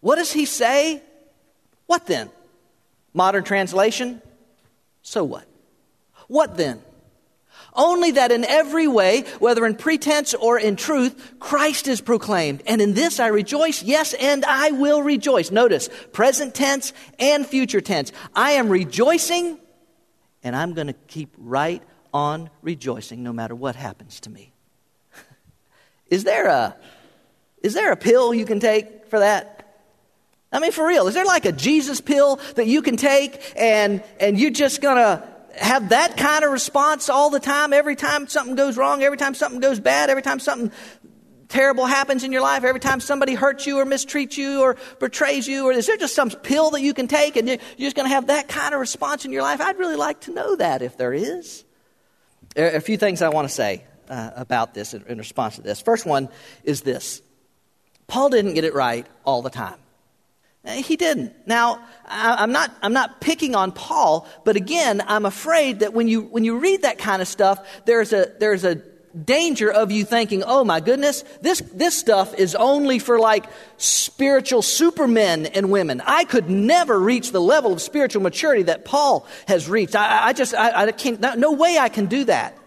What 0.00 0.16
does 0.16 0.32
he 0.32 0.44
say? 0.44 1.02
What 1.86 2.06
then? 2.06 2.30
Modern 3.12 3.44
translation? 3.44 4.20
So 5.02 5.24
what? 5.24 5.46
What 6.28 6.56
then? 6.56 6.82
Only 7.76 8.12
that 8.12 8.30
in 8.30 8.44
every 8.44 8.86
way, 8.86 9.22
whether 9.40 9.66
in 9.66 9.74
pretense 9.74 10.32
or 10.32 10.58
in 10.58 10.76
truth, 10.76 11.34
Christ 11.40 11.88
is 11.88 12.00
proclaimed. 12.00 12.62
And 12.66 12.80
in 12.80 12.94
this 12.94 13.18
I 13.18 13.28
rejoice, 13.28 13.82
yes, 13.82 14.14
and 14.14 14.44
I 14.44 14.70
will 14.70 15.02
rejoice. 15.02 15.50
Notice, 15.50 15.88
present 16.12 16.54
tense 16.54 16.92
and 17.18 17.44
future 17.44 17.80
tense. 17.80 18.12
I 18.34 18.52
am 18.52 18.68
rejoicing, 18.68 19.58
and 20.44 20.54
I'm 20.54 20.74
going 20.74 20.86
to 20.86 20.92
keep 20.92 21.34
right 21.36 21.82
on 22.14 22.48
rejoicing 22.62 23.22
no 23.24 23.32
matter 23.32 23.54
what 23.54 23.74
happens 23.74 24.20
to 24.20 24.30
me. 24.30 24.52
is, 26.06 26.24
there 26.24 26.46
a, 26.46 26.76
is 27.62 27.74
there 27.74 27.92
a 27.92 27.96
pill 27.96 28.32
you 28.32 28.46
can 28.46 28.60
take 28.60 29.06
for 29.06 29.18
that? 29.18 29.50
I 30.52 30.60
mean, 30.60 30.70
for 30.70 30.86
real, 30.86 31.08
is 31.08 31.14
there 31.14 31.24
like 31.24 31.44
a 31.44 31.52
Jesus 31.52 32.00
pill 32.00 32.36
that 32.54 32.68
you 32.68 32.80
can 32.80 32.96
take 32.96 33.52
and, 33.56 34.02
and 34.20 34.38
you're 34.38 34.52
just 34.52 34.80
going 34.80 34.96
to 34.96 35.28
have 35.58 35.88
that 35.88 36.16
kind 36.16 36.44
of 36.44 36.52
response 36.52 37.08
all 37.08 37.30
the 37.30 37.40
time, 37.40 37.72
every 37.72 37.96
time 37.96 38.28
something 38.28 38.54
goes 38.54 38.76
wrong, 38.76 39.02
every 39.02 39.18
time 39.18 39.34
something 39.34 39.60
goes 39.60 39.80
bad, 39.80 40.10
every 40.10 40.22
time 40.22 40.38
something 40.38 40.70
terrible 41.48 41.86
happens 41.86 42.24
in 42.24 42.32
your 42.32 42.42
life, 42.42 42.64
every 42.64 42.80
time 42.80 43.00
somebody 43.00 43.34
hurts 43.34 43.66
you 43.66 43.78
or 43.78 43.84
mistreats 43.84 44.36
you 44.36 44.62
or 44.62 44.76
betrays 45.00 45.46
you, 45.46 45.66
or 45.66 45.72
is 45.72 45.86
there 45.86 45.96
just 45.96 46.14
some 46.14 46.30
pill 46.30 46.70
that 46.70 46.80
you 46.80 46.94
can 46.94 47.08
take 47.08 47.36
and 47.36 47.48
you're 47.48 47.58
just 47.78 47.96
going 47.96 48.08
to 48.08 48.14
have 48.14 48.28
that 48.28 48.48
kind 48.48 48.74
of 48.74 48.80
response 48.80 49.24
in 49.24 49.32
your 49.32 49.42
life? 49.42 49.60
I'd 49.60 49.78
really 49.78 49.96
like 49.96 50.20
to 50.22 50.32
know 50.32 50.56
that 50.56 50.82
if 50.82 50.96
there 50.96 51.12
is. 51.12 51.64
A 52.56 52.80
few 52.80 52.96
things 52.96 53.20
I 53.22 53.28
want 53.30 53.48
to 53.48 53.54
say 53.54 53.84
uh, 54.08 54.30
about 54.36 54.74
this 54.74 54.94
in, 54.94 55.04
in 55.08 55.18
response 55.18 55.56
to 55.56 55.62
this. 55.62 55.80
First 55.80 56.06
one 56.06 56.28
is 56.62 56.82
this 56.82 57.22
Paul 58.06 58.30
didn't 58.30 58.54
get 58.54 58.64
it 58.64 58.74
right 58.74 59.06
all 59.24 59.42
the 59.42 59.50
time. 59.50 59.78
Eh, 60.64 60.80
he 60.80 60.96
didn't. 60.96 61.34
Now, 61.46 61.84
I'm 62.06 62.52
not, 62.52 62.70
I'm 62.82 62.92
not 62.92 63.20
picking 63.20 63.54
on 63.54 63.72
Paul, 63.72 64.26
but 64.44 64.56
again, 64.56 65.02
I'm 65.06 65.26
afraid 65.26 65.80
that 65.80 65.92
when 65.92 66.08
you, 66.08 66.22
when 66.22 66.44
you 66.44 66.58
read 66.58 66.82
that 66.82 66.98
kind 66.98 67.20
of 67.20 67.28
stuff, 67.28 67.66
there's 67.84 68.12
a, 68.12 68.32
there's 68.38 68.64
a 68.64 68.80
danger 69.24 69.70
of 69.70 69.90
you 69.90 70.04
thinking, 70.04 70.42
oh 70.44 70.64
my 70.64 70.80
goodness, 70.80 71.22
this, 71.40 71.60
this 71.72 71.96
stuff 71.96 72.34
is 72.34 72.54
only 72.54 72.98
for 72.98 73.18
like 73.18 73.46
spiritual 73.76 74.62
supermen 74.62 75.46
and 75.46 75.70
women. 75.70 76.02
I 76.04 76.24
could 76.24 76.50
never 76.50 76.98
reach 76.98 77.30
the 77.30 77.40
level 77.40 77.72
of 77.72 77.80
spiritual 77.80 78.22
maturity 78.22 78.64
that 78.64 78.84
Paul 78.84 79.26
has 79.46 79.68
reached. 79.68 79.94
I, 79.94 80.28
I 80.28 80.32
just, 80.32 80.54
I, 80.54 80.86
I 80.86 80.92
can't, 80.92 81.20
no 81.38 81.52
way 81.52 81.78
I 81.78 81.88
can 81.88 82.06
do 82.06 82.24
that. 82.24 82.58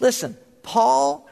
Listen, 0.00 0.36
Paul 0.62 1.28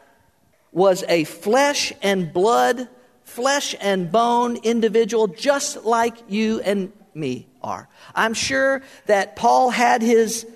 was 0.72 1.04
a 1.08 1.24
flesh 1.24 1.92
and 2.02 2.32
blood 2.32 2.88
flesh 3.32 3.74
and 3.80 4.12
bone 4.12 4.56
individual 4.56 5.26
just 5.26 5.84
like 5.84 6.14
you 6.28 6.60
and 6.60 6.92
me 7.14 7.46
are. 7.62 7.88
I'm 8.14 8.34
sure 8.34 8.82
that 9.06 9.36
Paul 9.36 9.70
had 9.70 10.02
his 10.02 10.46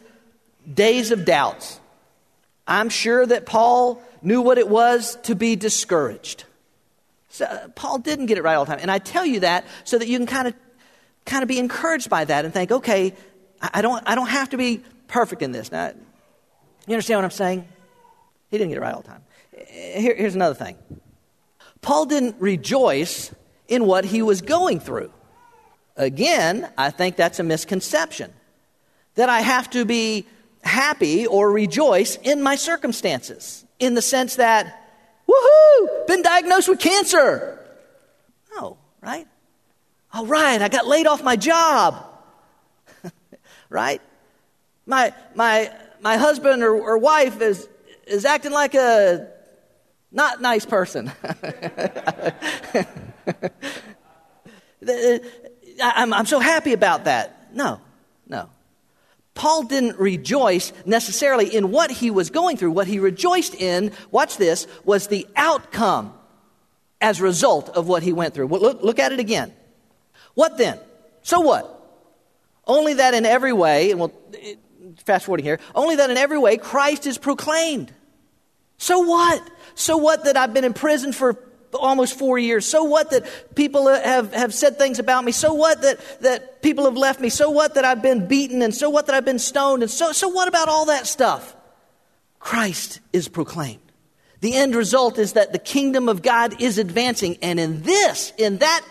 days 0.72 1.10
of 1.10 1.24
doubts. 1.24 1.80
I'm 2.66 2.88
sure 2.88 3.24
that 3.26 3.46
Paul 3.46 4.02
knew 4.22 4.42
what 4.42 4.58
it 4.58 4.68
was 4.68 5.16
to 5.22 5.34
be 5.34 5.56
discouraged. 5.56 6.44
So, 7.28 7.44
uh, 7.44 7.68
Paul 7.68 7.98
didn't 7.98 8.26
get 8.26 8.38
it 8.38 8.42
right 8.42 8.54
all 8.54 8.64
the 8.64 8.70
time. 8.70 8.80
And 8.80 8.90
I 8.90 8.98
tell 8.98 9.26
you 9.26 9.40
that 9.40 9.66
so 9.84 9.98
that 9.98 10.08
you 10.08 10.18
can 10.18 10.26
kind 10.26 10.48
of 10.48 10.54
kind 11.26 11.42
of 11.42 11.48
be 11.48 11.58
encouraged 11.58 12.08
by 12.08 12.24
that 12.24 12.44
and 12.44 12.54
think, 12.54 12.70
okay, 12.70 13.12
I 13.60 13.82
don't, 13.82 14.02
I 14.06 14.14
don't 14.14 14.28
have 14.28 14.50
to 14.50 14.56
be 14.56 14.82
perfect 15.08 15.42
in 15.42 15.52
this. 15.52 15.70
Now, 15.70 15.92
you 16.86 16.94
understand 16.94 17.18
what 17.18 17.24
I'm 17.24 17.30
saying? 17.32 17.68
He 18.50 18.58
didn't 18.58 18.70
get 18.70 18.78
it 18.78 18.80
right 18.80 18.94
all 18.94 19.02
the 19.02 19.08
time. 19.08 19.24
Here, 19.68 20.14
here's 20.14 20.34
another 20.34 20.54
thing. 20.54 20.76
Paul 21.82 22.06
didn't 22.06 22.36
rejoice 22.38 23.34
in 23.68 23.86
what 23.86 24.04
he 24.04 24.22
was 24.22 24.40
going 24.40 24.80
through. 24.80 25.12
Again, 25.96 26.70
I 26.78 26.90
think 26.90 27.16
that's 27.16 27.40
a 27.40 27.42
misconception. 27.42 28.32
That 29.14 29.28
I 29.28 29.40
have 29.40 29.70
to 29.70 29.84
be 29.84 30.26
happy 30.66 31.26
or 31.26 31.50
rejoice 31.50 32.16
in 32.22 32.42
my 32.42 32.56
circumstances, 32.56 33.64
in 33.78 33.94
the 33.94 34.02
sense 34.02 34.36
that, 34.36 34.82
woo, 35.26 35.34
Woohoo! 35.34 36.06
Been 36.06 36.22
diagnosed 36.22 36.68
with 36.68 36.78
cancer. 36.78 37.58
No, 38.54 38.78
right? 39.00 39.26
All 40.12 40.26
right, 40.26 40.60
I 40.60 40.68
got 40.68 40.86
laid 40.86 41.06
off 41.06 41.22
my 41.22 41.36
job. 41.36 42.06
right? 43.68 44.00
My, 44.86 45.12
my, 45.34 45.70
my 46.00 46.16
husband 46.16 46.62
or, 46.62 46.74
or 46.74 46.98
wife 46.98 47.40
is, 47.40 47.68
is 48.06 48.24
acting 48.24 48.52
like 48.52 48.74
a 48.74 49.28
not 50.12 50.40
nice 50.40 50.64
person. 50.64 51.12
Uh, 54.88 55.18
I'm, 55.82 56.12
I'm 56.12 56.26
so 56.26 56.38
happy 56.38 56.72
about 56.72 57.04
that. 57.04 57.52
No. 57.52 57.80
Paul 59.36 59.62
didn't 59.62 59.98
rejoice 60.00 60.72
necessarily 60.84 61.54
in 61.54 61.70
what 61.70 61.90
he 61.90 62.10
was 62.10 62.30
going 62.30 62.56
through. 62.56 62.72
What 62.72 62.88
he 62.88 62.98
rejoiced 62.98 63.54
in, 63.54 63.92
watch 64.10 64.36
this, 64.36 64.66
was 64.84 65.06
the 65.06 65.26
outcome 65.36 66.12
as 67.00 67.20
a 67.20 67.22
result 67.22 67.68
of 67.68 67.86
what 67.86 68.02
he 68.02 68.12
went 68.12 68.34
through. 68.34 68.48
Look, 68.48 68.82
look 68.82 68.98
at 68.98 69.12
it 69.12 69.20
again. 69.20 69.52
What 70.34 70.58
then? 70.58 70.78
So 71.22 71.40
what? 71.40 71.72
Only 72.66 72.94
that 72.94 73.14
in 73.14 73.24
every 73.24 73.52
way, 73.52 73.90
and 73.92 74.00
we'll 74.00 74.12
fast 75.04 75.26
forwarding 75.26 75.44
here, 75.44 75.60
only 75.74 75.96
that 75.96 76.10
in 76.10 76.16
every 76.16 76.38
way 76.38 76.56
Christ 76.56 77.06
is 77.06 77.18
proclaimed. 77.18 77.92
So 78.78 79.00
what? 79.00 79.48
So 79.74 79.96
what 79.98 80.24
that 80.24 80.36
I've 80.36 80.52
been 80.52 80.64
in 80.64 80.74
prison 80.74 81.12
for 81.12 81.34
almost 81.72 82.18
four 82.18 82.38
years? 82.38 82.66
So 82.66 82.84
what 82.84 83.10
that 83.10 83.54
people 83.54 83.88
have, 83.88 84.32
have 84.32 84.54
said 84.54 84.78
things 84.78 84.98
about 84.98 85.24
me? 85.24 85.32
So 85.32 85.54
what 85.54 85.82
that, 85.82 86.20
that 86.20 86.62
people 86.62 86.84
have 86.84 86.96
left 86.96 87.20
me? 87.20 87.28
So 87.28 87.50
what 87.50 87.74
that 87.74 87.84
I've 87.84 88.02
been 88.02 88.26
beaten? 88.26 88.62
And 88.62 88.74
so 88.74 88.90
what 88.90 89.06
that 89.06 89.14
I've 89.14 89.24
been 89.24 89.38
stoned? 89.38 89.82
And 89.82 89.90
so, 89.90 90.12
so 90.12 90.28
what 90.28 90.48
about 90.48 90.68
all 90.68 90.86
that 90.86 91.06
stuff? 91.06 91.54
Christ 92.38 93.00
is 93.12 93.28
proclaimed. 93.28 93.80
The 94.40 94.54
end 94.54 94.74
result 94.74 95.18
is 95.18 95.32
that 95.32 95.52
the 95.52 95.58
kingdom 95.58 96.08
of 96.08 96.22
God 96.22 96.60
is 96.60 96.78
advancing. 96.78 97.38
And 97.42 97.58
in 97.58 97.82
this, 97.82 98.32
in 98.38 98.58
that 98.58 98.82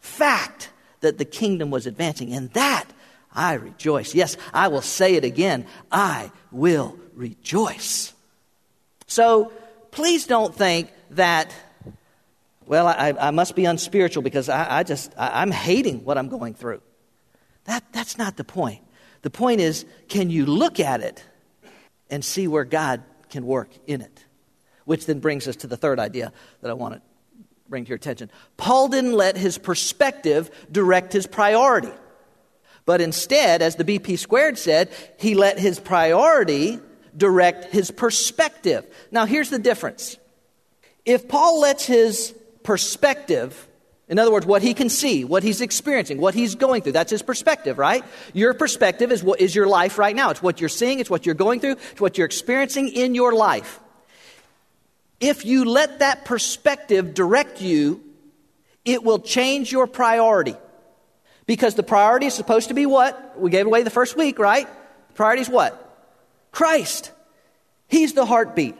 fact 0.00 0.70
that 1.00 1.18
the 1.18 1.24
kingdom 1.24 1.70
was 1.70 1.86
advancing, 1.86 2.30
in 2.30 2.48
that 2.48 2.86
I 3.34 3.54
rejoice. 3.54 4.14
Yes, 4.14 4.36
I 4.52 4.68
will 4.68 4.82
say 4.82 5.14
it 5.14 5.24
again. 5.24 5.66
I 5.90 6.30
will 6.50 6.96
rejoice. 7.14 8.12
So 9.06 9.52
please 9.90 10.26
don't 10.26 10.54
think 10.54 10.90
that, 11.10 11.54
well, 12.66 12.86
I, 12.86 13.14
I 13.18 13.30
must 13.30 13.56
be 13.56 13.64
unspiritual 13.64 14.22
because 14.22 14.48
I, 14.48 14.78
I 14.78 14.82
just, 14.82 15.12
I, 15.16 15.42
I'm 15.42 15.50
hating 15.50 16.04
what 16.04 16.18
I'm 16.18 16.28
going 16.28 16.54
through. 16.54 16.80
That, 17.64 17.84
that's 17.92 18.18
not 18.18 18.36
the 18.36 18.44
point. 18.44 18.82
The 19.22 19.30
point 19.30 19.60
is, 19.60 19.84
can 20.08 20.30
you 20.30 20.46
look 20.46 20.80
at 20.80 21.00
it 21.00 21.24
and 22.10 22.24
see 22.24 22.48
where 22.48 22.64
God 22.64 23.02
can 23.30 23.46
work 23.46 23.70
in 23.86 24.00
it? 24.00 24.24
Which 24.84 25.06
then 25.06 25.20
brings 25.20 25.46
us 25.46 25.56
to 25.56 25.66
the 25.66 25.76
third 25.76 26.00
idea 26.00 26.32
that 26.60 26.70
I 26.70 26.74
want 26.74 26.94
to 26.94 27.02
bring 27.68 27.84
to 27.84 27.88
your 27.88 27.96
attention. 27.96 28.30
Paul 28.56 28.88
didn't 28.88 29.12
let 29.12 29.36
his 29.36 29.58
perspective 29.58 30.50
direct 30.70 31.12
his 31.12 31.26
priority. 31.26 31.92
But 32.84 33.00
instead, 33.00 33.62
as 33.62 33.76
the 33.76 33.84
BP 33.84 34.18
squared 34.18 34.58
said, 34.58 34.92
he 35.18 35.34
let 35.34 35.58
his 35.58 35.78
priority 35.78 36.80
direct 37.16 37.72
his 37.72 37.90
perspective. 37.90 38.86
Now, 39.10 39.24
here's 39.24 39.50
the 39.50 39.58
difference. 39.58 40.16
If 41.04 41.28
Paul 41.28 41.60
lets 41.60 41.86
his 41.86 42.34
perspective, 42.62 43.68
in 44.08 44.18
other 44.18 44.32
words, 44.32 44.46
what 44.46 44.62
he 44.62 44.74
can 44.74 44.88
see, 44.88 45.24
what 45.24 45.42
he's 45.42 45.60
experiencing, 45.60 46.18
what 46.18 46.34
he's 46.34 46.54
going 46.54 46.82
through, 46.82 46.92
that's 46.92 47.10
his 47.10 47.22
perspective, 47.22 47.78
right? 47.78 48.04
Your 48.32 48.54
perspective 48.54 49.12
is 49.12 49.22
what 49.22 49.40
is 49.40 49.54
your 49.54 49.66
life 49.66 49.98
right 49.98 50.14
now. 50.14 50.30
It's 50.30 50.42
what 50.42 50.60
you're 50.60 50.68
seeing, 50.68 51.00
it's 51.00 51.10
what 51.10 51.26
you're 51.26 51.34
going 51.34 51.60
through, 51.60 51.76
it's 51.92 52.00
what 52.00 52.18
you're 52.18 52.26
experiencing 52.26 52.88
in 52.88 53.14
your 53.14 53.32
life. 53.32 53.80
If 55.20 55.44
you 55.44 55.64
let 55.64 56.00
that 56.00 56.24
perspective 56.24 57.14
direct 57.14 57.60
you, 57.60 58.02
it 58.84 59.04
will 59.04 59.20
change 59.20 59.70
your 59.70 59.86
priority. 59.86 60.56
Because 61.46 61.74
the 61.74 61.82
priority 61.82 62.26
is 62.26 62.34
supposed 62.34 62.68
to 62.68 62.74
be 62.74 62.86
what? 62.86 63.38
We 63.38 63.50
gave 63.50 63.66
away 63.66 63.82
the 63.82 63.90
first 63.90 64.16
week, 64.16 64.38
right? 64.38 64.66
The 65.08 65.14
priority 65.14 65.42
is 65.42 65.48
what? 65.48 65.78
Christ. 66.50 67.12
He's 67.88 68.14
the 68.14 68.26
heartbeat. 68.26 68.76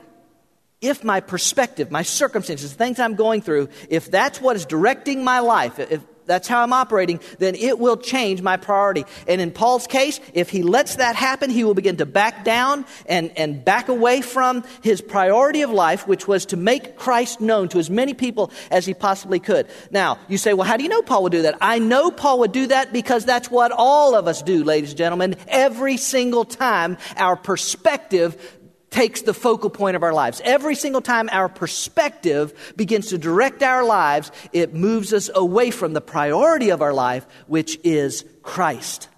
If 0.82 1.04
my 1.04 1.20
perspective, 1.20 1.90
my 1.90 2.02
circumstances, 2.02 2.72
the 2.72 2.78
things 2.78 2.98
I'm 2.98 3.14
going 3.14 3.40
through, 3.40 3.68
if 3.88 4.10
that's 4.10 4.40
what 4.40 4.56
is 4.56 4.66
directing 4.66 5.24
my 5.24 5.38
life, 5.38 5.78
if 5.78 6.02
that's 6.26 6.48
how 6.48 6.62
I'm 6.62 6.72
operating, 6.72 7.20
then 7.38 7.54
it 7.54 7.78
will 7.78 7.96
change 7.96 8.42
my 8.42 8.56
priority. 8.56 9.04
And 9.26 9.40
in 9.40 9.50
Paul's 9.50 9.86
case, 9.86 10.20
if 10.34 10.50
he 10.50 10.62
lets 10.62 10.96
that 10.96 11.16
happen, 11.16 11.50
he 11.50 11.64
will 11.64 11.74
begin 11.74 11.96
to 11.96 12.06
back 12.06 12.44
down 12.44 12.84
and, 13.06 13.36
and 13.36 13.64
back 13.64 13.88
away 13.88 14.22
from 14.22 14.64
his 14.82 15.00
priority 15.00 15.62
of 15.62 15.70
life, 15.70 16.06
which 16.06 16.28
was 16.28 16.46
to 16.46 16.56
make 16.56 16.96
Christ 16.96 17.40
known 17.40 17.68
to 17.70 17.78
as 17.78 17.90
many 17.90 18.14
people 18.14 18.50
as 18.70 18.86
he 18.86 18.94
possibly 18.94 19.40
could. 19.40 19.68
Now, 19.90 20.18
you 20.28 20.38
say, 20.38 20.54
well, 20.54 20.66
how 20.66 20.76
do 20.76 20.84
you 20.84 20.88
know 20.88 21.02
Paul 21.02 21.24
would 21.24 21.32
do 21.32 21.42
that? 21.42 21.58
I 21.60 21.78
know 21.78 22.10
Paul 22.10 22.40
would 22.40 22.52
do 22.52 22.68
that 22.68 22.92
because 22.92 23.24
that's 23.24 23.50
what 23.50 23.72
all 23.72 24.14
of 24.14 24.26
us 24.26 24.42
do, 24.42 24.64
ladies 24.64 24.90
and 24.90 24.98
gentlemen. 24.98 25.36
Every 25.48 25.96
single 25.96 26.44
time 26.44 26.98
our 27.16 27.36
perspective 27.36 28.58
takes 28.92 29.22
the 29.22 29.34
focal 29.34 29.70
point 29.70 29.96
of 29.96 30.04
our 30.04 30.12
lives. 30.12 30.40
Every 30.44 30.76
single 30.76 31.00
time 31.00 31.28
our 31.32 31.48
perspective 31.48 32.74
begins 32.76 33.08
to 33.08 33.18
direct 33.18 33.62
our 33.62 33.84
lives, 33.84 34.30
it 34.52 34.74
moves 34.74 35.12
us 35.12 35.28
away 35.34 35.72
from 35.72 35.94
the 35.94 36.00
priority 36.00 36.70
of 36.70 36.82
our 36.82 36.92
life, 36.92 37.26
which 37.48 37.78
is 37.82 38.24
Christ. 38.42 39.08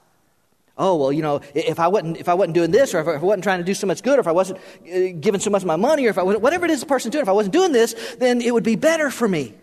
Oh, 0.78 0.96
well, 0.96 1.12
you 1.12 1.22
know, 1.22 1.40
if 1.54 1.78
I 1.78 1.88
wasn't, 1.88 2.16
if 2.16 2.28
I 2.28 2.34
wasn't 2.34 2.54
doing 2.54 2.70
this, 2.70 2.94
or 2.94 3.00
if 3.00 3.06
I 3.06 3.16
wasn't 3.18 3.44
trying 3.44 3.58
to 3.58 3.64
do 3.64 3.74
so 3.74 3.86
much 3.86 4.02
good, 4.02 4.18
or 4.18 4.20
if 4.20 4.26
I 4.26 4.32
wasn't 4.32 4.58
uh, 4.58 5.12
giving 5.20 5.40
so 5.40 5.50
much 5.50 5.62
of 5.62 5.68
my 5.68 5.76
money, 5.76 6.06
or 6.06 6.10
if 6.10 6.18
I 6.18 6.22
wasn't, 6.22 6.42
whatever 6.42 6.64
it 6.64 6.70
is 6.70 6.80
the 6.80 6.86
person's 6.86 7.12
doing, 7.12 7.22
if 7.22 7.28
I 7.28 7.32
wasn't 7.32 7.52
doing 7.52 7.72
this, 7.72 7.94
then 8.18 8.40
it 8.40 8.52
would 8.52 8.64
be 8.64 8.76
better 8.76 9.10
for 9.10 9.28
me. 9.28 9.54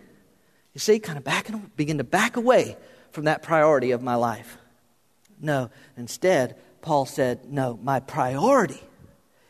You 0.72 0.78
see, 0.78 0.98
kind 1.00 1.18
of 1.18 1.24
back, 1.24 1.50
begin 1.76 1.98
to 1.98 2.04
back 2.04 2.36
away 2.36 2.76
from 3.10 3.24
that 3.24 3.42
priority 3.42 3.90
of 3.90 4.02
my 4.02 4.14
life. 4.14 4.56
No, 5.38 5.70
instead, 5.96 6.56
Paul 6.80 7.04
said, 7.04 7.50
no, 7.50 7.78
my 7.82 8.00
priority 8.00 8.80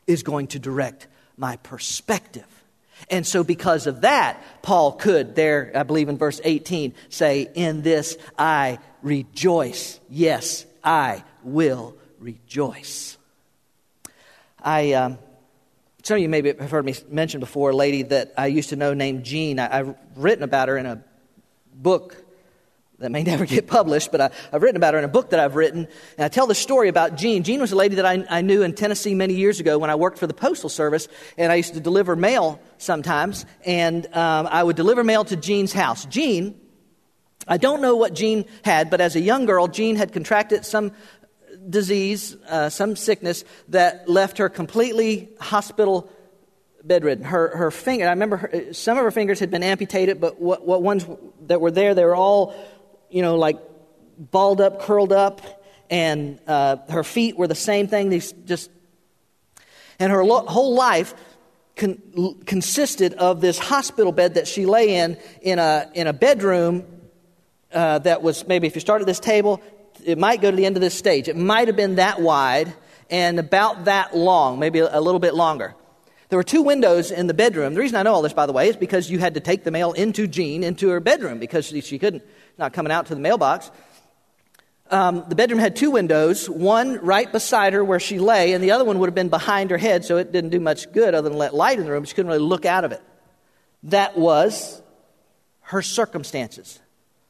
is 0.07 0.23
going 0.23 0.49
to 0.49 0.59
direct 0.59 1.07
my 1.37 1.57
perspective. 1.57 2.47
And 3.11 3.27
so, 3.27 3.43
because 3.43 3.87
of 3.87 4.03
that, 4.03 4.41
Paul 4.63 4.93
could, 4.93 5.35
there, 5.35 5.73
I 5.75 5.83
believe 5.83 6.09
in 6.09 6.19
verse 6.19 6.41
18, 6.45 6.95
say, 7.09 7.49
In 7.55 7.83
this 7.83 8.17
I 8.39 8.79
rejoice. 9.03 9.99
Yes, 10.09 10.67
I 10.85 11.25
will 11.43 11.97
rejoice. 12.21 13.19
I, 14.63 14.93
um, 14.93 15.19
some 16.05 16.17
of 16.17 16.23
you 16.23 16.29
maybe 16.29 16.53
have 16.53 16.71
heard 16.71 16.85
me 16.85 16.95
mention 17.11 17.41
before 17.41 17.71
a 17.71 17.77
lady 17.77 18.03
that 18.03 18.33
I 18.39 18.47
used 18.47 18.69
to 18.69 18.77
know 18.77 18.95
named 18.95 19.25
Jean. 19.25 19.59
I, 19.59 19.81
I've 19.81 19.95
written 20.15 20.45
about 20.45 20.69
her 20.69 20.79
in 20.79 20.87
a 20.87 21.03
book 21.75 22.22
that 23.03 23.11
may 23.11 23.23
never 23.33 23.47
get 23.47 23.67
published, 23.67 24.11
but 24.11 24.21
I, 24.21 24.31
have 24.51 24.63
written 24.63 24.77
about 24.77 24.95
her 24.95 24.99
in 24.99 25.05
a 25.05 25.09
book 25.09 25.31
that 25.31 25.41
I've 25.41 25.55
written. 25.55 25.87
And 26.17 26.25
I 26.25 26.29
tell 26.29 26.47
the 26.47 26.55
story 26.55 26.89
about 26.89 27.17
Jean. 27.17 27.43
Jean 27.43 27.61
was 27.61 27.73
a 27.73 27.77
lady 27.77 27.97
that 27.97 28.07
I, 28.07 28.25
I, 28.29 28.41
knew 28.41 28.63
in 28.63 28.75
Tennessee 28.75 29.15
many 29.15 29.35
years 29.35 29.61
ago 29.61 29.79
when 29.79 29.91
I 29.91 29.95
worked 29.95 30.19
for 30.19 30.27
the 30.27 30.35
Postal 30.35 30.71
Service, 30.71 31.09
and 31.37 31.53
I 31.53 31.57
used 31.57 31.75
to 31.75 31.81
deliver 31.81 32.17
mail 32.17 32.61
sometimes, 32.79 33.47
and 33.65 34.07
um, 34.15 34.49
I 34.51 34.63
would 34.63 34.77
deliver 34.77 35.05
mail 35.05 35.25
to 35.25 35.37
Jean's 35.37 35.73
house. 35.73 36.05
Jean, 36.07 36.59
I 37.47 37.57
don't 37.57 37.81
know 37.81 37.97
what 37.97 38.15
Jean 38.15 38.45
had, 38.65 38.91
but 38.91 39.01
as 39.01 39.17
a 39.17 39.21
young 39.21 39.47
girl, 39.47 39.69
Jean 39.69 39.97
had 39.97 40.13
contracted 40.13 40.65
some 40.65 40.93
disease, 41.69 42.37
uh, 42.49 42.69
some 42.69 42.97
sickness 42.97 43.45
that 43.69 44.09
left 44.09 44.39
her 44.39 44.49
completely 44.49 45.31
hospital 45.41 46.11
bedridden. 46.85 47.25
Her, 47.25 47.57
her 47.57 47.71
finger, 47.71 48.07
I 48.07 48.11
remember 48.11 48.37
her, 48.39 48.73
some 48.73 48.99
of 48.99 49.05
her 49.05 49.11
fingers 49.11 49.41
had 49.41 49.51
been 49.51 49.63
amputated, 49.63 50.21
but 50.21 50.41
what, 50.41 50.67
what 50.67 50.83
ones 50.83 51.07
that 51.47 51.61
were 51.61 51.71
there, 51.71 51.95
they 51.95 52.05
were 52.05 52.17
all 52.17 52.55
you 53.13 53.23
know, 53.23 53.37
like 53.37 53.59
balled 54.19 54.61
up, 54.61 54.81
curled 54.81 55.13
up, 55.13 55.63
and 55.91 56.41
uh, 56.47 56.77
her 56.89 57.05
feet 57.05 57.37
were 57.37 57.47
the 57.47 57.55
same 57.55 57.87
thing. 57.87 58.09
These 58.09 58.33
just, 58.33 58.71
and 59.99 60.11
her 60.11 60.25
lo- 60.25 60.47
whole 60.47 60.75
life 60.75 61.15
con- 61.77 62.41
consisted 62.47 63.15
of 63.15 63.41
this 63.41 63.59
hospital 63.59 64.13
bed 64.13 64.35
that 64.35 64.49
she 64.49 64.67
lay 64.67 64.97
in 64.97 65.17
in 65.43 65.59
a 65.59 65.91
in 65.95 66.07
a 66.07 66.13
bedroom 66.13 66.85
uh, 67.73 67.99
that 68.01 68.23
was 68.23 68.47
maybe 68.47 68.67
if 68.67 68.75
you 68.75 68.81
start 68.81 69.01
at 69.01 69.07
this 69.07 69.21
table, 69.21 69.61
it 70.05 70.19
might 70.19 70.41
go 70.41 70.51
to 70.51 70.57
the 70.57 70.67
end 70.67 70.77
of 70.77 70.81
this 70.81 70.95
stage. 70.95 71.29
It 71.29 71.37
might 71.37 71.69
have 71.69 71.77
been 71.77 71.97
that 71.97 72.21
wide 72.21 72.73
and 73.11 73.39
about 73.39 73.85
that 73.85 74.17
long, 74.17 74.59
maybe 74.59 74.79
a 74.79 75.01
little 75.01 75.21
bit 75.21 75.35
longer. 75.35 75.75
There 76.31 76.39
were 76.39 76.45
two 76.45 76.63
windows 76.63 77.11
in 77.11 77.27
the 77.27 77.35
bedroom. 77.35 77.75
The 77.75 77.81
reason 77.81 77.97
I 77.97 78.05
know 78.05 78.15
all 78.15 78.23
this, 78.23 78.33
by 78.33 78.47
the 78.47 78.55
way, 78.55 78.71
is 78.71 78.77
because 78.77 79.11
you 79.11 79.19
had 79.19 79.35
to 79.35 79.41
take 79.41 79.65
the 79.65 79.71
mail 79.71 79.93
into 79.93 80.27
Jean, 80.27 80.65
into 80.65 80.89
her 80.89 80.99
bedroom, 80.99 81.39
because 81.39 81.67
she, 81.67 81.83
she 81.83 81.99
couldn't 81.99 82.23
not 82.59 82.73
coming 82.73 82.93
out 82.93 83.07
to 83.07 83.15
the 83.15 83.21
mailbox. 83.21 83.71
Um, 84.91 85.25
the 85.29 85.35
bedroom 85.35 85.59
had 85.59 85.75
two 85.75 85.91
windows, 85.91 86.51
one 86.51 86.99
right 86.99 87.31
beside 87.33 87.73
her 87.73 87.83
where 87.83 88.01
she 88.01 88.19
lay, 88.19 88.53
and 88.53 88.63
the 88.63 88.73
other 88.73 88.85
one 88.85 88.99
would 88.99 89.07
have 89.07 89.15
been 89.15 89.31
behind 89.31 89.71
her 89.71 89.79
head, 89.79 90.05
so 90.05 90.19
it 90.19 90.33
didn't 90.33 90.51
do 90.51 90.61
much 90.61 90.93
good 90.93 91.15
other 91.15 91.31
than 91.31 91.39
let 91.39 91.55
light 91.55 91.79
in 91.79 91.87
the 91.87 91.91
room. 91.91 92.05
She 92.05 92.15
couldn't 92.15 92.31
really 92.31 92.45
look 92.45 92.67
out 92.67 92.85
of 92.85 92.93
it. 92.93 93.01
That 93.85 94.19
was 94.19 94.83
her 95.61 95.81
circumstances. 95.81 96.79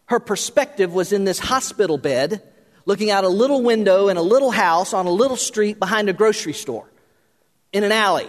Her 0.06 0.18
perspective 0.18 0.92
was 0.92 1.12
in 1.12 1.24
this 1.24 1.38
hospital 1.38 1.98
bed, 1.98 2.42
looking 2.84 3.12
out 3.12 3.22
a 3.22 3.28
little 3.28 3.62
window 3.62 4.08
in 4.08 4.16
a 4.16 4.22
little 4.22 4.50
house 4.50 4.92
on 4.92 5.06
a 5.06 5.12
little 5.12 5.36
street 5.36 5.78
behind 5.78 6.08
a 6.08 6.12
grocery 6.12 6.52
store, 6.52 6.90
in 7.72 7.84
an 7.84 7.92
alley, 7.92 8.28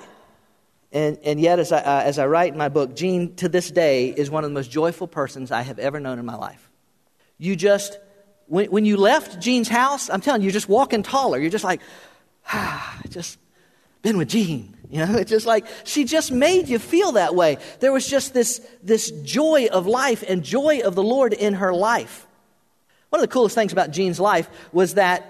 And, 0.94 1.18
and 1.24 1.40
yet, 1.40 1.58
as 1.58 1.72
I, 1.72 1.80
uh, 1.80 2.04
as 2.06 2.20
I 2.20 2.28
write 2.28 2.52
in 2.52 2.58
my 2.58 2.70
book, 2.70 2.96
Jean, 2.96 3.36
to 3.38 3.50
this 3.50 3.72
day, 3.72 4.10
is 4.10 4.30
one 4.30 4.44
of 4.44 4.52
the 4.52 4.54
most 4.54 4.70
joyful 4.70 5.08
persons 5.08 5.52
I 5.52 5.64
have 5.64 5.80
ever 5.80 6.00
known 6.00 6.20
in 6.20 6.26
my 6.26 6.36
life. 6.36 6.70
You 7.44 7.58
just, 7.58 8.00
when, 8.48 8.68
when 8.68 8.86
you 8.86 8.96
left 8.96 9.42
Jean's 9.42 9.68
house, 9.68 10.10
I'm 10.10 10.22
telling 10.22 10.42
you, 10.42 10.46
you're 10.46 10.54
just 10.54 10.70
walking 10.70 11.04
taller. 11.04 11.38
You're 11.38 11.50
just 11.50 11.66
like, 11.66 11.82
ah, 12.48 13.02
just 13.10 13.38
been 14.02 14.18
with 14.18 14.30
Jean. 14.30 14.78
You 14.90 15.06
know, 15.06 15.16
it's 15.18 15.30
just 15.30 15.46
like 15.46 15.68
she 15.84 16.06
just 16.06 16.32
made 16.32 16.70
you 16.70 16.80
feel 16.80 17.14
that 17.14 17.36
way. 17.36 17.58
There 17.82 17.92
was 17.92 18.08
just 18.08 18.34
this, 18.34 18.66
this 18.82 19.12
joy 19.12 19.68
of 19.70 19.88
life 19.88 20.24
and 20.26 20.42
joy 20.42 20.84
of 20.86 20.96
the 20.96 21.04
Lord 21.04 21.34
in 21.34 21.56
her 21.56 21.74
life. 21.74 22.26
One 23.10 23.20
of 23.20 23.28
the 23.28 23.34
coolest 23.34 23.56
things 23.56 23.74
about 23.74 23.92
Jean's 23.92 24.22
life 24.22 24.50
was 24.72 24.94
that 24.94 25.30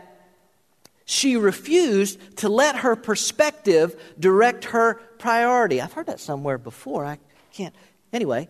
she 1.05 1.35
refused 1.35 2.37
to 2.37 2.47
let 2.47 2.75
her 2.75 2.95
perspective 2.95 3.99
direct 4.19 4.65
her 4.65 4.95
priority. 5.17 5.81
I've 5.81 5.93
heard 5.93 6.05
that 6.05 6.19
somewhere 6.19 6.59
before. 6.59 7.05
I 7.05 7.17
can't. 7.51 7.73
Anyway, 8.13 8.49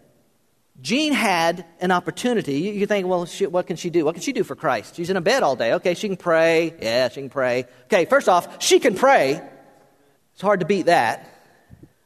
Jean 0.84 1.14
had 1.14 1.66
an 1.80 1.92
opportunity. 1.92 2.56
You, 2.60 2.74
you 2.74 2.86
think, 2.86 3.08
well, 3.08 3.26
she, 3.26 3.48
what 3.48 3.68
can 3.68 3.78
she 3.78 3.90
do? 3.90 4.04
What 4.04 4.16
can 4.16 4.22
she 4.22 4.34
do 4.34 4.44
for 4.44 4.54
Christ? 4.54 4.98
She's 4.98 5.10
in 5.10 5.16
a 5.16 5.22
bed 5.22 5.42
all 5.42 5.56
day. 5.56 5.74
Okay, 5.76 5.94
she 5.94 6.10
can 6.10 6.18
pray. 6.18 6.76
Yeah, 6.82 7.08
she 7.08 7.22
can 7.22 7.30
pray. 7.30 7.66
Okay, 7.86 8.04
first 8.04 8.28
off, 8.28 8.62
she 8.62 8.80
can 8.80 8.94
pray. 8.94 9.42
It's 10.34 10.42
hard 10.42 10.60
to 10.60 10.66
beat 10.66 10.88
that. 10.88 11.30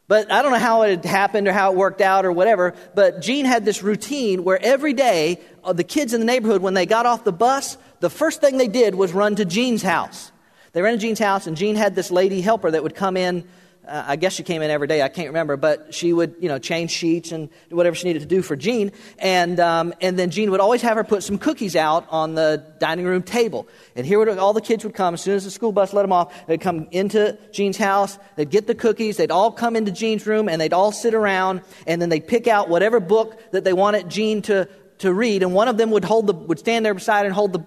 But 0.08 0.32
I 0.32 0.44
don't 0.44 0.52
know 0.52 0.60
how 0.60 0.84
it 0.84 1.04
happened 1.04 1.48
or 1.48 1.54
how 1.54 1.72
it 1.72 1.78
worked 1.78 2.02
out 2.02 2.24
or 2.24 2.32
whatever. 2.32 2.76
But 2.94 3.20
Jean 3.20 3.46
had 3.46 3.66
this 3.66 3.82
routine 3.82 4.44
where 4.44 4.60
every 4.62 4.94
day, 4.94 5.42
uh, 5.64 5.74
the 5.74 5.84
kids 5.84 6.14
in 6.14 6.20
the 6.20 6.26
neighborhood, 6.28 6.62
when 6.62 6.76
they 6.76 6.86
got 6.86 7.08
off 7.08 7.24
the 7.24 7.34
bus, 7.34 7.80
the 8.00 8.12
first 8.12 8.42
thing 8.42 8.58
they 8.58 8.68
did 8.68 8.94
was 8.94 9.12
run 9.12 9.36
to 9.38 9.44
Jean's 9.44 9.82
house. 9.82 10.32
They 10.74 10.84
ran 10.84 10.94
to 10.94 11.00
Jean's 11.00 11.20
house, 11.20 11.48
and 11.48 11.58
Jean 11.58 11.76
had 11.76 11.96
this 11.96 12.12
lady 12.12 12.42
helper 12.42 12.70
that 12.70 12.84
would 12.84 12.94
come 12.94 13.18
in. 13.18 13.44
Uh, 13.88 14.04
I 14.06 14.16
guess 14.18 14.34
she 14.34 14.44
came 14.44 14.62
in 14.62 14.70
every 14.70 14.88
day. 14.88 15.02
I 15.02 15.08
can't 15.08 15.30
remember, 15.30 15.56
but 15.56 15.94
she 15.94 16.12
would, 16.12 16.36
you 16.40 16.50
know, 16.50 16.60
change 16.60 16.92
sheets 16.92 17.32
and 17.32 17.50
do 17.70 17.76
whatever 17.76 17.96
she 17.96 18.08
needed 18.08 18.20
to 18.20 18.26
do 18.28 18.42
for 18.42 18.58
Jean. 18.58 18.92
And 19.18 19.60
um, 19.62 19.94
and 20.02 20.20
then 20.20 20.30
Jean 20.30 20.52
would 20.52 20.60
always 20.60 20.82
have 20.82 20.98
her 20.98 21.06
put 21.06 21.24
some 21.24 21.38
cookies 21.38 21.76
out 21.76 22.06
on 22.10 22.36
the 22.36 22.66
dining 22.80 23.06
room 23.06 23.24
table. 23.24 23.68
And 23.96 24.06
here 24.06 24.20
would, 24.20 24.30
all 24.38 24.52
the 24.52 24.62
kids 24.62 24.84
would 24.84 24.94
come 24.94 25.14
as 25.14 25.22
soon 25.22 25.36
as 25.36 25.46
the 25.46 25.52
school 25.52 25.72
bus 25.72 25.94
let 25.94 26.02
them 26.02 26.12
off. 26.12 26.48
They'd 26.48 26.60
come 26.60 26.88
into 26.92 27.38
Jean's 27.54 27.78
house. 27.78 28.20
They'd 28.36 28.50
get 28.50 28.68
the 28.68 28.76
cookies. 28.76 29.16
They'd 29.16 29.32
all 29.32 29.52
come 29.52 29.78
into 29.78 29.92
Jean's 29.92 30.28
room, 30.28 30.50
and 30.50 30.60
they'd 30.60 30.74
all 30.74 30.92
sit 30.92 31.14
around. 31.14 31.62
And 31.86 32.02
then 32.02 32.10
they'd 32.10 32.28
pick 32.28 32.48
out 32.48 32.68
whatever 32.68 33.00
book 33.00 33.40
that 33.52 33.64
they 33.64 33.74
wanted 33.74 34.10
Jean 34.10 34.42
to 34.44 34.68
to 35.00 35.14
read. 35.14 35.44
And 35.44 35.54
one 35.54 35.70
of 35.70 35.78
them 35.78 35.92
would 35.92 36.04
hold 36.04 36.28
the 36.28 36.34
would 36.34 36.60
stand 36.60 36.86
there 36.86 36.94
beside 36.94 37.26
and 37.26 37.34
hold 37.34 37.54
the 37.54 37.64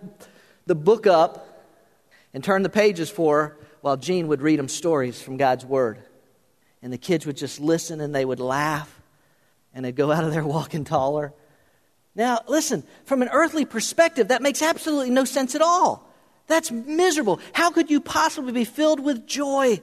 the 0.66 0.74
book 0.74 1.06
up 1.06 1.46
and 2.34 2.44
turn 2.44 2.62
the 2.62 2.68
pages 2.68 3.08
for 3.08 3.42
her 3.42 3.56
while 3.80 3.96
Jean 3.96 4.28
would 4.28 4.42
read 4.42 4.58
them 4.58 4.68
stories 4.68 5.22
from 5.22 5.38
God's 5.38 5.64
Word. 5.64 5.98
And 6.82 6.92
the 6.92 6.98
kids 6.98 7.26
would 7.26 7.36
just 7.36 7.60
listen 7.60 8.00
and 8.00 8.14
they 8.14 8.24
would 8.24 8.40
laugh 8.40 9.00
and 9.74 9.84
they'd 9.84 9.96
go 9.96 10.10
out 10.10 10.24
of 10.24 10.32
there 10.32 10.44
walking 10.46 10.84
taller. 10.84 11.32
Now, 12.14 12.40
listen, 12.48 12.84
from 13.04 13.22
an 13.22 13.28
earthly 13.32 13.64
perspective, 13.64 14.28
that 14.28 14.42
makes 14.42 14.62
absolutely 14.62 15.10
no 15.10 15.24
sense 15.24 15.54
at 15.54 15.62
all. 15.62 16.08
That's 16.48 16.72
miserable. 16.72 17.38
How 17.52 17.70
could 17.70 17.90
you 17.90 18.00
possibly 18.00 18.52
be 18.52 18.64
filled 18.64 18.98
with 18.98 19.26
joy? 19.26 19.80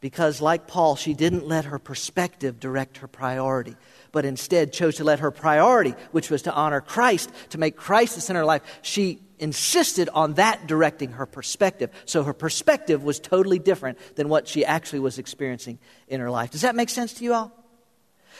Because, 0.00 0.40
like 0.40 0.66
Paul, 0.66 0.96
she 0.96 1.14
didn't 1.14 1.46
let 1.46 1.66
her 1.66 1.78
perspective 1.78 2.60
direct 2.60 2.98
her 2.98 3.08
priority, 3.08 3.76
but 4.12 4.24
instead 4.24 4.72
chose 4.72 4.96
to 4.96 5.04
let 5.04 5.20
her 5.20 5.30
priority, 5.30 5.94
which 6.12 6.30
was 6.30 6.42
to 6.42 6.52
honor 6.52 6.80
Christ, 6.80 7.30
to 7.50 7.58
make 7.58 7.76
Christ 7.76 8.14
the 8.14 8.20
center 8.20 8.40
of 8.40 8.46
life, 8.46 8.62
she 8.82 9.20
insisted 9.38 10.08
on 10.10 10.34
that 10.34 10.66
directing 10.66 11.12
her 11.12 11.26
perspective. 11.26 11.90
So 12.04 12.22
her 12.22 12.32
perspective 12.32 13.02
was 13.02 13.18
totally 13.18 13.58
different 13.58 13.98
than 14.16 14.28
what 14.28 14.48
she 14.48 14.64
actually 14.64 15.00
was 15.00 15.18
experiencing 15.18 15.78
in 16.08 16.20
her 16.20 16.30
life. 16.30 16.50
Does 16.50 16.62
that 16.62 16.74
make 16.74 16.88
sense 16.88 17.14
to 17.14 17.24
you 17.24 17.34
all? 17.34 17.52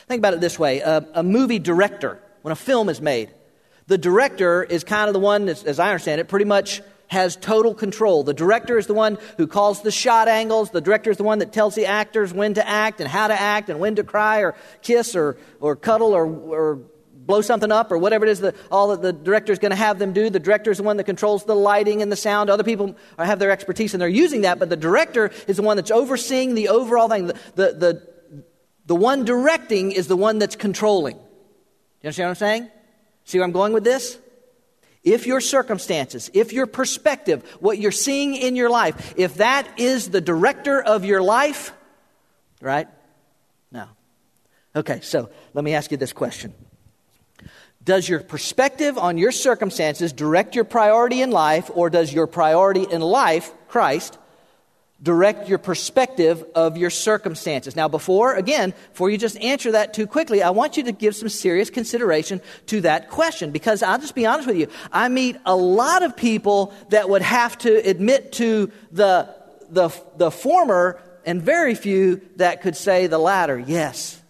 Think 0.07 0.21
about 0.21 0.35
it 0.35 0.41
this 0.41 0.59
way 0.59 0.83
uh, 0.83 1.03
a 1.15 1.23
movie 1.23 1.59
director, 1.59 2.21
when 2.43 2.53
a 2.53 2.57
film 2.57 2.89
is 2.89 3.01
made, 3.01 3.31
the 3.87 3.99
director 3.99 4.63
is 4.63 4.85
kind 4.85 5.09
of 5.09 5.15
the 5.15 5.21
one, 5.21 5.49
as 5.49 5.79
I 5.79 5.89
understand 5.91 6.21
it, 6.21 6.29
pretty 6.29 6.47
much 6.47 6.83
has 7.09 7.37
total 7.37 7.75
control. 7.75 8.25
The 8.25 8.35
director 8.35 8.79
is 8.79 8.87
the 8.87 8.95
one 8.95 9.19
who 9.37 9.47
calls 9.47 9.83
the 9.83 9.91
shot 9.91 10.27
angles. 10.27 10.71
The 10.71 10.81
director 10.81 11.11
is 11.11 11.17
the 11.17 11.25
one 11.25 11.41
that 11.41 11.53
tells 11.53 11.75
the 11.75 11.87
actors 11.87 12.33
when 12.33 12.55
to 12.55 12.67
act 12.67 13.01
and 13.01 13.09
how 13.09 13.29
to 13.29 13.39
act 13.39 13.69
and 13.69 13.79
when 13.79 13.97
to 13.97 14.05
cry 14.05 14.41
or 14.41 14.55
kiss 14.83 15.15
or, 15.15 15.37
or 15.61 15.77
cuddle 15.77 16.15
or, 16.15 16.27
or 16.27 16.81
blow 17.27 17.41
something 17.41 17.73
up 17.73 17.91
or 17.91 17.99
whatever 17.99 18.25
it 18.25 18.31
is 18.31 18.41
that 18.41 18.57
all 18.71 18.89
that 18.89 19.03
the 19.03 19.13
director 19.13 19.53
is 19.53 19.59
going 19.59 19.71
to 19.71 19.77
have 19.77 19.99
them 19.99 20.13
do. 20.13 20.31
The 20.31 20.41
director 20.41 20.71
is 20.71 20.79
the 20.79 20.83
one 20.83 20.97
that 20.99 21.05
controls 21.05 21.45
the 21.45 21.57
lighting 21.57 22.03
and 22.03 22.11
the 22.11 22.17
sound. 22.17 22.51
Other 22.51 22.65
people 22.65 22.97
have 23.19 23.39
their 23.39 23.51
expertise 23.51 23.95
and 23.95 24.01
they're 24.01 24.09
using 24.09 24.43
that, 24.43 24.59
but 24.59 24.69
the 24.69 24.77
director 24.77 25.31
is 25.47 25.57
the 25.57 25.63
one 25.63 25.77
that's 25.77 25.91
overseeing 25.91 26.55
the 26.55 26.69
overall 26.69 27.09
thing. 27.09 27.29
The, 27.29 27.35
the, 27.55 27.73
the, 27.73 28.09
the 28.87 28.95
one 28.95 29.25
directing 29.25 29.93
is 29.93 30.09
the 30.09 30.17
one 30.17 30.39
that's 30.39 30.57
controlling. 30.57 31.17
You 31.17 32.09
understand 32.09 32.27
what 32.27 32.31
I'm 32.31 32.37
saying? 32.37 32.71
See 33.25 33.39
where 33.39 33.47
I'm 33.47 33.53
going 33.53 33.73
with 33.73 33.85
this? 33.85 34.19
If 35.03 35.27
your 35.27 35.41
circumstances, 35.41 36.31
if 36.33 36.53
your 36.53 36.67
perspective, 36.67 37.45
what 37.61 37.79
you're 37.79 37.93
seeing 37.93 38.35
in 38.35 38.57
your 38.57 38.71
life, 38.71 39.15
if 39.17 39.35
that 39.35 39.79
is 39.79 40.11
the 40.11 40.21
director 40.21 40.83
of 40.83 41.05
your 41.05 41.23
life, 41.23 41.73
right? 42.61 42.89
No. 43.71 43.87
Okay, 44.75 45.01
so 45.03 45.29
let 45.53 45.63
me 45.63 45.75
ask 45.75 45.91
you 45.91 45.99
this 45.99 46.15
question. 46.15 46.55
Does 47.85 48.09
your 48.09 48.21
perspective 48.21 48.97
on 48.97 49.19
your 49.19 49.33
circumstances 49.33 50.13
direct 50.13 50.55
your 50.55 50.65
priority 50.65 51.21
in 51.21 51.31
life, 51.31 51.71
or 51.75 51.91
does 51.91 52.13
your 52.13 52.27
priority 52.27 52.83
in 52.83 53.03
life, 53.03 53.53
Christ, 53.69 54.17
direct 55.03 55.51
your 55.51 55.59
perspective 55.59 56.43
of 56.55 56.79
your 56.79 56.89
circumstances? 56.89 57.77
Now, 57.77 57.89
before, 57.89 58.37
again, 58.37 58.73
before 58.93 59.11
you 59.11 59.19
just 59.19 59.37
answer 59.39 59.73
that 59.73 59.93
too 59.93 60.07
quickly, 60.07 60.43
I 60.43 60.49
want 60.51 60.79
you 60.79 60.85
to 60.85 60.93
give 60.93 61.15
some 61.15 61.29
serious 61.29 61.69
consideration 61.69 62.41
to 62.67 62.81
that 62.83 63.11
question 63.11 63.51
because 63.51 63.83
I'll 63.83 63.99
just 63.99 64.15
be 64.15 64.25
honest 64.25 64.49
with 64.49 64.57
you. 64.57 64.69
I 64.91 65.09
meet 65.09 65.37
a 65.45 65.55
lot 65.55 66.03
of 66.03 66.17
people 66.17 66.73
that 66.89 67.11
would 67.11 67.23
have 67.23 67.59
to 67.59 67.87
admit 67.87 68.33
to 68.33 68.73
the, 68.93 69.35
the, 69.69 69.91
the 70.17 70.31
former, 70.31 71.03
and 71.27 71.43
very 71.43 71.75
few 71.75 72.23
that 72.37 72.63
could 72.63 72.77
say 72.77 73.09
the 73.09 73.19
latter. 73.19 73.59
Yes, 73.59 74.23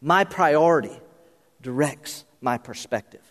my 0.00 0.24
priority 0.24 0.98
directs 1.62 2.24
my 2.40 2.58
perspective. 2.58 3.22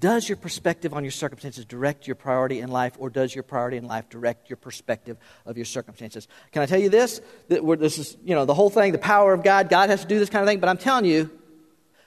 Does 0.00 0.28
your 0.28 0.36
perspective 0.36 0.94
on 0.94 1.04
your 1.04 1.12
circumstances 1.12 1.64
direct 1.64 2.08
your 2.08 2.16
priority 2.16 2.58
in 2.58 2.70
life, 2.70 2.94
or 2.98 3.08
does 3.08 3.34
your 3.34 3.44
priority 3.44 3.76
in 3.76 3.86
life 3.86 4.08
direct 4.08 4.50
your 4.50 4.56
perspective 4.56 5.16
of 5.46 5.56
your 5.56 5.66
circumstances? 5.66 6.26
Can 6.50 6.62
I 6.62 6.66
tell 6.66 6.80
you 6.80 6.88
this? 6.88 7.20
This 7.48 7.98
is, 7.98 8.16
you 8.24 8.34
know, 8.34 8.44
the 8.44 8.54
whole 8.54 8.70
thing, 8.70 8.90
the 8.90 8.98
power 8.98 9.32
of 9.32 9.44
God. 9.44 9.68
God 9.68 9.90
has 9.90 10.00
to 10.00 10.08
do 10.08 10.18
this 10.18 10.28
kind 10.28 10.42
of 10.42 10.48
thing, 10.48 10.58
but 10.58 10.68
I'm 10.68 10.78
telling 10.78 11.04
you, 11.04 11.30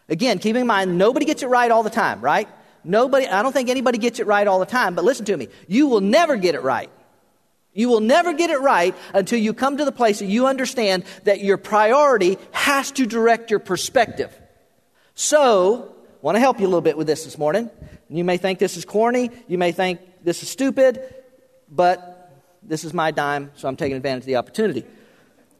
again, 0.09 0.39
keeping 0.39 0.61
in 0.61 0.67
mind, 0.67 0.97
nobody 0.97 1.25
gets 1.25 1.41
it 1.41 1.47
right 1.47 1.71
all 1.71 1.83
the 1.83 1.89
time, 1.89 2.19
right? 2.21 2.49
Nobody, 2.83 3.27
I 3.27 3.41
don't 3.41 3.53
think 3.53 3.69
anybody 3.69 3.97
gets 3.97 4.19
it 4.19 4.27
right 4.27 4.45
all 4.45 4.59
the 4.59 4.65
time, 4.65 4.93
but 4.93 5.05
listen 5.05 5.25
to 5.25 5.37
me. 5.37 5.47
You 5.67 5.87
will 5.87 6.01
never 6.01 6.35
get 6.35 6.53
it 6.53 6.63
right. 6.63 6.89
You 7.73 7.89
will 7.89 8.01
never 8.01 8.33
get 8.33 8.49
it 8.49 8.59
right 8.59 8.95
until 9.13 9.39
you 9.39 9.53
come 9.53 9.77
to 9.77 9.85
the 9.85 9.91
place 9.91 10.19
that 10.19 10.27
you 10.27 10.47
understand 10.47 11.03
that 11.23 11.41
your 11.41 11.57
priority 11.57 12.37
has 12.51 12.91
to 12.91 13.05
direct 13.05 13.51
your 13.51 13.59
perspective. 13.59 14.37
So, 15.15 15.95
want 16.21 16.35
to 16.35 16.39
help 16.39 16.59
you 16.59 16.65
a 16.65 16.67
little 16.67 16.81
bit 16.81 16.97
with 16.97 17.07
this 17.07 17.23
this 17.23 17.37
morning. 17.37 17.69
You 18.09 18.25
may 18.25 18.35
think 18.35 18.59
this 18.59 18.75
is 18.75 18.83
corny, 18.83 19.31
you 19.47 19.57
may 19.57 19.71
think 19.71 20.01
this 20.23 20.43
is 20.43 20.49
stupid, 20.49 21.01
but 21.71 22.43
this 22.61 22.83
is 22.83 22.93
my 22.93 23.11
dime, 23.11 23.51
so 23.55 23.67
I'm 23.67 23.77
taking 23.77 23.95
advantage 23.95 24.23
of 24.23 24.27
the 24.27 24.35
opportunity. 24.35 24.85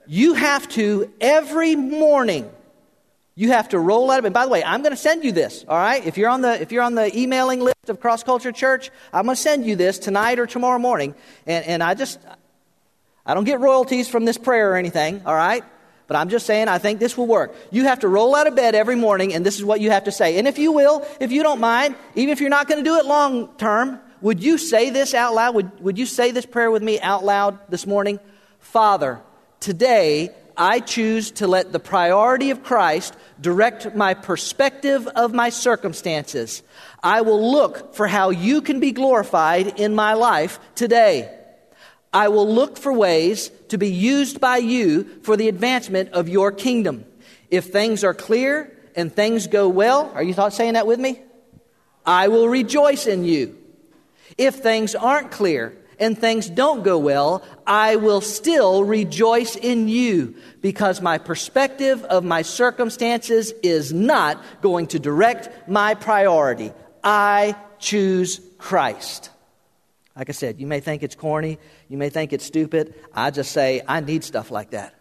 You 0.07 0.33
have 0.33 0.67
to, 0.69 1.11
every 1.21 1.75
morning, 1.75 2.49
you 3.35 3.51
have 3.51 3.69
to 3.69 3.79
roll 3.79 4.11
out 4.11 4.19
of 4.19 4.23
bed. 4.23 4.33
By 4.33 4.45
the 4.45 4.51
way, 4.51 4.63
I'm 4.63 4.81
going 4.81 4.91
to 4.91 4.97
send 4.97 5.23
you 5.23 5.31
this, 5.31 5.65
all 5.67 5.77
right? 5.77 6.05
If 6.05 6.17
you're 6.17 6.29
on 6.29 6.41
the, 6.41 6.61
if 6.61 6.71
you're 6.71 6.83
on 6.83 6.95
the 6.95 7.17
emailing 7.17 7.61
list 7.61 7.89
of 7.89 7.99
Cross 7.99 8.23
Culture 8.23 8.51
Church, 8.51 8.91
I'm 9.13 9.25
going 9.25 9.35
to 9.35 9.41
send 9.41 9.65
you 9.65 9.75
this 9.75 9.99
tonight 9.99 10.37
or 10.37 10.47
tomorrow 10.47 10.79
morning. 10.79 11.15
And, 11.47 11.65
and 11.65 11.83
I 11.83 11.93
just, 11.93 12.19
I 13.25 13.33
don't 13.33 13.45
get 13.45 13.59
royalties 13.61 14.09
from 14.09 14.25
this 14.25 14.37
prayer 14.37 14.73
or 14.73 14.75
anything, 14.75 15.21
all 15.25 15.35
right? 15.35 15.63
But 16.07 16.17
I'm 16.17 16.29
just 16.29 16.45
saying, 16.45 16.67
I 16.67 16.77
think 16.77 16.99
this 16.99 17.17
will 17.17 17.25
work. 17.27 17.55
You 17.71 17.85
have 17.85 17.99
to 17.99 18.07
roll 18.07 18.35
out 18.35 18.47
of 18.47 18.55
bed 18.55 18.75
every 18.75 18.95
morning, 18.95 19.33
and 19.33 19.45
this 19.45 19.57
is 19.57 19.65
what 19.65 19.81
you 19.81 19.89
have 19.91 20.03
to 20.03 20.11
say. 20.11 20.37
And 20.37 20.47
if 20.47 20.59
you 20.59 20.71
will, 20.71 21.05
if 21.19 21.31
you 21.31 21.41
don't 21.41 21.59
mind, 21.59 21.95
even 22.13 22.31
if 22.31 22.39
you're 22.41 22.49
not 22.49 22.67
going 22.67 22.83
to 22.83 22.89
do 22.89 22.97
it 22.97 23.05
long 23.05 23.55
term, 23.57 23.99
would 24.21 24.43
you 24.43 24.57
say 24.57 24.91
this 24.91 25.13
out 25.13 25.33
loud? 25.33 25.55
Would, 25.55 25.79
would 25.81 25.97
you 25.97 26.05
say 26.05 26.31
this 26.31 26.45
prayer 26.45 26.69
with 26.69 26.83
me 26.83 26.99
out 26.99 27.23
loud 27.23 27.59
this 27.69 27.87
morning? 27.87 28.19
Father, 28.59 29.21
today 29.59 30.29
I 30.57 30.79
choose 30.79 31.31
to 31.31 31.47
let 31.47 31.71
the 31.71 31.79
priority 31.79 32.51
of 32.51 32.63
Christ 32.63 33.15
direct 33.41 33.95
my 33.95 34.13
perspective 34.13 35.07
of 35.07 35.33
my 35.33 35.49
circumstances. 35.49 36.63
I 37.03 37.21
will 37.21 37.51
look 37.51 37.93
for 37.95 38.07
how 38.07 38.29
you 38.29 38.61
can 38.61 38.79
be 38.79 38.91
glorified 38.91 39.79
in 39.79 39.95
my 39.95 40.13
life 40.13 40.59
today. 40.75 41.31
I 42.15 42.29
will 42.29 42.47
look 42.47 42.77
for 42.77 42.93
ways 42.93 43.51
to 43.67 43.77
be 43.77 43.91
used 43.91 44.39
by 44.39 44.55
you 44.55 45.03
for 45.23 45.35
the 45.35 45.49
advancement 45.49 46.13
of 46.13 46.29
your 46.29 46.49
kingdom. 46.49 47.03
If 47.51 47.65
things 47.65 48.05
are 48.05 48.13
clear 48.13 48.71
and 48.95 49.13
things 49.13 49.47
go 49.47 49.67
well, 49.67 50.09
are 50.15 50.23
you 50.23 50.33
saying 50.49 50.75
that 50.75 50.87
with 50.87 50.97
me? 50.97 51.19
I 52.05 52.29
will 52.29 52.47
rejoice 52.47 53.05
in 53.05 53.25
you. 53.25 53.57
If 54.37 54.55
things 54.55 54.95
aren't 54.95 55.29
clear 55.29 55.77
and 55.99 56.17
things 56.17 56.49
don't 56.49 56.83
go 56.83 56.97
well, 56.97 57.43
I 57.67 57.97
will 57.97 58.21
still 58.21 58.85
rejoice 58.85 59.57
in 59.57 59.89
you 59.89 60.35
because 60.61 61.01
my 61.01 61.17
perspective 61.17 62.01
of 62.05 62.23
my 62.23 62.43
circumstances 62.43 63.51
is 63.61 63.91
not 63.91 64.41
going 64.61 64.87
to 64.87 64.99
direct 64.99 65.67
my 65.67 65.95
priority. 65.95 66.71
I 67.03 67.57
choose 67.77 68.39
Christ. 68.57 69.31
Like 70.15 70.29
I 70.29 70.31
said, 70.31 70.61
you 70.61 70.67
may 70.67 70.79
think 70.79 71.03
it's 71.03 71.15
corny, 71.15 71.59
you 71.87 71.97
may 71.97 72.09
think 72.09 72.33
it's 72.33 72.45
stupid. 72.45 72.95
I 73.13 73.31
just 73.31 73.51
say, 73.51 73.81
I 73.87 73.99
need 73.99 74.23
stuff 74.23 74.51
like 74.51 74.71
that. 74.71 74.95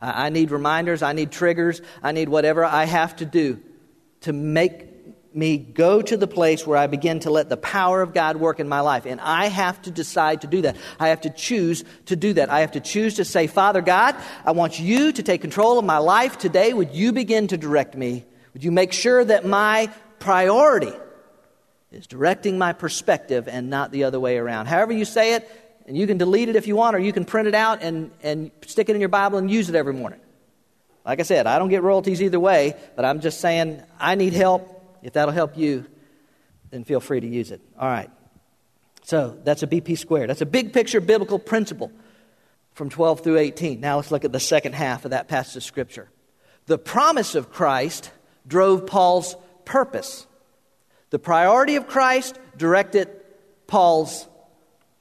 I 0.00 0.28
need 0.30 0.52
reminders, 0.52 1.02
I 1.02 1.12
need 1.12 1.32
triggers, 1.32 1.82
I 2.02 2.12
need 2.12 2.28
whatever 2.28 2.64
I 2.64 2.84
have 2.84 3.16
to 3.16 3.24
do 3.24 3.60
to 4.20 4.32
make 4.32 4.86
me 5.34 5.58
go 5.58 6.00
to 6.00 6.16
the 6.16 6.26
place 6.26 6.66
where 6.66 6.78
I 6.78 6.86
begin 6.86 7.20
to 7.20 7.30
let 7.30 7.48
the 7.48 7.56
power 7.56 8.00
of 8.00 8.14
God 8.14 8.36
work 8.36 8.60
in 8.60 8.68
my 8.68 8.80
life. 8.80 9.06
And 9.06 9.20
I 9.20 9.46
have 9.46 9.82
to 9.82 9.90
decide 9.90 10.42
to 10.42 10.46
do 10.46 10.62
that. 10.62 10.76
I 10.98 11.08
have 11.08 11.22
to 11.22 11.30
choose 11.30 11.84
to 12.06 12.16
do 12.16 12.32
that. 12.34 12.48
I 12.48 12.60
have 12.60 12.72
to 12.72 12.80
choose 12.80 13.14
to 13.14 13.24
say, 13.24 13.46
Father 13.46 13.82
God, 13.82 14.14
I 14.44 14.52
want 14.52 14.78
you 14.78 15.12
to 15.12 15.22
take 15.22 15.40
control 15.40 15.78
of 15.78 15.84
my 15.84 15.98
life 15.98 16.38
today. 16.38 16.72
Would 16.72 16.94
you 16.94 17.12
begin 17.12 17.48
to 17.48 17.56
direct 17.56 17.96
me? 17.96 18.24
Would 18.54 18.64
you 18.64 18.72
make 18.72 18.92
sure 18.92 19.24
that 19.24 19.44
my 19.44 19.90
priority 20.18 20.92
is 21.90 22.06
directing 22.06 22.58
my 22.58 22.72
perspective 22.72 23.48
and 23.48 23.70
not 23.70 23.92
the 23.92 24.04
other 24.04 24.20
way 24.20 24.36
around. 24.36 24.66
However, 24.66 24.92
you 24.92 25.04
say 25.04 25.34
it, 25.34 25.67
and 25.88 25.96
you 25.96 26.06
can 26.06 26.18
delete 26.18 26.50
it 26.50 26.56
if 26.56 26.66
you 26.66 26.76
want, 26.76 26.94
or 26.94 26.98
you 26.98 27.14
can 27.14 27.24
print 27.24 27.48
it 27.48 27.54
out 27.54 27.82
and, 27.82 28.10
and 28.22 28.50
stick 28.66 28.90
it 28.90 28.94
in 28.94 29.00
your 29.00 29.08
Bible 29.08 29.38
and 29.38 29.50
use 29.50 29.70
it 29.70 29.74
every 29.74 29.94
morning. 29.94 30.20
Like 31.04 31.18
I 31.18 31.22
said, 31.22 31.46
I 31.46 31.58
don't 31.58 31.70
get 31.70 31.82
royalties 31.82 32.20
either 32.20 32.38
way, 32.38 32.76
but 32.94 33.06
I'm 33.06 33.20
just 33.20 33.40
saying 33.40 33.82
I 33.98 34.14
need 34.14 34.34
help. 34.34 35.00
If 35.02 35.14
that'll 35.14 35.32
help 35.32 35.56
you, 35.56 35.86
then 36.70 36.84
feel 36.84 37.00
free 37.00 37.20
to 37.20 37.26
use 37.26 37.50
it. 37.50 37.62
All 37.78 37.88
right. 37.88 38.10
So 39.04 39.38
that's 39.42 39.62
a 39.62 39.66
BP 39.66 39.96
squared. 39.96 40.28
That's 40.28 40.42
a 40.42 40.46
big 40.46 40.74
picture 40.74 41.00
biblical 41.00 41.38
principle 41.38 41.90
from 42.74 42.90
12 42.90 43.20
through 43.20 43.38
18. 43.38 43.80
Now 43.80 43.96
let's 43.96 44.10
look 44.10 44.26
at 44.26 44.32
the 44.32 44.40
second 44.40 44.74
half 44.74 45.06
of 45.06 45.12
that 45.12 45.26
passage 45.26 45.56
of 45.56 45.62
Scripture. 45.62 46.10
The 46.66 46.76
promise 46.76 47.34
of 47.34 47.50
Christ 47.50 48.10
drove 48.46 48.86
Paul's 48.86 49.36
purpose. 49.64 50.26
The 51.08 51.18
priority 51.18 51.76
of 51.76 51.88
Christ 51.88 52.38
directed 52.58 53.08
Paul's 53.66 54.27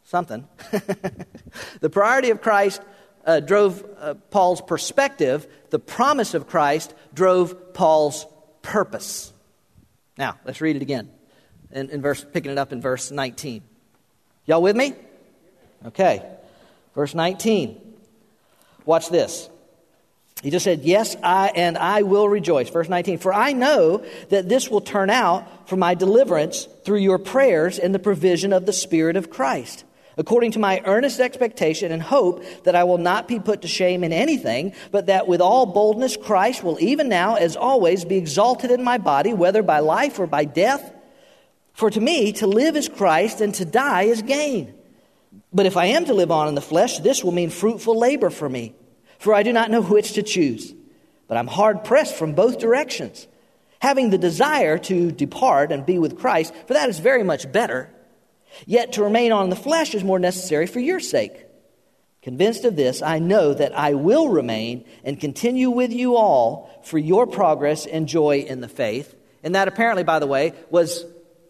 something. 0.08 0.48
the 1.82 1.90
priority 1.90 2.30
of 2.30 2.42
Christ 2.42 2.82
uh, 3.26 3.42
drove 3.42 3.86
uh, 4.00 4.14
Paul's 4.32 4.62
perspective. 4.62 5.48
The 5.70 5.80
promise 5.80 6.34
of 6.34 6.48
Christ 6.48 6.94
drove 7.14 7.74
Paul's 7.74 8.26
purpose. 8.62 9.34
Now, 10.18 10.40
let's 10.46 10.62
read 10.62 10.78
it 10.78 10.82
again. 10.82 11.10
In, 11.72 11.90
in 11.90 12.02
verse, 12.02 12.26
picking 12.34 12.52
it 12.52 12.58
up 12.58 12.72
in 12.72 12.82
verse 12.82 13.12
19. 13.12 13.62
Y'all 14.46 14.62
with 14.62 14.78
me? 14.78 14.94
Okay. 15.86 16.26
Verse 16.96 17.14
19. 17.14 17.80
Watch 18.86 19.10
this. 19.10 19.50
He 20.42 20.50
just 20.52 20.64
said, 20.64 20.84
Yes, 20.84 21.18
I 21.22 21.48
and 21.54 21.78
I 21.78 22.04
will 22.04 22.30
rejoice. 22.30 22.70
Verse 22.70 22.88
19, 22.88 23.18
for 23.18 23.34
I 23.34 23.52
know 23.54 24.06
that 24.30 24.48
this 24.48 24.70
will 24.70 24.82
turn 24.82 25.10
out 25.10 25.68
for 25.68 25.76
my 25.76 25.96
deliverance 25.96 26.68
through 26.86 27.00
your 27.00 27.18
prayers 27.18 27.80
and 27.80 27.94
the 27.94 28.00
provision 28.00 28.54
of 28.54 28.66
the 28.66 28.74
Spirit 28.74 29.18
of 29.18 29.30
Christ, 29.30 29.84
according 30.18 30.52
to 30.52 30.60
my 30.60 30.82
earnest 30.86 31.20
expectation 31.20 31.92
and 31.92 32.02
hope 32.02 32.44
that 32.64 32.76
I 32.76 32.84
will 32.84 32.98
not 32.98 33.28
be 33.28 33.40
put 33.40 33.62
to 33.62 33.68
shame 33.68 34.04
in 34.04 34.12
anything, 34.12 34.74
but 34.92 35.06
that 35.06 35.28
with 35.28 35.42
all 35.42 35.66
boldness 35.66 36.18
Christ 36.18 36.64
will 36.64 36.80
even 36.80 37.08
now, 37.08 37.36
as 37.36 37.56
always, 37.56 38.04
be 38.04 38.18
exalted 38.18 38.72
in 38.72 38.84
my 38.84 38.98
body, 38.98 39.34
whether 39.34 39.62
by 39.62 39.80
life 39.80 40.20
or 40.20 40.28
by 40.28 40.46
death. 40.46 40.94
For 41.74 41.92
to 41.92 42.02
me, 42.02 42.32
to 42.34 42.48
live 42.48 42.76
is 42.76 42.90
Christ, 42.90 43.40
and 43.40 43.54
to 43.56 43.66
die 43.66 44.04
is 44.04 44.24
gain. 44.24 44.74
But 45.54 45.68
if 45.68 45.78
I 45.78 45.86
am 45.86 46.06
to 46.06 46.14
live 46.14 46.32
on 46.32 46.48
in 46.48 46.56
the 46.56 46.62
flesh, 46.62 46.98
this 47.00 47.24
will 47.24 47.32
mean 47.32 47.52
fruitful 47.52 47.98
labor 47.98 48.32
for 48.32 48.50
me. 48.50 48.74
For 49.20 49.34
I 49.34 49.44
do 49.44 49.54
not 49.54 49.72
know 49.72 49.82
which 49.82 50.14
to 50.14 50.24
choose, 50.24 50.74
but 51.28 51.38
I'm 51.38 51.48
hard 51.48 51.84
pressed 51.84 52.16
from 52.16 52.34
both 52.34 52.60
directions, 52.60 53.28
having 53.80 54.10
the 54.10 54.18
desire 54.18 54.78
to 54.80 55.12
depart 55.12 55.72
and 55.72 55.86
be 55.86 56.00
with 56.00 56.18
Christ, 56.18 56.54
for 56.66 56.74
that 56.74 56.90
is 56.90 57.00
very 57.00 57.24
much 57.24 57.52
better. 57.52 57.92
Yet 58.66 58.94
to 58.94 59.04
remain 59.04 59.32
on 59.32 59.50
the 59.50 59.56
flesh 59.56 59.94
is 59.94 60.04
more 60.04 60.20
necessary 60.20 60.68
for 60.68 60.80
your 60.80 61.00
sake. 61.00 61.46
Convinced 62.22 62.66
of 62.66 62.76
this, 62.76 63.02
I 63.02 63.20
know 63.20 63.54
that 63.54 63.78
I 63.78 63.94
will 63.94 64.30
remain 64.30 64.86
and 65.04 65.20
continue 65.20 65.70
with 65.70 65.94
you 65.94 66.16
all 66.16 66.70
for 66.84 66.98
your 66.98 67.26
progress 67.26 67.86
and 67.86 68.08
joy 68.08 68.40
in 68.40 68.60
the 68.60 68.68
faith. 68.68 69.16
And 69.44 69.56
that 69.56 69.68
apparently, 69.68 70.04
by 70.04 70.20
the 70.20 70.28
way, 70.28 70.54
was 70.70 71.06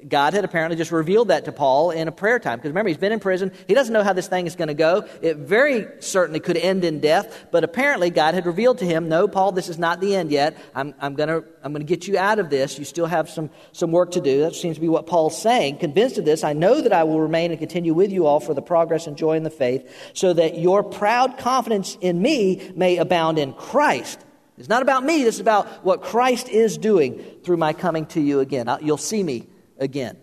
God 0.05 0.33
had 0.33 0.45
apparently 0.45 0.77
just 0.77 0.91
revealed 0.91 1.29
that 1.29 1.45
to 1.45 1.51
Paul 1.51 1.89
in 1.91 2.07
a 2.07 2.11
prayer 2.11 2.37
time. 2.37 2.59
Because 2.59 2.69
remember, 2.69 2.89
he's 2.89 2.97
been 2.97 3.11
in 3.11 3.19
prison. 3.19 3.51
He 3.67 3.73
doesn't 3.73 3.91
know 3.91 4.03
how 4.03 4.13
this 4.13 4.27
thing 4.27 4.45
is 4.45 4.55
going 4.55 4.67
to 4.67 4.75
go. 4.75 5.07
It 5.21 5.37
very 5.37 5.87
certainly 6.01 6.39
could 6.39 6.55
end 6.55 6.83
in 6.83 6.99
death. 6.99 7.47
But 7.51 7.63
apparently, 7.63 8.11
God 8.11 8.35
had 8.35 8.45
revealed 8.45 8.77
to 8.79 8.85
him, 8.85 9.09
no, 9.09 9.27
Paul, 9.27 9.53
this 9.53 9.69
is 9.69 9.79
not 9.79 9.99
the 9.99 10.15
end 10.15 10.31
yet. 10.31 10.55
I'm, 10.75 10.93
I'm 10.99 11.15
going 11.15 11.29
to 11.29 11.43
I'm 11.63 11.73
to 11.73 11.83
get 11.83 12.07
you 12.07 12.17
out 12.17 12.37
of 12.39 12.49
this. 12.49 12.77
You 12.77 12.85
still 12.85 13.07
have 13.07 13.29
some, 13.29 13.49
some 13.71 13.91
work 13.91 14.11
to 14.11 14.21
do. 14.21 14.41
That 14.41 14.55
seems 14.55 14.77
to 14.77 14.81
be 14.81 14.87
what 14.87 15.07
Paul's 15.07 15.39
saying. 15.41 15.77
Convinced 15.77 16.17
of 16.17 16.25
this, 16.25 16.43
I 16.43 16.53
know 16.53 16.79
that 16.81 16.93
I 16.93 17.03
will 17.03 17.19
remain 17.19 17.51
and 17.51 17.59
continue 17.59 17.93
with 17.93 18.11
you 18.11 18.25
all 18.25 18.39
for 18.39 18.53
the 18.53 18.61
progress 18.61 19.07
and 19.07 19.17
joy 19.17 19.35
in 19.35 19.43
the 19.43 19.49
faith, 19.49 20.11
so 20.13 20.31
that 20.33 20.59
your 20.59 20.83
proud 20.83 21.37
confidence 21.37 21.97
in 22.01 22.21
me 22.21 22.71
may 22.75 22.97
abound 22.97 23.39
in 23.39 23.53
Christ. 23.53 24.19
It's 24.57 24.69
not 24.69 24.81
about 24.81 25.03
me. 25.03 25.23
This 25.23 25.35
is 25.35 25.41
about 25.41 25.83
what 25.83 26.01
Christ 26.01 26.49
is 26.49 26.77
doing 26.77 27.23
through 27.43 27.57
my 27.57 27.73
coming 27.73 28.05
to 28.07 28.21
you 28.21 28.39
again. 28.39 28.69
You'll 28.81 28.97
see 28.97 29.23
me 29.23 29.47
again. 29.79 30.17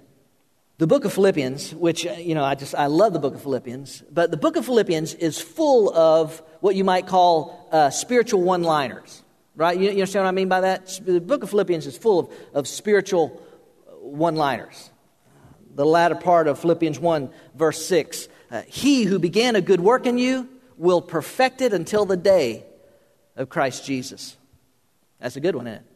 The 0.79 0.89
book 0.89 1.05
of 1.05 1.13
Philippians, 1.13 1.73
which, 1.73 2.05
uh, 2.05 2.13
you 2.13 2.35
know, 2.35 2.43
I 2.43 2.57
just, 2.57 2.75
I 2.75 2.87
love 2.87 3.13
the 3.13 3.21
book 3.21 3.35
of 3.35 3.43
Philippians, 3.43 4.03
but 4.11 4.33
the 4.33 4.37
book 4.37 4.57
of 4.57 4.65
Philippians 4.65 5.15
is 5.15 5.41
full 5.41 5.95
of 5.95 6.43
what 6.61 6.75
you 6.75 6.83
might 6.83 7.07
call 7.07 7.69
uh, 7.71 7.91
spiritual 7.91 8.43
one 8.43 8.65
liners, 8.65 9.23
right? 9.55 9.79
You, 9.79 9.85
you, 9.85 9.91
understand 9.91 10.25
what 10.25 10.31
I 10.31 10.33
mean 10.33 10.49
by 10.49 10.63
that? 10.63 11.01
The 11.05 11.21
book 11.21 11.45
of 11.45 11.51
Philippians 11.51 11.87
is 11.87 11.97
full 11.97 12.19
of, 12.19 12.33
of 12.55 12.67
spiritual 12.67 13.41
one 14.01 14.35
liners. 14.35 14.91
The 15.77 15.87
latter 15.87 16.17
part 16.17 16.49
of 16.49 16.59
Philippians 16.59 16.99
1, 16.99 17.31
verse 17.55 17.87
6 17.87 18.29
uh, 18.51 18.63
He 18.67 19.05
who 19.05 19.21
began 19.21 19.55
a 19.55 19.61
good 19.61 19.81
work 19.81 20.07
in 20.07 20.19
you 20.19 20.49
will 20.77 21.01
perfect 21.01 21.61
it 21.61 21.73
until 21.73 22.05
the 22.05 22.17
day 22.17 22.65
of 23.37 23.49
Christ 23.49 23.85
Jesus. 23.85 24.37
That's 25.21 25.37
a 25.37 25.41
good 25.41 25.55
one, 25.55 25.69
isn't 25.69 25.83
it? 25.83 25.87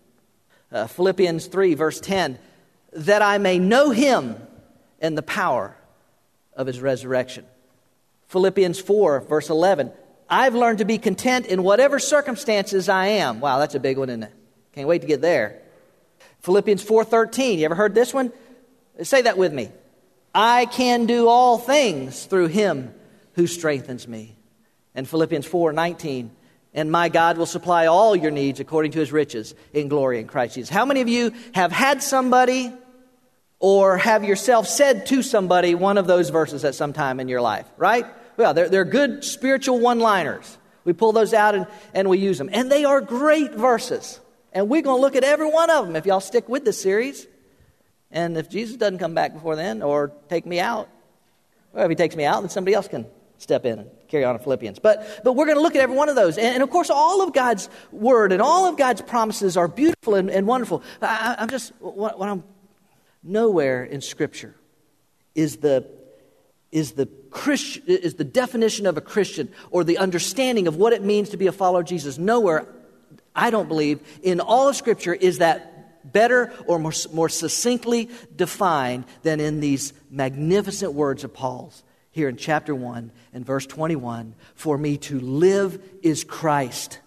Uh, 0.70 0.86
Philippians 0.86 1.46
3, 1.46 1.74
verse 1.74 2.00
10 2.00 2.38
that 2.92 3.22
I 3.22 3.38
may 3.38 3.58
know 3.58 3.90
him 3.90 4.36
and 5.00 5.16
the 5.16 5.22
power 5.22 5.76
of 6.54 6.66
his 6.66 6.80
resurrection. 6.80 7.44
Philippians 8.28 8.80
4, 8.80 9.20
verse 9.20 9.50
11. 9.50 9.92
I've 10.28 10.54
learned 10.54 10.78
to 10.78 10.84
be 10.84 10.98
content 10.98 11.46
in 11.46 11.62
whatever 11.62 11.98
circumstances 11.98 12.88
I 12.88 13.06
am. 13.06 13.40
Wow, 13.40 13.58
that's 13.58 13.74
a 13.74 13.80
big 13.80 13.96
one, 13.96 14.10
isn't 14.10 14.24
it? 14.24 14.32
Can't 14.72 14.88
wait 14.88 15.00
to 15.00 15.06
get 15.06 15.22
there. 15.22 15.62
Philippians 16.40 16.84
4:13. 16.84 17.58
You 17.58 17.64
ever 17.64 17.74
heard 17.74 17.94
this 17.94 18.12
one? 18.12 18.32
Say 19.02 19.22
that 19.22 19.38
with 19.38 19.52
me. 19.52 19.70
I 20.34 20.66
can 20.66 21.06
do 21.06 21.28
all 21.28 21.58
things 21.58 22.26
through 22.26 22.48
him 22.48 22.94
who 23.34 23.46
strengthens 23.46 24.06
me. 24.06 24.36
And 24.94 25.08
Philippians 25.08 25.46
4:19 25.46 26.30
and 26.78 26.92
my 26.92 27.08
God 27.08 27.38
will 27.38 27.46
supply 27.46 27.86
all 27.86 28.14
your 28.14 28.30
needs 28.30 28.60
according 28.60 28.92
to 28.92 29.00
his 29.00 29.10
riches 29.10 29.52
in 29.72 29.88
glory 29.88 30.20
in 30.20 30.28
Christ 30.28 30.54
Jesus. 30.54 30.70
How 30.70 30.84
many 30.84 31.00
of 31.00 31.08
you 31.08 31.32
have 31.52 31.72
had 31.72 32.04
somebody 32.04 32.72
or 33.58 33.98
have 33.98 34.22
yourself 34.22 34.68
said 34.68 35.04
to 35.06 35.24
somebody 35.24 35.74
one 35.74 35.98
of 35.98 36.06
those 36.06 36.30
verses 36.30 36.64
at 36.64 36.76
some 36.76 36.92
time 36.92 37.18
in 37.18 37.26
your 37.26 37.40
life, 37.40 37.66
right? 37.76 38.06
Well, 38.36 38.54
they're, 38.54 38.68
they're 38.68 38.84
good 38.84 39.24
spiritual 39.24 39.80
one 39.80 39.98
liners. 39.98 40.56
We 40.84 40.92
pull 40.92 41.10
those 41.10 41.34
out 41.34 41.56
and, 41.56 41.66
and 41.94 42.08
we 42.08 42.18
use 42.18 42.38
them. 42.38 42.48
And 42.52 42.70
they 42.70 42.84
are 42.84 43.00
great 43.00 43.54
verses. 43.54 44.20
And 44.52 44.68
we're 44.68 44.82
going 44.82 44.98
to 44.98 45.02
look 45.02 45.16
at 45.16 45.24
every 45.24 45.50
one 45.50 45.70
of 45.70 45.84
them 45.84 45.96
if 45.96 46.06
y'all 46.06 46.20
stick 46.20 46.48
with 46.48 46.64
this 46.64 46.80
series. 46.80 47.26
And 48.12 48.38
if 48.38 48.48
Jesus 48.48 48.76
doesn't 48.76 48.98
come 48.98 49.14
back 49.14 49.34
before 49.34 49.56
then 49.56 49.82
or 49.82 50.12
take 50.28 50.46
me 50.46 50.60
out, 50.60 50.88
well, 51.72 51.84
if 51.84 51.90
he 51.90 51.96
takes 51.96 52.14
me 52.14 52.24
out, 52.24 52.42
then 52.42 52.50
somebody 52.50 52.74
else 52.74 52.86
can 52.86 53.04
step 53.36 53.66
in 53.66 53.80
and 53.80 53.90
carry 54.08 54.24
on 54.24 54.34
in 54.34 54.42
Philippians. 54.42 54.78
But, 54.78 55.20
but 55.22 55.34
we're 55.34 55.46
going 55.46 55.56
to 55.56 55.62
look 55.62 55.76
at 55.76 55.80
every 55.80 55.96
one 55.96 56.08
of 56.08 56.16
those. 56.16 56.38
And, 56.38 56.54
and, 56.54 56.62
of 56.62 56.70
course, 56.70 56.90
all 56.90 57.22
of 57.22 57.32
God's 57.32 57.68
word 57.92 58.32
and 58.32 58.42
all 58.42 58.66
of 58.66 58.76
God's 58.76 59.02
promises 59.02 59.56
are 59.56 59.68
beautiful 59.68 60.14
and, 60.14 60.30
and 60.30 60.46
wonderful. 60.46 60.82
I, 61.00 61.36
am 61.38 61.48
just, 61.48 61.72
what, 61.80 62.18
what 62.18 62.28
I'm, 62.28 62.42
nowhere 63.22 63.84
in 63.84 64.00
Scripture 64.00 64.54
is 65.34 65.58
the, 65.58 65.86
is, 66.72 66.92
the 66.92 67.06
Christ, 67.30 67.80
is 67.86 68.14
the 68.14 68.24
definition 68.24 68.86
of 68.86 68.96
a 68.96 69.00
Christian 69.00 69.50
or 69.70 69.84
the 69.84 69.98
understanding 69.98 70.66
of 70.66 70.76
what 70.76 70.92
it 70.92 71.02
means 71.02 71.30
to 71.30 71.36
be 71.36 71.46
a 71.46 71.52
follower 71.52 71.80
of 71.80 71.86
Jesus. 71.86 72.18
Nowhere, 72.18 72.66
I 73.36 73.50
don't 73.50 73.68
believe, 73.68 74.00
in 74.22 74.40
all 74.40 74.68
of 74.68 74.76
Scripture 74.76 75.14
is 75.14 75.38
that 75.38 75.74
better 76.12 76.52
or 76.66 76.78
more, 76.78 76.92
more 77.12 77.28
succinctly 77.28 78.08
defined 78.34 79.04
than 79.22 79.40
in 79.40 79.60
these 79.60 79.92
magnificent 80.10 80.94
words 80.94 81.24
of 81.24 81.34
Paul's 81.34 81.82
here 82.10 82.28
in 82.28 82.36
chapter 82.36 82.74
1 82.74 83.12
and 83.32 83.46
verse 83.46 83.66
21 83.66 84.34
For 84.54 84.76
me 84.76 84.96
to 84.98 85.20
live 85.20 85.82
is 86.02 86.24
Christ, 86.24 87.00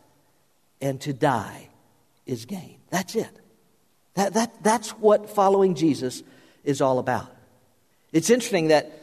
and 0.80 1.00
to 1.02 1.14
die 1.14 1.70
is 2.26 2.46
gain. 2.46 2.78
That's 2.90 3.16
it. 3.16 3.30
That, 4.16 4.34
that, 4.34 4.64
that's 4.64 4.92
what 4.92 5.30
following 5.30 5.76
Jesus 5.76 6.24
is 6.64 6.82
all 6.82 7.00
about. 7.00 7.34
It's 8.12 8.30
interesting 8.30 8.68
that 8.70 8.98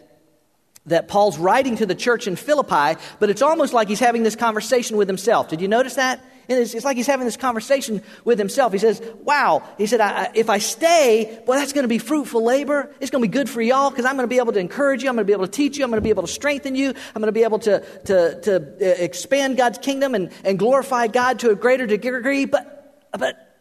that 0.88 1.08
Paul's 1.08 1.38
writing 1.38 1.76
to 1.76 1.86
the 1.86 1.94
church 1.94 2.26
in 2.26 2.36
Philippi, 2.36 2.98
but 3.18 3.30
it's 3.30 3.42
almost 3.42 3.72
like 3.72 3.88
he's 3.88 4.00
having 4.00 4.22
this 4.22 4.36
conversation 4.36 4.96
with 4.96 5.06
himself. 5.06 5.48
Did 5.48 5.60
you 5.60 5.68
notice 5.68 5.94
that? 5.94 6.24
It's, 6.48 6.74
it's 6.74 6.84
like 6.84 6.96
he's 6.96 7.06
having 7.06 7.26
this 7.26 7.36
conversation 7.36 8.02
with 8.24 8.38
himself. 8.38 8.72
He 8.72 8.78
says, 8.78 9.02
Wow, 9.22 9.62
he 9.76 9.86
said, 9.86 10.00
I, 10.00 10.22
I, 10.22 10.30
if 10.34 10.48
I 10.48 10.58
stay, 10.58 11.40
boy, 11.44 11.56
that's 11.56 11.74
going 11.74 11.84
to 11.84 11.88
be 11.88 11.98
fruitful 11.98 12.42
labor. 12.42 12.90
It's 13.00 13.10
going 13.10 13.22
to 13.22 13.28
be 13.28 13.32
good 13.32 13.50
for 13.50 13.60
y'all 13.60 13.90
because 13.90 14.06
I'm 14.06 14.16
going 14.16 14.24
to 14.24 14.34
be 14.34 14.38
able 14.38 14.52
to 14.54 14.58
encourage 14.58 15.02
you. 15.02 15.10
I'm 15.10 15.14
going 15.14 15.26
to 15.26 15.30
be 15.30 15.34
able 15.34 15.46
to 15.46 15.52
teach 15.52 15.76
you. 15.76 15.84
I'm 15.84 15.90
going 15.90 15.98
to 16.00 16.04
be 16.04 16.10
able 16.10 16.22
to 16.22 16.32
strengthen 16.32 16.74
you. 16.74 16.88
I'm 16.88 17.22
going 17.22 17.26
to 17.26 17.32
be 17.32 17.44
able 17.44 17.58
to, 17.60 17.80
to, 18.06 18.40
to 18.40 18.56
uh, 18.56 18.84
expand 19.02 19.58
God's 19.58 19.78
kingdom 19.78 20.14
and, 20.14 20.30
and 20.42 20.58
glorify 20.58 21.06
God 21.06 21.40
to 21.40 21.50
a 21.50 21.54
greater 21.54 21.86
degree. 21.86 22.46
But, 22.46 23.08
but, 23.12 23.56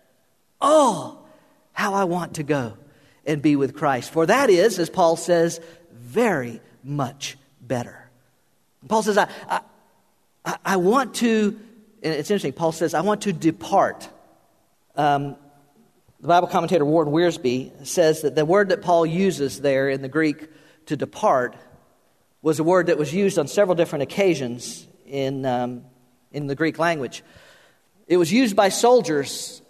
oh, 0.61 1.19
how 1.73 1.93
I 1.93 2.05
want 2.05 2.35
to 2.35 2.43
go 2.43 2.77
and 3.25 3.41
be 3.41 3.55
with 3.55 3.75
Christ. 3.75 4.11
For 4.11 4.25
that 4.25 4.49
is, 4.49 4.79
as 4.79 4.89
Paul 4.89 5.17
says, 5.17 5.59
very 5.91 6.61
much 6.83 7.37
better. 7.61 8.09
Paul 8.87 9.03
says, 9.03 9.17
I, 9.17 9.29
I, 9.49 10.57
I 10.65 10.77
want 10.77 11.15
to, 11.15 11.59
and 12.03 12.13
it's 12.13 12.29
interesting, 12.29 12.53
Paul 12.53 12.71
says, 12.71 12.93
I 12.93 13.01
want 13.01 13.21
to 13.21 13.33
depart. 13.33 14.07
Um, 14.95 15.35
the 16.19 16.27
Bible 16.27 16.47
commentator 16.47 16.85
Warren 16.85 17.09
Wiersbe 17.09 17.85
says 17.85 18.21
that 18.21 18.35
the 18.35 18.45
word 18.45 18.69
that 18.69 18.81
Paul 18.81 19.05
uses 19.05 19.61
there 19.61 19.89
in 19.89 20.01
the 20.01 20.09
Greek 20.09 20.47
to 20.87 20.97
depart 20.97 21.55
was 22.41 22.59
a 22.59 22.63
word 22.63 22.87
that 22.87 22.97
was 22.97 23.13
used 23.13 23.37
on 23.37 23.47
several 23.47 23.75
different 23.75 24.03
occasions 24.03 24.87
in, 25.05 25.45
um, 25.45 25.83
in 26.31 26.47
the 26.47 26.55
Greek 26.55 26.79
language. 26.79 27.23
It 28.07 28.17
was 28.17 28.31
used 28.31 28.55
by 28.55 28.69
soldiers 28.69 29.61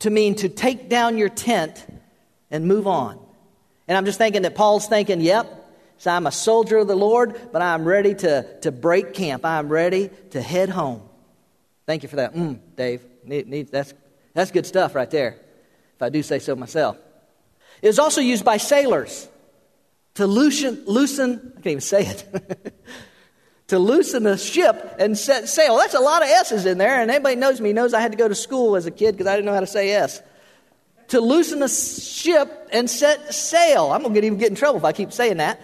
to 0.00 0.10
mean 0.10 0.34
to 0.36 0.48
take 0.48 0.88
down 0.88 1.18
your 1.18 1.28
tent 1.28 1.86
and 2.50 2.66
move 2.66 2.86
on. 2.86 3.18
And 3.86 3.96
I'm 3.96 4.04
just 4.04 4.18
thinking 4.18 4.42
that 4.42 4.54
Paul's 4.54 4.86
thinking, 4.86 5.20
yep, 5.20 5.46
so 5.98 6.10
I'm 6.10 6.26
a 6.26 6.32
soldier 6.32 6.78
of 6.78 6.88
the 6.88 6.96
Lord, 6.96 7.38
but 7.52 7.62
I'm 7.62 7.84
ready 7.84 8.14
to, 8.14 8.60
to 8.60 8.72
break 8.72 9.14
camp. 9.14 9.44
I'm 9.44 9.68
ready 9.68 10.10
to 10.30 10.40
head 10.40 10.70
home. 10.70 11.02
Thank 11.86 12.02
you 12.02 12.08
for 12.08 12.16
that. 12.16 12.34
Mm, 12.34 12.58
Dave. 12.76 13.04
Need, 13.24 13.48
need, 13.48 13.68
that's, 13.70 13.94
that's 14.32 14.50
good 14.50 14.66
stuff 14.66 14.94
right 14.94 15.10
there, 15.10 15.38
if 15.96 16.02
I 16.02 16.08
do 16.08 16.22
say 16.22 16.38
so 16.38 16.56
myself. 16.56 16.98
It 17.82 17.86
was 17.86 17.98
also 17.98 18.20
used 18.20 18.44
by 18.44 18.56
sailors 18.56 19.28
to 20.14 20.26
loosen, 20.26 20.84
loosen 20.86 21.52
I 21.52 21.54
can't 21.56 21.66
even 21.66 21.80
say 21.80 22.06
it, 22.06 22.74
to 23.68 23.78
loosen 23.78 24.26
a 24.26 24.38
ship 24.38 24.96
and 24.98 25.16
set 25.18 25.48
sail. 25.48 25.76
That's 25.78 25.94
a 25.94 26.00
lot 26.00 26.22
of 26.22 26.28
S's 26.28 26.66
in 26.66 26.78
there, 26.78 27.00
and 27.00 27.10
anybody 27.10 27.36
knows 27.36 27.60
me 27.60 27.72
knows 27.72 27.94
I 27.94 28.00
had 28.00 28.12
to 28.12 28.18
go 28.18 28.28
to 28.28 28.34
school 28.34 28.76
as 28.76 28.86
a 28.86 28.90
kid 28.90 29.12
because 29.12 29.26
I 29.26 29.34
didn't 29.34 29.46
know 29.46 29.54
how 29.54 29.60
to 29.60 29.66
say 29.66 29.92
S. 29.92 30.22
To 31.08 31.20
loosen 31.20 31.62
a 31.62 31.68
ship 31.68 32.68
and 32.72 32.88
set 32.88 33.34
sail. 33.34 33.92
I'm 33.92 34.02
going 34.02 34.14
to 34.14 34.24
even 34.24 34.38
get 34.38 34.48
in 34.48 34.56
trouble 34.56 34.78
if 34.78 34.84
I 34.84 34.92
keep 34.92 35.12
saying 35.12 35.36
that. 35.36 35.60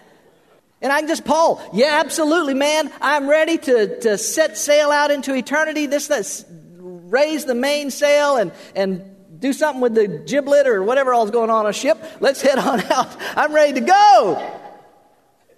And 0.83 0.93
I 0.93 1.01
can 1.01 1.09
just, 1.09 1.25
Paul, 1.25 1.61
yeah, 1.73 2.01
absolutely, 2.05 2.55
man. 2.55 2.91
I'm 3.01 3.29
ready 3.29 3.59
to, 3.59 4.01
to 4.01 4.19
set 4.19 4.57
sail 4.57 4.91
out 4.91 5.11
into 5.11 5.35
eternity. 5.35 5.87
This, 5.87 6.07
this, 6.07 6.45
raise 6.79 7.45
the 7.45 7.55
mainsail 7.55 8.37
and, 8.37 8.53
and 8.75 9.05
do 9.39 9.53
something 9.53 9.83
with 9.83 9.95
the 9.95 10.09
giblet 10.09 10.67
or 10.67 10.83
whatever 10.83 11.13
all's 11.13 11.31
going 11.31 11.51
on 11.51 11.67
a 11.67 11.73
ship. 11.73 12.03
Let's 12.21 12.41
head 12.41 12.59
on 12.59 12.81
out. 12.93 13.15
I'm 13.37 13.53
ready 13.55 13.75
to 13.75 13.87
go. 13.87 14.61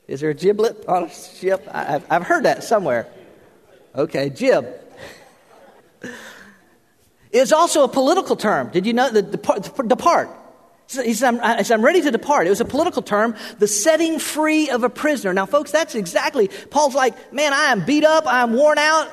Is 0.09 0.21
there 0.21 0.31
a 0.31 0.35
giblet 0.35 0.85
on 0.89 1.05
a 1.05 1.11
ship? 1.11 1.69
I, 1.71 1.95
I've, 1.95 2.07
I've 2.11 2.23
heard 2.25 2.45
that 2.45 2.65
somewhere. 2.65 3.07
Okay, 3.95 4.31
jib. 4.31 4.67
It's 7.33 7.51
also 7.51 7.83
a 7.83 7.89
political 7.89 8.37
term. 8.37 8.69
Did 8.69 8.85
you 8.85 8.93
know? 8.93 9.09
The 9.11 9.23
depart. 9.23 9.89
depart. 9.89 10.29
He 10.93 11.15
said, 11.15 11.39
I'm, 11.41 11.83
ready 11.83 12.03
to 12.03 12.11
depart. 12.11 12.47
It 12.47 12.51
was 12.51 12.61
a 12.61 12.65
political 12.65 13.03
term, 13.03 13.35
the 13.59 13.69
setting 13.69 14.19
free 14.19 14.71
of 14.71 14.85
a 14.85 14.91
prisoner. 14.91 15.33
Now, 15.33 15.47
folks, 15.47 15.71
that's 15.71 15.95
exactly, 15.95 16.49
Paul's 16.71 16.95
like, 16.95 17.33
man, 17.33 17.53
I 17.53 17.67
am 17.67 17.85
beat 17.85 18.05
up, 18.05 18.27
I 18.27 18.43
am 18.43 18.53
worn 18.53 18.79
out, 18.79 19.11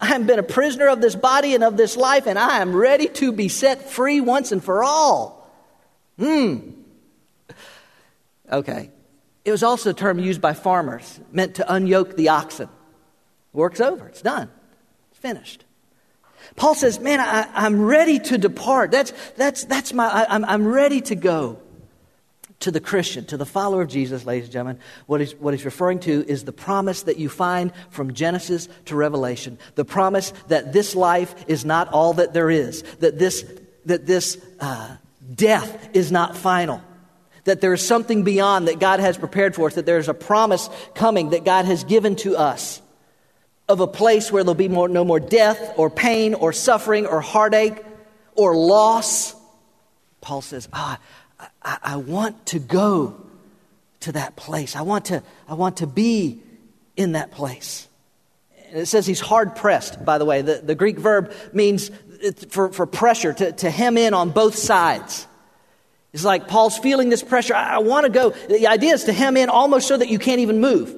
I 0.00 0.06
have 0.06 0.26
been 0.26 0.38
a 0.38 0.42
prisoner 0.44 0.88
of 0.88 1.00
this 1.00 1.14
body 1.14 1.54
and 1.54 1.64
of 1.64 1.76
this 1.76 1.96
life, 1.96 2.26
and 2.26 2.38
I 2.38 2.58
am 2.58 2.74
ready 2.74 3.08
to 3.08 3.32
be 3.32 3.48
set 3.48 3.90
free 3.90 4.20
once 4.20 4.52
and 4.52 4.62
for 4.62 4.84
all. 4.84 5.50
Hmm. 6.18 6.70
Okay. 8.50 8.90
It 9.44 9.50
was 9.52 9.62
also 9.62 9.90
a 9.90 9.94
term 9.94 10.18
used 10.18 10.40
by 10.40 10.54
farmers, 10.54 11.20
meant 11.30 11.54
to 11.56 11.64
unyoke 11.64 12.16
the 12.16 12.30
oxen. 12.30 12.68
Work's 13.52 13.80
over, 13.80 14.08
it's 14.08 14.22
done, 14.22 14.50
it's 15.10 15.20
finished. 15.20 15.65
Paul 16.54 16.74
says, 16.74 17.00
Man, 17.00 17.20
I, 17.20 17.66
am 17.66 17.80
ready 17.80 18.18
to 18.18 18.38
depart. 18.38 18.90
That's, 18.90 19.12
that's, 19.36 19.64
that's 19.64 19.92
my, 19.92 20.06
I, 20.06 20.34
I'm, 20.34 20.44
I'm 20.44 20.66
ready 20.66 21.00
to 21.02 21.14
go. 21.14 21.60
To 22.60 22.70
the 22.70 22.80
Christian, 22.80 23.26
to 23.26 23.36
the 23.36 23.44
follower 23.44 23.82
of 23.82 23.88
Jesus, 23.88 24.24
ladies 24.24 24.44
and 24.44 24.52
gentlemen, 24.54 24.80
what 25.04 25.20
he's, 25.20 25.34
what 25.34 25.52
he's 25.52 25.66
referring 25.66 26.00
to 26.00 26.24
is 26.26 26.44
the 26.44 26.54
promise 26.54 27.02
that 27.02 27.18
you 27.18 27.28
find 27.28 27.70
from 27.90 28.14
Genesis 28.14 28.66
to 28.86 28.96
Revelation. 28.96 29.58
The 29.74 29.84
promise 29.84 30.32
that 30.48 30.72
this 30.72 30.96
life 30.96 31.34
is 31.48 31.66
not 31.66 31.92
all 31.92 32.14
that 32.14 32.32
there 32.32 32.48
is, 32.48 32.80
that 33.00 33.18
this, 33.18 33.44
that 33.84 34.06
this 34.06 34.42
uh, 34.58 34.96
death 35.34 35.90
is 35.94 36.10
not 36.10 36.34
final 36.34 36.80
that 37.44 37.60
there 37.60 37.72
is 37.72 37.86
something 37.86 38.24
beyond 38.24 38.68
that 38.68 38.80
God 38.80 38.98
has 38.98 39.16
prepared 39.16 39.54
for 39.54 39.68
us, 39.68 39.74
that 39.74 39.86
there's 39.86 40.08
a 40.08 40.14
promise 40.14 40.68
coming 40.94 41.30
that 41.30 41.44
God 41.44 41.64
has 41.64 41.84
given 41.84 42.16
to 42.16 42.36
us 42.36 42.82
of 43.68 43.80
a 43.80 43.86
place 43.86 44.30
where 44.30 44.44
there'll 44.44 44.54
be 44.54 44.68
more, 44.68 44.88
no 44.88 45.04
more 45.04 45.20
death 45.20 45.74
or 45.76 45.90
pain 45.90 46.34
or 46.34 46.52
suffering 46.52 47.06
or 47.06 47.20
heartache 47.20 47.82
or 48.34 48.56
loss. 48.56 49.34
Paul 50.20 50.42
says, 50.42 50.68
ah, 50.72 50.98
I, 51.62 51.78
I 51.82 51.96
want 51.96 52.46
to 52.46 52.58
go 52.58 53.16
to 54.00 54.12
that 54.12 54.36
place. 54.36 54.76
I 54.76 54.82
want 54.82 55.06
to, 55.06 55.22
I 55.48 55.54
want 55.54 55.78
to 55.78 55.86
be 55.86 56.40
in 56.96 57.12
that 57.12 57.32
place. 57.32 57.88
And 58.68 58.78
it 58.78 58.86
says 58.86 59.06
he's 59.06 59.20
hard 59.20 59.56
pressed, 59.56 60.04
by 60.04 60.18
the 60.18 60.24
way. 60.24 60.42
The, 60.42 60.60
the 60.62 60.74
Greek 60.74 60.98
verb 60.98 61.32
means 61.52 61.90
for, 62.48 62.72
for 62.72 62.86
pressure, 62.86 63.32
to, 63.32 63.52
to 63.52 63.70
hem 63.70 63.96
in 63.98 64.14
on 64.14 64.30
both 64.30 64.56
sides. 64.56 65.26
It's 66.12 66.24
like 66.24 66.48
Paul's 66.48 66.78
feeling 66.78 67.08
this 67.08 67.22
pressure. 67.22 67.54
I, 67.54 67.74
I 67.74 67.78
want 67.78 68.06
to 68.06 68.10
go. 68.10 68.30
The 68.30 68.68
idea 68.68 68.94
is 68.94 69.04
to 69.04 69.12
hem 69.12 69.36
in 69.36 69.48
almost 69.48 69.88
so 69.88 69.96
that 69.96 70.08
you 70.08 70.18
can't 70.18 70.40
even 70.40 70.60
move. 70.60 70.94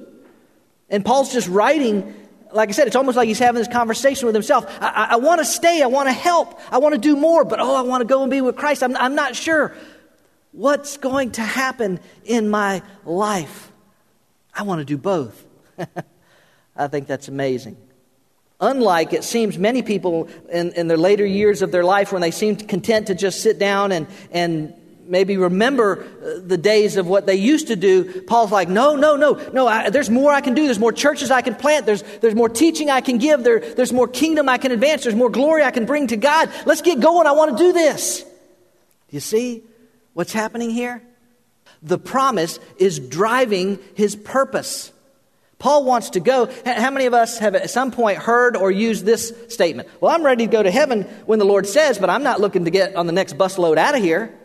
And 0.89 1.03
Paul's 1.03 1.33
just 1.33 1.47
writing 1.47 2.15
like 2.51 2.69
I 2.69 2.71
said, 2.71 2.87
it's 2.87 2.95
almost 2.95 3.15
like 3.15 3.27
he's 3.27 3.39
having 3.39 3.59
this 3.59 3.71
conversation 3.71 4.25
with 4.25 4.35
himself. 4.35 4.65
I, 4.81 4.87
I, 4.87 5.03
I 5.11 5.15
want 5.17 5.39
to 5.39 5.45
stay. 5.45 5.81
I 5.81 5.87
want 5.87 6.07
to 6.07 6.13
help. 6.13 6.59
I 6.71 6.79
want 6.79 6.95
to 6.95 7.01
do 7.01 7.15
more, 7.15 7.45
but 7.45 7.59
oh, 7.59 7.75
I 7.75 7.81
want 7.81 8.01
to 8.01 8.05
go 8.05 8.21
and 8.21 8.31
be 8.31 8.41
with 8.41 8.55
Christ. 8.55 8.83
I'm, 8.83 8.95
I'm 8.97 9.15
not 9.15 9.35
sure 9.35 9.75
what's 10.51 10.97
going 10.97 11.31
to 11.31 11.41
happen 11.41 11.99
in 12.25 12.49
my 12.49 12.81
life. 13.05 13.71
I 14.53 14.63
want 14.63 14.79
to 14.79 14.85
do 14.85 14.97
both. 14.97 15.45
I 16.75 16.87
think 16.87 17.07
that's 17.07 17.27
amazing. 17.27 17.77
Unlike, 18.61 19.13
it 19.13 19.23
seems, 19.23 19.57
many 19.57 19.81
people 19.81 20.27
in, 20.51 20.73
in 20.73 20.87
their 20.87 20.97
later 20.97 21.25
years 21.25 21.61
of 21.61 21.71
their 21.71 21.83
life 21.83 22.11
when 22.11 22.21
they 22.21 22.31
seem 22.31 22.57
content 22.57 23.07
to 23.07 23.15
just 23.15 23.41
sit 23.41 23.57
down 23.57 23.91
and, 23.93 24.07
and 24.31 24.73
maybe 25.09 25.37
remember 25.37 26.03
uh, 26.03 26.39
the 26.45 26.57
days 26.57 26.95
of 26.95 27.07
what 27.07 27.25
they 27.25 27.35
used 27.35 27.67
to 27.67 27.75
do, 27.75 28.21
Paul's 28.21 28.51
like, 28.51 28.69
no, 28.69 28.95
no, 28.95 29.15
no, 29.15 29.33
no, 29.51 29.67
I, 29.67 29.89
there's 29.89 30.09
more 30.09 30.31
I 30.31 30.41
can 30.41 30.53
do. 30.53 30.65
There's 30.65 30.79
more 30.79 30.93
churches 30.93 31.31
I 31.31 31.41
can 31.41 31.55
plant. 31.55 31.85
There's, 31.85 32.03
there's 32.21 32.35
more 32.35 32.47
teaching 32.47 32.89
I 32.89 33.01
can 33.01 33.17
give. 33.17 33.43
There, 33.43 33.59
there's 33.59 33.91
more 33.91 34.07
kingdom 34.07 34.47
I 34.47 34.59
can 34.59 34.71
advance. 34.71 35.03
There's 35.03 35.15
more 35.15 35.29
glory 35.29 35.63
I 35.63 35.71
can 35.71 35.85
bring 35.85 36.07
to 36.07 36.17
God. 36.17 36.51
Let's 36.65 36.81
get 36.81 36.99
going. 36.99 37.27
I 37.27 37.31
want 37.31 37.57
to 37.57 37.63
do 37.63 37.73
this. 37.73 38.23
You 39.09 39.19
see 39.19 39.63
what's 40.13 40.31
happening 40.31 40.69
here? 40.69 41.01
The 41.81 41.97
promise 41.97 42.59
is 42.77 42.99
driving 42.99 43.79
his 43.95 44.15
purpose. 44.15 44.91
Paul 45.57 45.83
wants 45.83 46.11
to 46.11 46.21
go. 46.21 46.49
How 46.65 46.89
many 46.91 47.05
of 47.05 47.13
us 47.13 47.39
have 47.39 47.53
at 47.55 47.69
some 47.69 47.91
point 47.91 48.17
heard 48.17 48.55
or 48.55 48.71
used 48.71 49.05
this 49.05 49.33
statement? 49.49 49.89
Well, 49.99 50.13
I'm 50.13 50.23
ready 50.23 50.45
to 50.45 50.51
go 50.51 50.63
to 50.63 50.71
heaven 50.71 51.03
when 51.25 51.39
the 51.39 51.45
Lord 51.45 51.67
says, 51.67 51.97
but 51.97 52.09
I'm 52.09 52.23
not 52.23 52.39
looking 52.39 52.65
to 52.65 52.71
get 52.71 52.95
on 52.95 53.07
the 53.07 53.13
next 53.13 53.37
busload 53.37 53.77
out 53.77 53.95
of 53.95 54.01
here. 54.01 54.38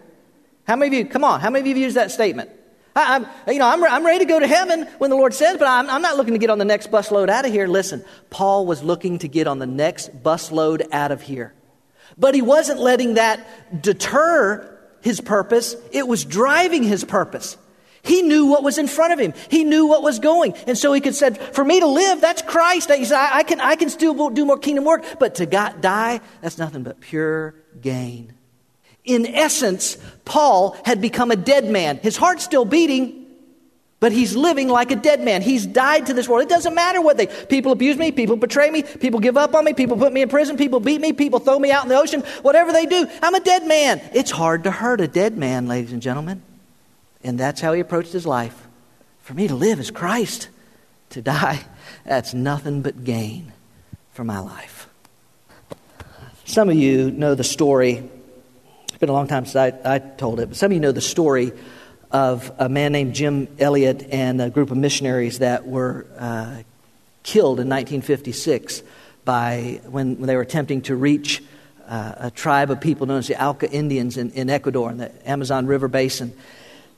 How 0.67 0.77
many 0.77 0.97
of 0.97 1.07
you, 1.07 1.11
come 1.11 1.25
on, 1.25 1.41
how 1.41 1.51
many 1.51 1.61
of 1.61 1.67
you 1.67 1.75
have 1.75 1.83
used 1.83 1.97
that 1.97 2.11
statement? 2.11 2.51
I, 2.97 3.17
am 3.17 3.27
you 3.49 3.59
know, 3.59 3.67
I'm, 3.67 3.83
I'm 3.85 4.07
ready 4.07 4.21
to 4.21 4.25
go 4.25 4.39
to 4.39 4.47
heaven 4.47 4.85
when 4.99 5.11
the 5.11 5.17
Lord 5.17 5.35
says, 5.35 5.59
but 5.59 5.67
I'm, 5.67 5.91
I'm 5.91 6.03
not 6.03 6.17
looking 6.17 6.35
to 6.35 6.39
get 6.39 6.51
on 6.51 6.59
the 6.59 6.65
next 6.65 6.91
busload 6.91 7.29
out 7.29 7.45
of 7.45 7.53
here. 7.53 7.67
Listen, 7.67 8.05
Paul 8.31 8.67
was 8.67 8.83
looking 8.83 9.19
to 9.19 9.29
get 9.29 9.47
on 9.47 9.59
the 9.59 9.67
next 9.67 10.23
busload 10.23 10.87
out 10.93 11.11
of 11.11 11.23
here. 11.23 11.55
But 12.17 12.35
he 12.35 12.43
wasn't 12.43 12.81
letting 12.81 13.15
that 13.15 13.83
deter 13.83 14.71
his 15.03 15.21
purpose, 15.21 15.77
it 15.93 16.09
was 16.09 16.25
driving 16.25 16.83
his 16.83 17.05
purpose. 17.05 17.59
He 18.03 18.23
knew 18.23 18.47
what 18.47 18.63
was 18.63 18.79
in 18.79 18.87
front 18.87 19.15
of 19.15 19.19
him. 19.19 19.33
He 19.51 19.65
knew 19.65 19.87
what 19.87 20.03
was 20.03 20.19
going. 20.19 20.55
And 20.67 20.77
so 20.77 20.93
he 20.93 21.01
could 21.01 21.15
said, 21.15 21.39
for 21.39 21.65
me 21.65 21.81
to 21.81 21.87
live, 21.87 22.21
that's 22.21 22.43
Christ. 22.43 22.91
He 22.91 23.05
said, 23.07 23.17
I, 23.17 23.39
I, 23.39 23.43
can, 23.43 23.61
I 23.61 23.77
can 23.77 23.89
still 23.89 24.29
do 24.31 24.45
more 24.45 24.59
kingdom 24.59 24.85
work, 24.85 25.05
but 25.19 25.37
to 25.37 25.47
God, 25.47 25.81
die, 25.81 26.21
that's 26.43 26.59
nothing 26.59 26.83
but 26.83 27.01
pure 27.01 27.55
gain. 27.81 28.35
In 29.05 29.27
essence, 29.27 29.99
Paul 30.25 30.77
had 30.85 31.01
become 31.01 31.31
a 31.31 31.37
dead 31.37 31.67
man. 31.67 31.99
His 31.99 32.17
heart's 32.17 32.45
still 32.45 32.65
beating, 32.65 33.27
but 34.01 34.13
he's 34.13 34.35
living 34.35 34.69
like 34.69 34.91
a 34.91 34.97
dead 34.97 35.21
man. 35.21 35.43
He's 35.43 35.67
died 35.67 36.07
to 36.07 36.15
this 36.15 36.29
world. 36.29 36.43
It 36.43 36.49
doesn't 36.49 36.75
matter 36.75 37.01
what 37.03 37.17
they 37.17 37.27
people 37.27 37.73
abuse 37.73 37.99
me, 37.99 38.13
people 38.13 38.37
betray 38.37 38.71
me, 38.71 38.83
people 38.83 39.21
give 39.21 39.37
up 39.37 39.55
on 39.55 39.65
me, 39.65 39.75
people 39.75 39.97
put 39.97 40.13
me 40.13 40.23
in 40.23 40.29
prison, 40.29 40.57
people 40.57 40.81
beat 40.81 41.01
me, 41.01 41.13
people 41.13 41.39
throw 41.39 41.59
me 41.59 41.71
out 41.71 41.83
in 41.83 41.91
the 41.91 41.99
ocean, 41.99 42.23
whatever 42.43 42.73
they 42.73 42.87
do. 42.87 43.07
I'm 43.23 43.35
a 43.35 43.41
dead 43.41 43.67
man. 43.67 44.01
It's 44.15 44.31
hard 44.31 44.65
to 44.65 44.71
hurt 44.71 45.01
a 45.01 45.09
dead 45.09 45.37
man, 45.37 45.69
ladies 45.69 45.93
and 45.93 46.01
gentlemen. 46.01 46.43
And 47.23 47.39
that's 47.39 47.61
how 47.61 47.73
he 47.73 47.81
approached 47.81 48.13
his 48.13 48.27
life. 48.27 48.67
For 49.23 49.35
me 49.35 49.49
to 49.49 49.55
live 49.55 49.81
is 49.81 49.91
Christ. 49.91 50.49
To 51.11 51.23
die, 51.23 51.61
that's 52.05 52.35
nothing 52.35 52.83
but 52.83 53.05
gain 53.05 53.53
for 54.13 54.25
my 54.25 54.41
life. 54.41 54.89
Some 56.45 56.69
of 56.69 56.77
you 56.77 57.11
know 57.11 57.35
the 57.35 57.45
story. 57.45 58.11
It's 58.95 59.01
been 59.01 59.09
a 59.09 59.13
long 59.13 59.27
time 59.27 59.45
since 59.45 59.57
I, 59.57 59.95
I 59.97 59.99
told 59.99 60.39
it, 60.39 60.51
but 60.51 60.57
some 60.57 60.67
of 60.67 60.73
you 60.73 60.79
know 60.79 60.93
the 60.93 61.01
story 61.01 61.51
of 62.13 62.53
a 62.61 62.69
man 62.69 62.93
named 62.93 63.13
Jim 63.13 63.49
Elliot 63.59 64.07
and 64.13 64.41
a 64.41 64.51
group 64.51 64.71
of 64.71 64.77
missionaries 64.77 65.41
that 65.41 65.67
were 65.67 66.07
uh, 66.17 66.63
killed 67.25 67.59
in 67.59 67.69
1956 67.69 68.85
by 69.25 69.81
when, 69.87 70.17
when 70.19 70.29
they 70.29 70.37
were 70.37 70.43
attempting 70.43 70.81
to 70.83 70.95
reach 70.95 71.43
uh, 71.89 72.13
a 72.19 72.31
tribe 72.31 72.71
of 72.71 72.81
people 72.81 73.09
known 73.09 73.19
as 73.19 73.27
the 73.27 73.45
Auca 73.45 73.69
Indians 73.69 74.17
in, 74.17 74.31
in 74.31 74.49
Ecuador 74.49 74.93
in 74.93 74.99
the 74.99 75.29
Amazon 75.29 75.67
River 75.67 75.89
Basin. 75.89 76.33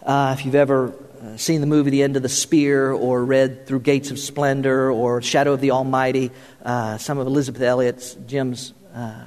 Uh, 0.02 0.36
if 0.38 0.44
you've 0.44 0.54
ever 0.54 0.92
uh, 1.22 1.38
seen 1.38 1.62
the 1.62 1.66
movie 1.66 1.88
The 1.88 2.02
End 2.02 2.16
of 2.16 2.22
the 2.22 2.28
Spear 2.28 2.92
or 2.92 3.24
read 3.24 3.66
Through 3.66 3.80
Gates 3.80 4.10
of 4.10 4.18
Splendor 4.18 4.90
or 4.90 5.22
Shadow 5.22 5.54
of 5.54 5.62
the 5.62 5.70
Almighty, 5.70 6.30
uh, 6.62 6.98
some 6.98 7.16
of 7.16 7.26
Elizabeth 7.26 7.62
Elliot's, 7.62 8.18
Jim's 8.26 8.74
uh, 8.94 9.24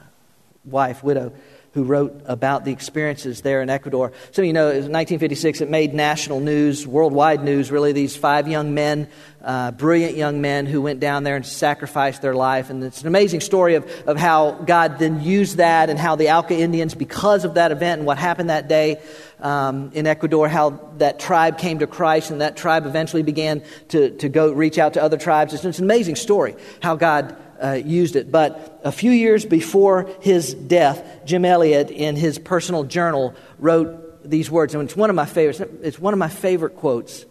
wife, 0.65 1.03
widow, 1.03 1.33
who 1.73 1.83
wrote 1.83 2.21
about 2.25 2.65
the 2.65 2.71
experiences 2.71 3.41
there 3.41 3.61
in 3.61 3.69
Ecuador. 3.69 4.11
Of 4.35 4.43
you 4.43 4.53
know, 4.53 4.67
was 4.67 4.87
1956, 4.87 5.61
it 5.61 5.69
made 5.69 5.93
national 5.93 6.39
news, 6.39 6.87
worldwide 6.87 7.43
news, 7.43 7.71
really. 7.71 7.91
These 7.91 8.15
five 8.15 8.47
young 8.47 8.73
men, 8.73 9.07
uh, 9.43 9.71
brilliant 9.71 10.17
young 10.17 10.41
men 10.41 10.65
who 10.65 10.81
went 10.81 10.99
down 10.99 11.23
there 11.23 11.35
and 11.35 11.45
sacrificed 11.45 12.21
their 12.21 12.33
life. 12.33 12.69
And 12.71 12.83
it's 12.83 13.01
an 13.01 13.07
amazing 13.07 13.41
story 13.41 13.75
of, 13.75 13.89
of 14.07 14.17
how 14.17 14.51
God 14.51 14.97
then 14.97 15.21
used 15.21 15.57
that 15.57 15.89
and 15.91 15.99
how 15.99 16.15
the 16.15 16.31
Auca 16.31 16.57
Indians, 16.57 16.95
because 16.95 17.45
of 17.45 17.53
that 17.53 17.71
event 17.71 17.99
and 17.99 18.07
what 18.07 18.17
happened 18.17 18.49
that 18.49 18.67
day 18.67 18.99
um, 19.39 19.91
in 19.93 20.07
Ecuador, 20.07 20.47
how 20.47 20.71
that 20.97 21.19
tribe 21.19 21.59
came 21.59 21.79
to 21.79 21.87
Christ 21.87 22.31
and 22.31 22.41
that 22.41 22.57
tribe 22.57 22.87
eventually 22.87 23.23
began 23.23 23.63
to, 23.89 24.09
to 24.17 24.27
go 24.27 24.51
reach 24.51 24.79
out 24.79 24.93
to 24.93 25.03
other 25.03 25.17
tribes. 25.17 25.53
It's, 25.53 25.63
it's 25.63 25.77
an 25.77 25.85
amazing 25.85 26.15
story 26.15 26.55
how 26.81 26.95
God 26.95 27.37
uh, 27.61 27.73
used 27.73 28.15
it. 28.15 28.31
But 28.31 28.79
a 28.83 28.91
few 28.91 29.11
years 29.11 29.45
before 29.45 30.09
his 30.21 30.53
death, 30.53 31.25
Jim 31.25 31.45
Elliot, 31.45 31.91
in 31.91 32.15
his 32.15 32.39
personal 32.39 32.83
journal, 32.83 33.35
wrote 33.57 34.29
these 34.29 34.49
words. 34.49 34.73
And 34.73 34.83
it's 34.83 34.95
one 34.95 35.09
of 35.09 35.15
my 35.15 35.25
favorites. 35.25 35.61
It's 35.81 35.99
one 35.99 36.13
of 36.13 36.19
my 36.19 36.29
favorite 36.29 36.75
quotes. 36.75 37.25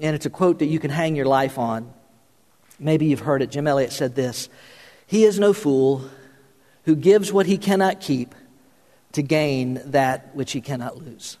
And 0.00 0.14
it's 0.16 0.26
a 0.26 0.30
quote 0.30 0.60
that 0.60 0.66
you 0.66 0.78
can 0.78 0.90
hang 0.90 1.16
your 1.16 1.26
life 1.26 1.58
on. 1.58 1.92
Maybe 2.78 3.06
you've 3.06 3.20
heard 3.20 3.42
it. 3.42 3.50
Jim 3.50 3.66
Elliot 3.66 3.92
said 3.92 4.14
this 4.14 4.48
He 5.06 5.24
is 5.24 5.38
no 5.38 5.52
fool 5.52 6.04
who 6.84 6.96
gives 6.96 7.32
what 7.32 7.46
he 7.46 7.58
cannot 7.58 8.00
keep 8.00 8.34
to 9.12 9.22
gain 9.22 9.80
that 9.86 10.34
which 10.34 10.52
he 10.52 10.60
cannot 10.60 10.96
lose. 10.98 11.36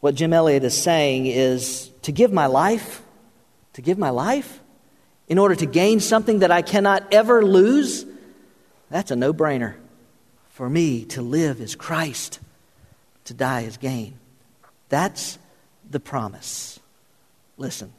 What 0.00 0.14
Jim 0.14 0.32
Elliot 0.32 0.64
is 0.64 0.80
saying 0.80 1.26
is 1.26 1.90
to 2.02 2.12
give 2.12 2.32
my 2.32 2.46
life, 2.46 3.02
to 3.74 3.82
give 3.82 3.98
my 3.98 4.10
life, 4.10 4.60
in 5.32 5.38
order 5.38 5.54
to 5.54 5.64
gain 5.64 5.98
something 5.98 6.40
that 6.40 6.50
I 6.50 6.60
cannot 6.60 7.14
ever 7.14 7.42
lose, 7.42 8.04
that's 8.90 9.10
a 9.10 9.16
no 9.16 9.32
brainer. 9.32 9.76
For 10.50 10.68
me, 10.68 11.06
to 11.06 11.22
live 11.22 11.58
is 11.62 11.74
Christ, 11.74 12.38
to 13.24 13.32
die 13.32 13.62
is 13.62 13.78
gain. 13.78 14.18
That's 14.90 15.38
the 15.90 16.00
promise. 16.00 16.78
Listen, 17.56 17.94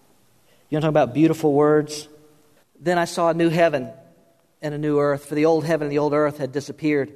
you 0.69 0.75
want 0.75 0.84
to 0.84 0.86
talk 0.86 0.89
about 0.91 1.15
beautiful 1.15 1.53
words? 1.53 2.07
Then 2.79 2.99
I 2.99 3.05
saw 3.05 3.29
a 3.29 3.34
new 3.34 3.49
heaven 3.49 3.89
and 4.61 4.75
a 4.75 4.77
new 4.77 4.99
earth, 4.99 5.25
for 5.25 5.34
the 5.34 5.45
old 5.45 5.65
heaven 5.65 5.88
and 5.88 5.91
the 5.91 5.97
old 5.97 6.13
earth 6.13 6.38
had 6.38 6.51
disappeared. 6.51 7.11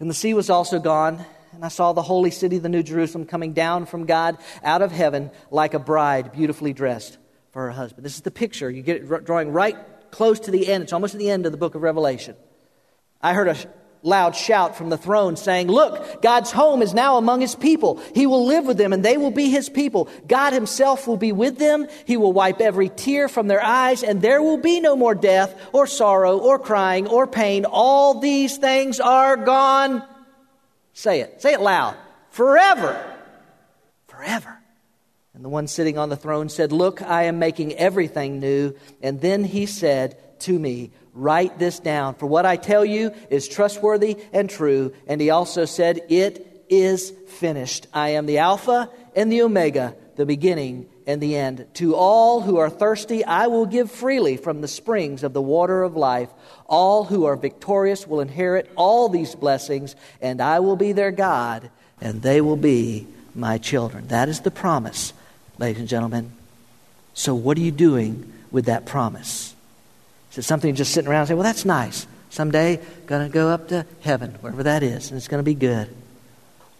And 0.00 0.10
the 0.10 0.14
sea 0.14 0.34
was 0.34 0.50
also 0.50 0.80
gone. 0.80 1.24
And 1.52 1.64
I 1.64 1.68
saw 1.68 1.92
the 1.92 2.02
holy 2.02 2.32
city, 2.32 2.58
the 2.58 2.68
New 2.68 2.82
Jerusalem, 2.82 3.24
coming 3.24 3.52
down 3.52 3.86
from 3.86 4.04
God 4.04 4.36
out 4.64 4.82
of 4.82 4.90
heaven 4.90 5.30
like 5.52 5.74
a 5.74 5.78
bride 5.78 6.32
beautifully 6.32 6.72
dressed 6.72 7.18
for 7.58 7.64
her 7.64 7.72
husband. 7.72 8.06
This 8.06 8.14
is 8.14 8.20
the 8.20 8.30
picture. 8.30 8.70
You 8.70 8.82
get 8.82 9.02
it 9.02 9.24
drawing 9.24 9.50
right 9.50 9.76
close 10.12 10.38
to 10.38 10.52
the 10.52 10.68
end. 10.68 10.84
It's 10.84 10.92
almost 10.92 11.14
at 11.14 11.18
the 11.18 11.28
end 11.28 11.44
of 11.44 11.50
the 11.50 11.58
book 11.58 11.74
of 11.74 11.82
Revelation. 11.82 12.36
I 13.20 13.34
heard 13.34 13.48
a 13.48 13.56
loud 14.04 14.36
shout 14.36 14.76
from 14.76 14.90
the 14.90 14.96
throne 14.96 15.34
saying, 15.34 15.66
Look, 15.66 16.22
God's 16.22 16.52
home 16.52 16.82
is 16.82 16.94
now 16.94 17.16
among 17.16 17.40
his 17.40 17.56
people. 17.56 18.00
He 18.14 18.28
will 18.28 18.46
live 18.46 18.64
with 18.64 18.78
them 18.78 18.92
and 18.92 19.04
they 19.04 19.16
will 19.16 19.32
be 19.32 19.50
his 19.50 19.68
people. 19.68 20.08
God 20.28 20.52
himself 20.52 21.08
will 21.08 21.16
be 21.16 21.32
with 21.32 21.58
them. 21.58 21.88
He 22.04 22.16
will 22.16 22.32
wipe 22.32 22.60
every 22.60 22.90
tear 22.90 23.28
from 23.28 23.48
their 23.48 23.60
eyes 23.60 24.04
and 24.04 24.22
there 24.22 24.40
will 24.40 24.58
be 24.58 24.78
no 24.78 24.94
more 24.94 25.16
death 25.16 25.60
or 25.72 25.88
sorrow 25.88 26.38
or 26.38 26.60
crying 26.60 27.08
or 27.08 27.26
pain. 27.26 27.64
All 27.64 28.20
these 28.20 28.56
things 28.56 29.00
are 29.00 29.36
gone. 29.36 30.04
Say 30.92 31.22
it. 31.22 31.42
Say 31.42 31.54
it 31.54 31.60
loud. 31.60 31.96
Forever. 32.30 33.16
Forever. 34.06 34.57
And 35.38 35.44
the 35.44 35.50
one 35.50 35.68
sitting 35.68 35.98
on 35.98 36.08
the 36.08 36.16
throne 36.16 36.48
said, 36.48 36.72
Look, 36.72 37.00
I 37.00 37.22
am 37.24 37.38
making 37.38 37.76
everything 37.76 38.40
new. 38.40 38.74
And 39.00 39.20
then 39.20 39.44
he 39.44 39.66
said 39.66 40.18
to 40.40 40.58
me, 40.58 40.90
Write 41.14 41.60
this 41.60 41.78
down, 41.78 42.16
for 42.16 42.26
what 42.26 42.44
I 42.44 42.56
tell 42.56 42.84
you 42.84 43.12
is 43.30 43.46
trustworthy 43.46 44.16
and 44.32 44.50
true. 44.50 44.92
And 45.06 45.20
he 45.20 45.30
also 45.30 45.64
said, 45.64 46.00
It 46.08 46.64
is 46.68 47.12
finished. 47.28 47.86
I 47.94 48.10
am 48.10 48.26
the 48.26 48.38
Alpha 48.38 48.90
and 49.14 49.30
the 49.30 49.42
Omega, 49.42 49.94
the 50.16 50.26
beginning 50.26 50.88
and 51.06 51.20
the 51.20 51.36
end. 51.36 51.68
To 51.74 51.94
all 51.94 52.40
who 52.40 52.56
are 52.56 52.68
thirsty, 52.68 53.24
I 53.24 53.46
will 53.46 53.66
give 53.66 53.92
freely 53.92 54.38
from 54.38 54.60
the 54.60 54.66
springs 54.66 55.22
of 55.22 55.34
the 55.34 55.40
water 55.40 55.84
of 55.84 55.94
life. 55.94 56.30
All 56.66 57.04
who 57.04 57.26
are 57.26 57.36
victorious 57.36 58.08
will 58.08 58.18
inherit 58.18 58.72
all 58.74 59.08
these 59.08 59.36
blessings, 59.36 59.94
and 60.20 60.40
I 60.40 60.58
will 60.58 60.74
be 60.74 60.90
their 60.90 61.12
God, 61.12 61.70
and 62.00 62.22
they 62.22 62.40
will 62.40 62.56
be 62.56 63.06
my 63.36 63.58
children. 63.58 64.08
That 64.08 64.28
is 64.28 64.40
the 64.40 64.50
promise 64.50 65.12
ladies 65.58 65.80
and 65.80 65.88
gentlemen. 65.88 66.32
So, 67.14 67.34
what 67.34 67.56
are 67.58 67.60
you 67.60 67.72
doing 67.72 68.32
with 68.50 68.66
that 68.66 68.86
promise? 68.86 69.54
Is 70.32 70.38
it 70.38 70.42
something 70.42 70.74
just 70.74 70.92
sitting 70.92 71.10
around 71.10 71.22
and 71.22 71.28
say, 71.28 71.34
well, 71.34 71.42
that's 71.42 71.64
nice. 71.64 72.06
Someday, 72.30 72.80
going 73.06 73.26
to 73.26 73.32
go 73.32 73.48
up 73.48 73.68
to 73.68 73.86
heaven, 74.00 74.32
wherever 74.40 74.62
that 74.62 74.82
is, 74.82 75.10
and 75.10 75.16
it's 75.16 75.28
going 75.28 75.40
to 75.40 75.44
be 75.44 75.54
good? 75.54 75.88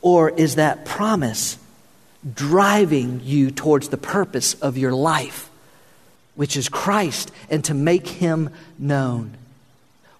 Or 0.01 0.31
is 0.31 0.57
that 0.57 0.85
promise 0.85 1.59
driving 2.35 3.21
you 3.25 3.51
towards 3.51 3.89
the 3.89 3.97
purpose 3.97 4.55
of 4.55 4.77
your 4.77 4.93
life, 4.93 5.51
which 6.35 6.57
is 6.57 6.69
Christ, 6.69 7.33
and 7.51 7.65
to 7.65 7.75
make 7.75 8.07
him 8.07 8.51
known? 8.79 9.37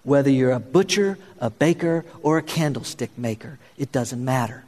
Whether 0.03 0.31
you're 0.31 0.51
a 0.51 0.59
butcher, 0.59 1.17
a 1.39 1.49
baker, 1.49 2.03
or 2.23 2.37
a 2.37 2.43
candlestick 2.43 3.15
maker, 3.17 3.59
it 3.77 3.91
doesn't 3.91 4.23
matter 4.23 4.63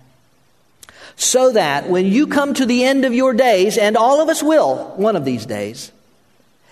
so 1.16 1.52
that 1.52 1.90
when 1.90 2.06
you 2.06 2.28
come 2.28 2.54
to 2.54 2.66
the 2.66 2.84
end 2.84 3.06
of 3.06 3.14
your 3.14 3.34
days, 3.34 3.78
and 3.78 3.98
all 3.98 4.22
of 4.22 4.30
us 4.30 4.42
will 4.42 4.94
one 4.96 5.16
of 5.16 5.26
these 5.26 5.46
days, 5.46 5.92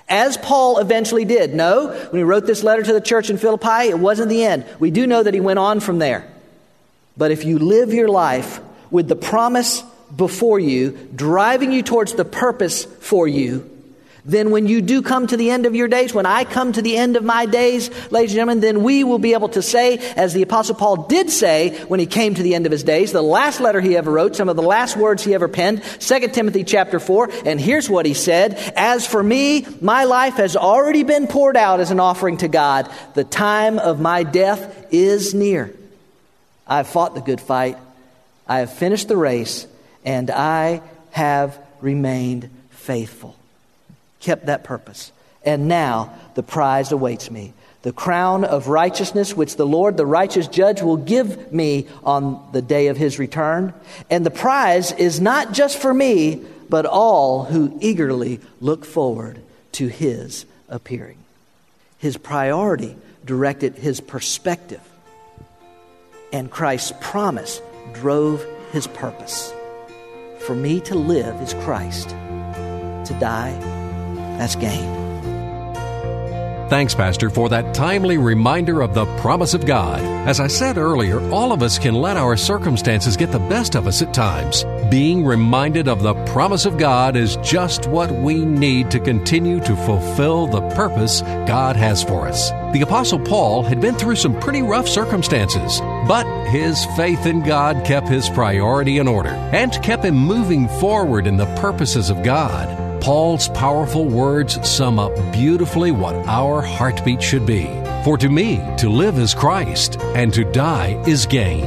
as 0.08 0.38
Paul 0.38 0.80
eventually 0.80 1.26
did. 1.26 1.54
No, 1.54 1.88
when 1.88 2.20
he 2.20 2.24
wrote 2.24 2.46
this 2.46 2.64
letter 2.64 2.84
to 2.84 2.94
the 2.94 3.02
church 3.02 3.30
in 3.30 3.38
Philippi, 3.38 3.90
it 3.90 4.00
wasn't 4.00 4.30
the 4.30 4.44
end. 4.44 4.66
We 4.80 4.92
do 4.92 5.06
know 5.06 5.22
that 5.22 5.34
he 5.34 5.40
went 5.40 5.60
on 5.60 5.80
from 5.80 6.00
there. 6.00 6.28
But 7.16 7.32
if 7.32 7.46
you 7.46 7.60
live 7.60 7.94
your 7.94 8.08
life 8.08 8.60
with 8.90 9.08
the 9.08 9.16
promise 9.16 9.84
before 10.16 10.60
you, 10.60 10.98
driving 11.16 11.72
you 11.72 11.84
towards 11.84 12.14
the 12.14 12.26
purpose 12.26 12.86
for 12.86 13.28
you, 13.28 13.70
then 14.26 14.52
when 14.52 14.68
you 14.68 14.82
do 14.82 15.02
come 15.02 15.28
to 15.28 15.38
the 15.38 15.50
end 15.50 15.66
of 15.66 15.76
your 15.76 15.88
days, 15.88 16.14
when 16.14 16.26
I 16.26 16.44
come 16.44 16.74
to 16.74 16.82
the 16.82 16.98
end 16.98 17.16
of 17.16 17.24
my 17.24 17.46
days, 17.46 17.90
ladies 18.12 18.32
and 18.32 18.38
gentlemen, 18.38 18.60
then 18.60 18.84
we 18.84 19.04
will 19.04 19.20
be 19.20 19.34
able 19.34 19.50
to 19.50 19.62
say, 19.62 19.98
as 20.16 20.34
the 20.34 20.42
Apostle 20.42 20.76
Paul 20.76 21.08
did 21.08 21.30
say 21.30 21.78
when 21.86 22.00
he 22.00 22.06
came 22.06 22.36
to 22.36 22.44
the 22.44 22.56
end 22.56 22.66
of 22.66 22.72
his 22.72 22.84
days, 22.84 23.12
the 23.12 23.22
last 23.22 23.60
letter 23.62 23.80
he 23.80 23.96
ever 23.96 24.12
wrote, 24.12 24.36
some 24.36 24.50
of 24.50 24.56
the 24.56 24.62
last 24.62 24.98
words 24.98 25.24
he 25.24 25.34
ever 25.34 25.48
penned, 25.48 25.82
2 25.84 26.28
Timothy 26.30 26.64
chapter 26.64 27.00
4, 27.00 27.30
and 27.46 27.60
here's 27.60 27.90
what 27.90 28.06
he 28.06 28.14
said 28.14 28.56
As 28.76 29.08
for 29.08 29.24
me, 29.24 29.66
my 29.82 30.04
life 30.04 30.36
has 30.36 30.56
already 30.56 31.04
been 31.04 31.28
poured 31.28 31.58
out 31.58 31.80
as 31.80 31.92
an 31.92 32.00
offering 32.00 32.38
to 32.38 32.48
God. 32.48 32.92
The 33.16 33.24
time 33.24 33.80
of 33.80 34.02
my 34.02 34.24
death 34.24 34.88
is 34.92 35.34
near. 35.34 35.74
I 36.68 36.78
have 36.78 36.88
fought 36.88 37.16
the 37.16 37.22
good 37.22 37.42
fight, 37.42 37.78
I 38.48 38.60
have 38.60 38.74
finished 38.74 39.08
the 39.08 39.18
race, 39.18 39.66
and 40.04 40.30
I 40.30 40.82
have 41.12 41.58
remained 41.82 42.50
faithful 42.70 43.39
kept 44.20 44.48
that 44.48 44.64
purpose. 44.64 45.12
And 45.44 45.68
now 45.68 46.14
the 46.36 46.44
prize 46.44 46.92
awaits 46.92 47.32
me 47.32 47.54
the 47.82 47.94
crown 47.94 48.44
of 48.44 48.68
righteousness 48.68 49.36
which 49.36 49.56
the 49.56 49.66
Lord, 49.66 49.96
the 49.96 50.06
righteous 50.06 50.48
judge, 50.48 50.82
will 50.82 50.98
give 50.98 51.54
me 51.54 51.88
on 52.04 52.46
the 52.52 52.62
day 52.62 52.88
of 52.88 52.98
his 52.98 53.20
return. 53.20 53.74
And 54.10 54.26
the 54.26 54.32
prize 54.32 54.92
is 54.92 55.22
not 55.22 55.54
just 55.54 55.80
for 55.80 55.94
me, 55.94 56.42
but 56.70 56.86
all 56.86 57.46
who 57.46 57.78
eagerly 57.80 58.42
look 58.60 58.84
forward 58.84 59.40
to 59.74 59.88
his 59.88 60.46
appearing. 60.68 61.18
His 62.00 62.18
priority 62.18 62.96
directed 63.26 63.76
his 63.76 64.02
perspective, 64.02 64.82
and 66.34 66.52
Christ's 66.52 66.94
promise 67.00 67.62
drove 67.94 68.46
his 68.72 68.88
purpose. 68.88 69.54
For 70.40 70.56
me 70.56 70.80
to 70.82 70.96
live 70.96 71.42
is 71.42 71.54
Christ, 71.54 72.10
to 72.10 73.18
die 73.20 73.79
that's 74.40 74.56
gain. 74.56 75.10
Thanks, 76.70 76.94
Pastor, 76.94 77.32
for 77.32 77.50
that 77.50 77.74
timely 77.74 78.20
reminder 78.20 78.82
of 78.82 78.94
the 78.94 79.08
promise 79.18 79.56
of 79.56 79.66
God. 79.66 80.02
As 80.28 80.40
I 80.40 80.46
said 80.46 80.78
earlier, 80.78 81.20
all 81.32 81.52
of 81.52 81.64
us 81.64 81.80
can 81.80 81.96
let 81.96 82.16
our 82.16 82.38
circumstances 82.38 83.18
get 83.18 83.32
the 83.32 83.40
best 83.40 83.76
of 83.76 83.88
us 83.88 84.04
at 84.04 84.14
times. 84.14 84.64
Being 84.92 85.26
reminded 85.26 85.88
of 85.88 86.04
the 86.04 86.14
promise 86.26 86.68
of 86.68 86.78
God 86.78 87.16
is 87.16 87.38
just 87.38 87.88
what 87.88 88.12
we 88.12 88.46
need 88.46 88.92
to 88.92 89.00
continue 89.00 89.60
to 89.62 89.76
fulfill 89.76 90.46
the 90.46 90.62
purpose 90.76 91.22
God 91.48 91.76
has 91.76 92.04
for 92.04 92.28
us. 92.28 92.52
The 92.72 92.82
Apostle 92.84 93.20
Paul 93.20 93.64
had 93.64 93.82
been 93.82 93.96
through 93.96 94.18
some 94.18 94.40
pretty 94.40 94.62
rough 94.62 94.88
circumstances, 94.88 95.80
but 96.08 96.28
his 96.50 96.86
faith 96.96 97.26
in 97.26 97.42
God 97.42 97.84
kept 97.84 98.08
his 98.08 98.30
priority 98.30 99.00
in 99.00 99.08
order 99.08 99.30
and 99.30 99.74
kept 99.82 100.06
him 100.06 100.16
moving 100.16 100.68
forward 100.68 101.26
in 101.26 101.38
the 101.38 101.52
purposes 101.56 102.12
of 102.12 102.22
God. 102.22 102.89
Paul's 103.02 103.48
powerful 103.50 104.06
words 104.06 104.68
sum 104.68 105.00
up 105.00 105.16
beautifully 105.32 105.92
what 105.92 106.16
our 106.28 106.62
heartbeat 106.62 107.22
should 107.22 107.46
be. 107.46 107.66
For 108.04 108.18
to 108.18 108.30
me, 108.30 108.58
to 108.78 108.90
live 108.90 109.18
is 109.18 109.34
Christ, 109.34 110.00
and 110.16 110.34
to 110.34 110.44
die 110.44 111.02
is 111.08 111.26
gain. 111.26 111.66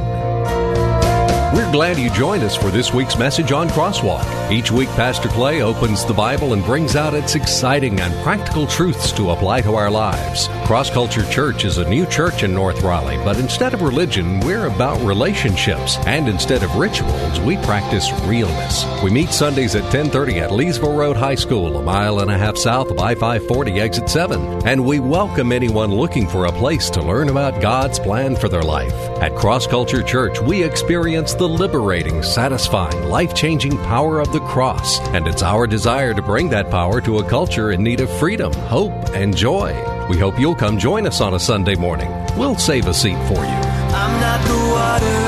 We're 1.53 1.71
glad 1.71 1.99
you 1.99 2.09
joined 2.09 2.43
us 2.43 2.55
for 2.55 2.71
this 2.71 2.93
week's 2.93 3.17
message 3.17 3.51
on 3.51 3.69
Crosswalk. 3.69 4.51
Each 4.51 4.71
week, 4.71 4.89
Pastor 4.89 5.29
Clay 5.29 5.61
opens 5.61 6.03
the 6.03 6.13
Bible 6.13 6.53
and 6.53 6.63
brings 6.63 6.95
out 6.95 7.13
its 7.13 7.35
exciting 7.35 7.99
and 7.99 8.11
practical 8.23 8.65
truths 8.65 9.11
to 9.11 9.29
apply 9.29 9.61
to 9.61 9.75
our 9.75 9.91
lives. 9.91 10.47
Cross 10.65 10.91
Culture 10.91 11.25
Church 11.29 11.65
is 11.65 11.77
a 11.77 11.89
new 11.89 12.05
church 12.05 12.41
in 12.41 12.53
North 12.53 12.81
Raleigh, 12.83 13.17
but 13.17 13.37
instead 13.37 13.73
of 13.73 13.81
religion, 13.81 14.39
we're 14.39 14.67
about 14.67 14.99
relationships, 15.01 15.97
and 16.07 16.29
instead 16.29 16.63
of 16.63 16.73
rituals, 16.75 17.39
we 17.41 17.57
practice 17.57 18.09
realness. 18.23 18.85
We 19.03 19.11
meet 19.11 19.31
Sundays 19.31 19.75
at 19.75 19.91
10:30 19.91 20.39
at 20.39 20.51
Leesville 20.51 20.97
Road 20.97 21.17
High 21.17 21.35
School, 21.35 21.77
a 21.77 21.83
mile 21.83 22.19
and 22.19 22.31
a 22.31 22.37
half 22.37 22.57
south 22.57 22.89
of 22.91 22.99
I-540 22.99 23.77
exit 23.77 24.09
7, 24.09 24.65
and 24.65 24.85
we 24.85 25.01
welcome 25.01 25.51
anyone 25.51 25.93
looking 25.93 26.27
for 26.27 26.45
a 26.45 26.51
place 26.53 26.89
to 26.91 27.03
learn 27.03 27.27
about 27.27 27.59
God's 27.59 27.99
plan 27.99 28.37
for 28.37 28.47
their 28.47 28.63
life. 28.63 28.93
At 29.21 29.35
Cross 29.35 29.67
Culture 29.67 30.01
Church, 30.01 30.39
we 30.39 30.63
experience 30.63 31.33
the 31.33 31.49
liberating, 31.49 32.23
satisfying, 32.23 33.09
life 33.09 33.35
changing 33.35 33.77
power 33.79 34.21
of 34.21 34.31
the 34.31 34.39
cross, 34.39 35.01
and 35.09 35.27
it's 35.27 35.43
our 35.43 35.67
desire 35.67 36.13
to 36.13 36.21
bring 36.21 36.49
that 36.49 36.71
power 36.71 37.01
to 37.01 37.19
a 37.19 37.23
culture 37.25 37.73
in 37.73 37.83
need 37.83 37.99
of 37.99 38.09
freedom, 38.09 38.53
hope, 38.53 38.93
and 39.13 39.35
joy. 39.35 39.75
We 40.09 40.17
hope 40.17 40.39
you'll 40.39 40.55
come 40.55 40.77
join 40.77 41.07
us 41.07 41.21
on 41.21 41.33
a 41.33 41.39
Sunday 41.39 41.75
morning. 41.75 42.11
We'll 42.37 42.57
save 42.57 42.87
a 42.87 42.93
seat 42.93 43.17
for 43.27 43.35
you. 43.35 43.59
I'm 43.95 44.13
not 44.19 44.39
the 44.47 44.59
water, 44.75 45.19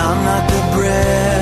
I'm 0.00 0.24
not 0.24 0.48
the 0.50 0.76
bread, 0.76 1.41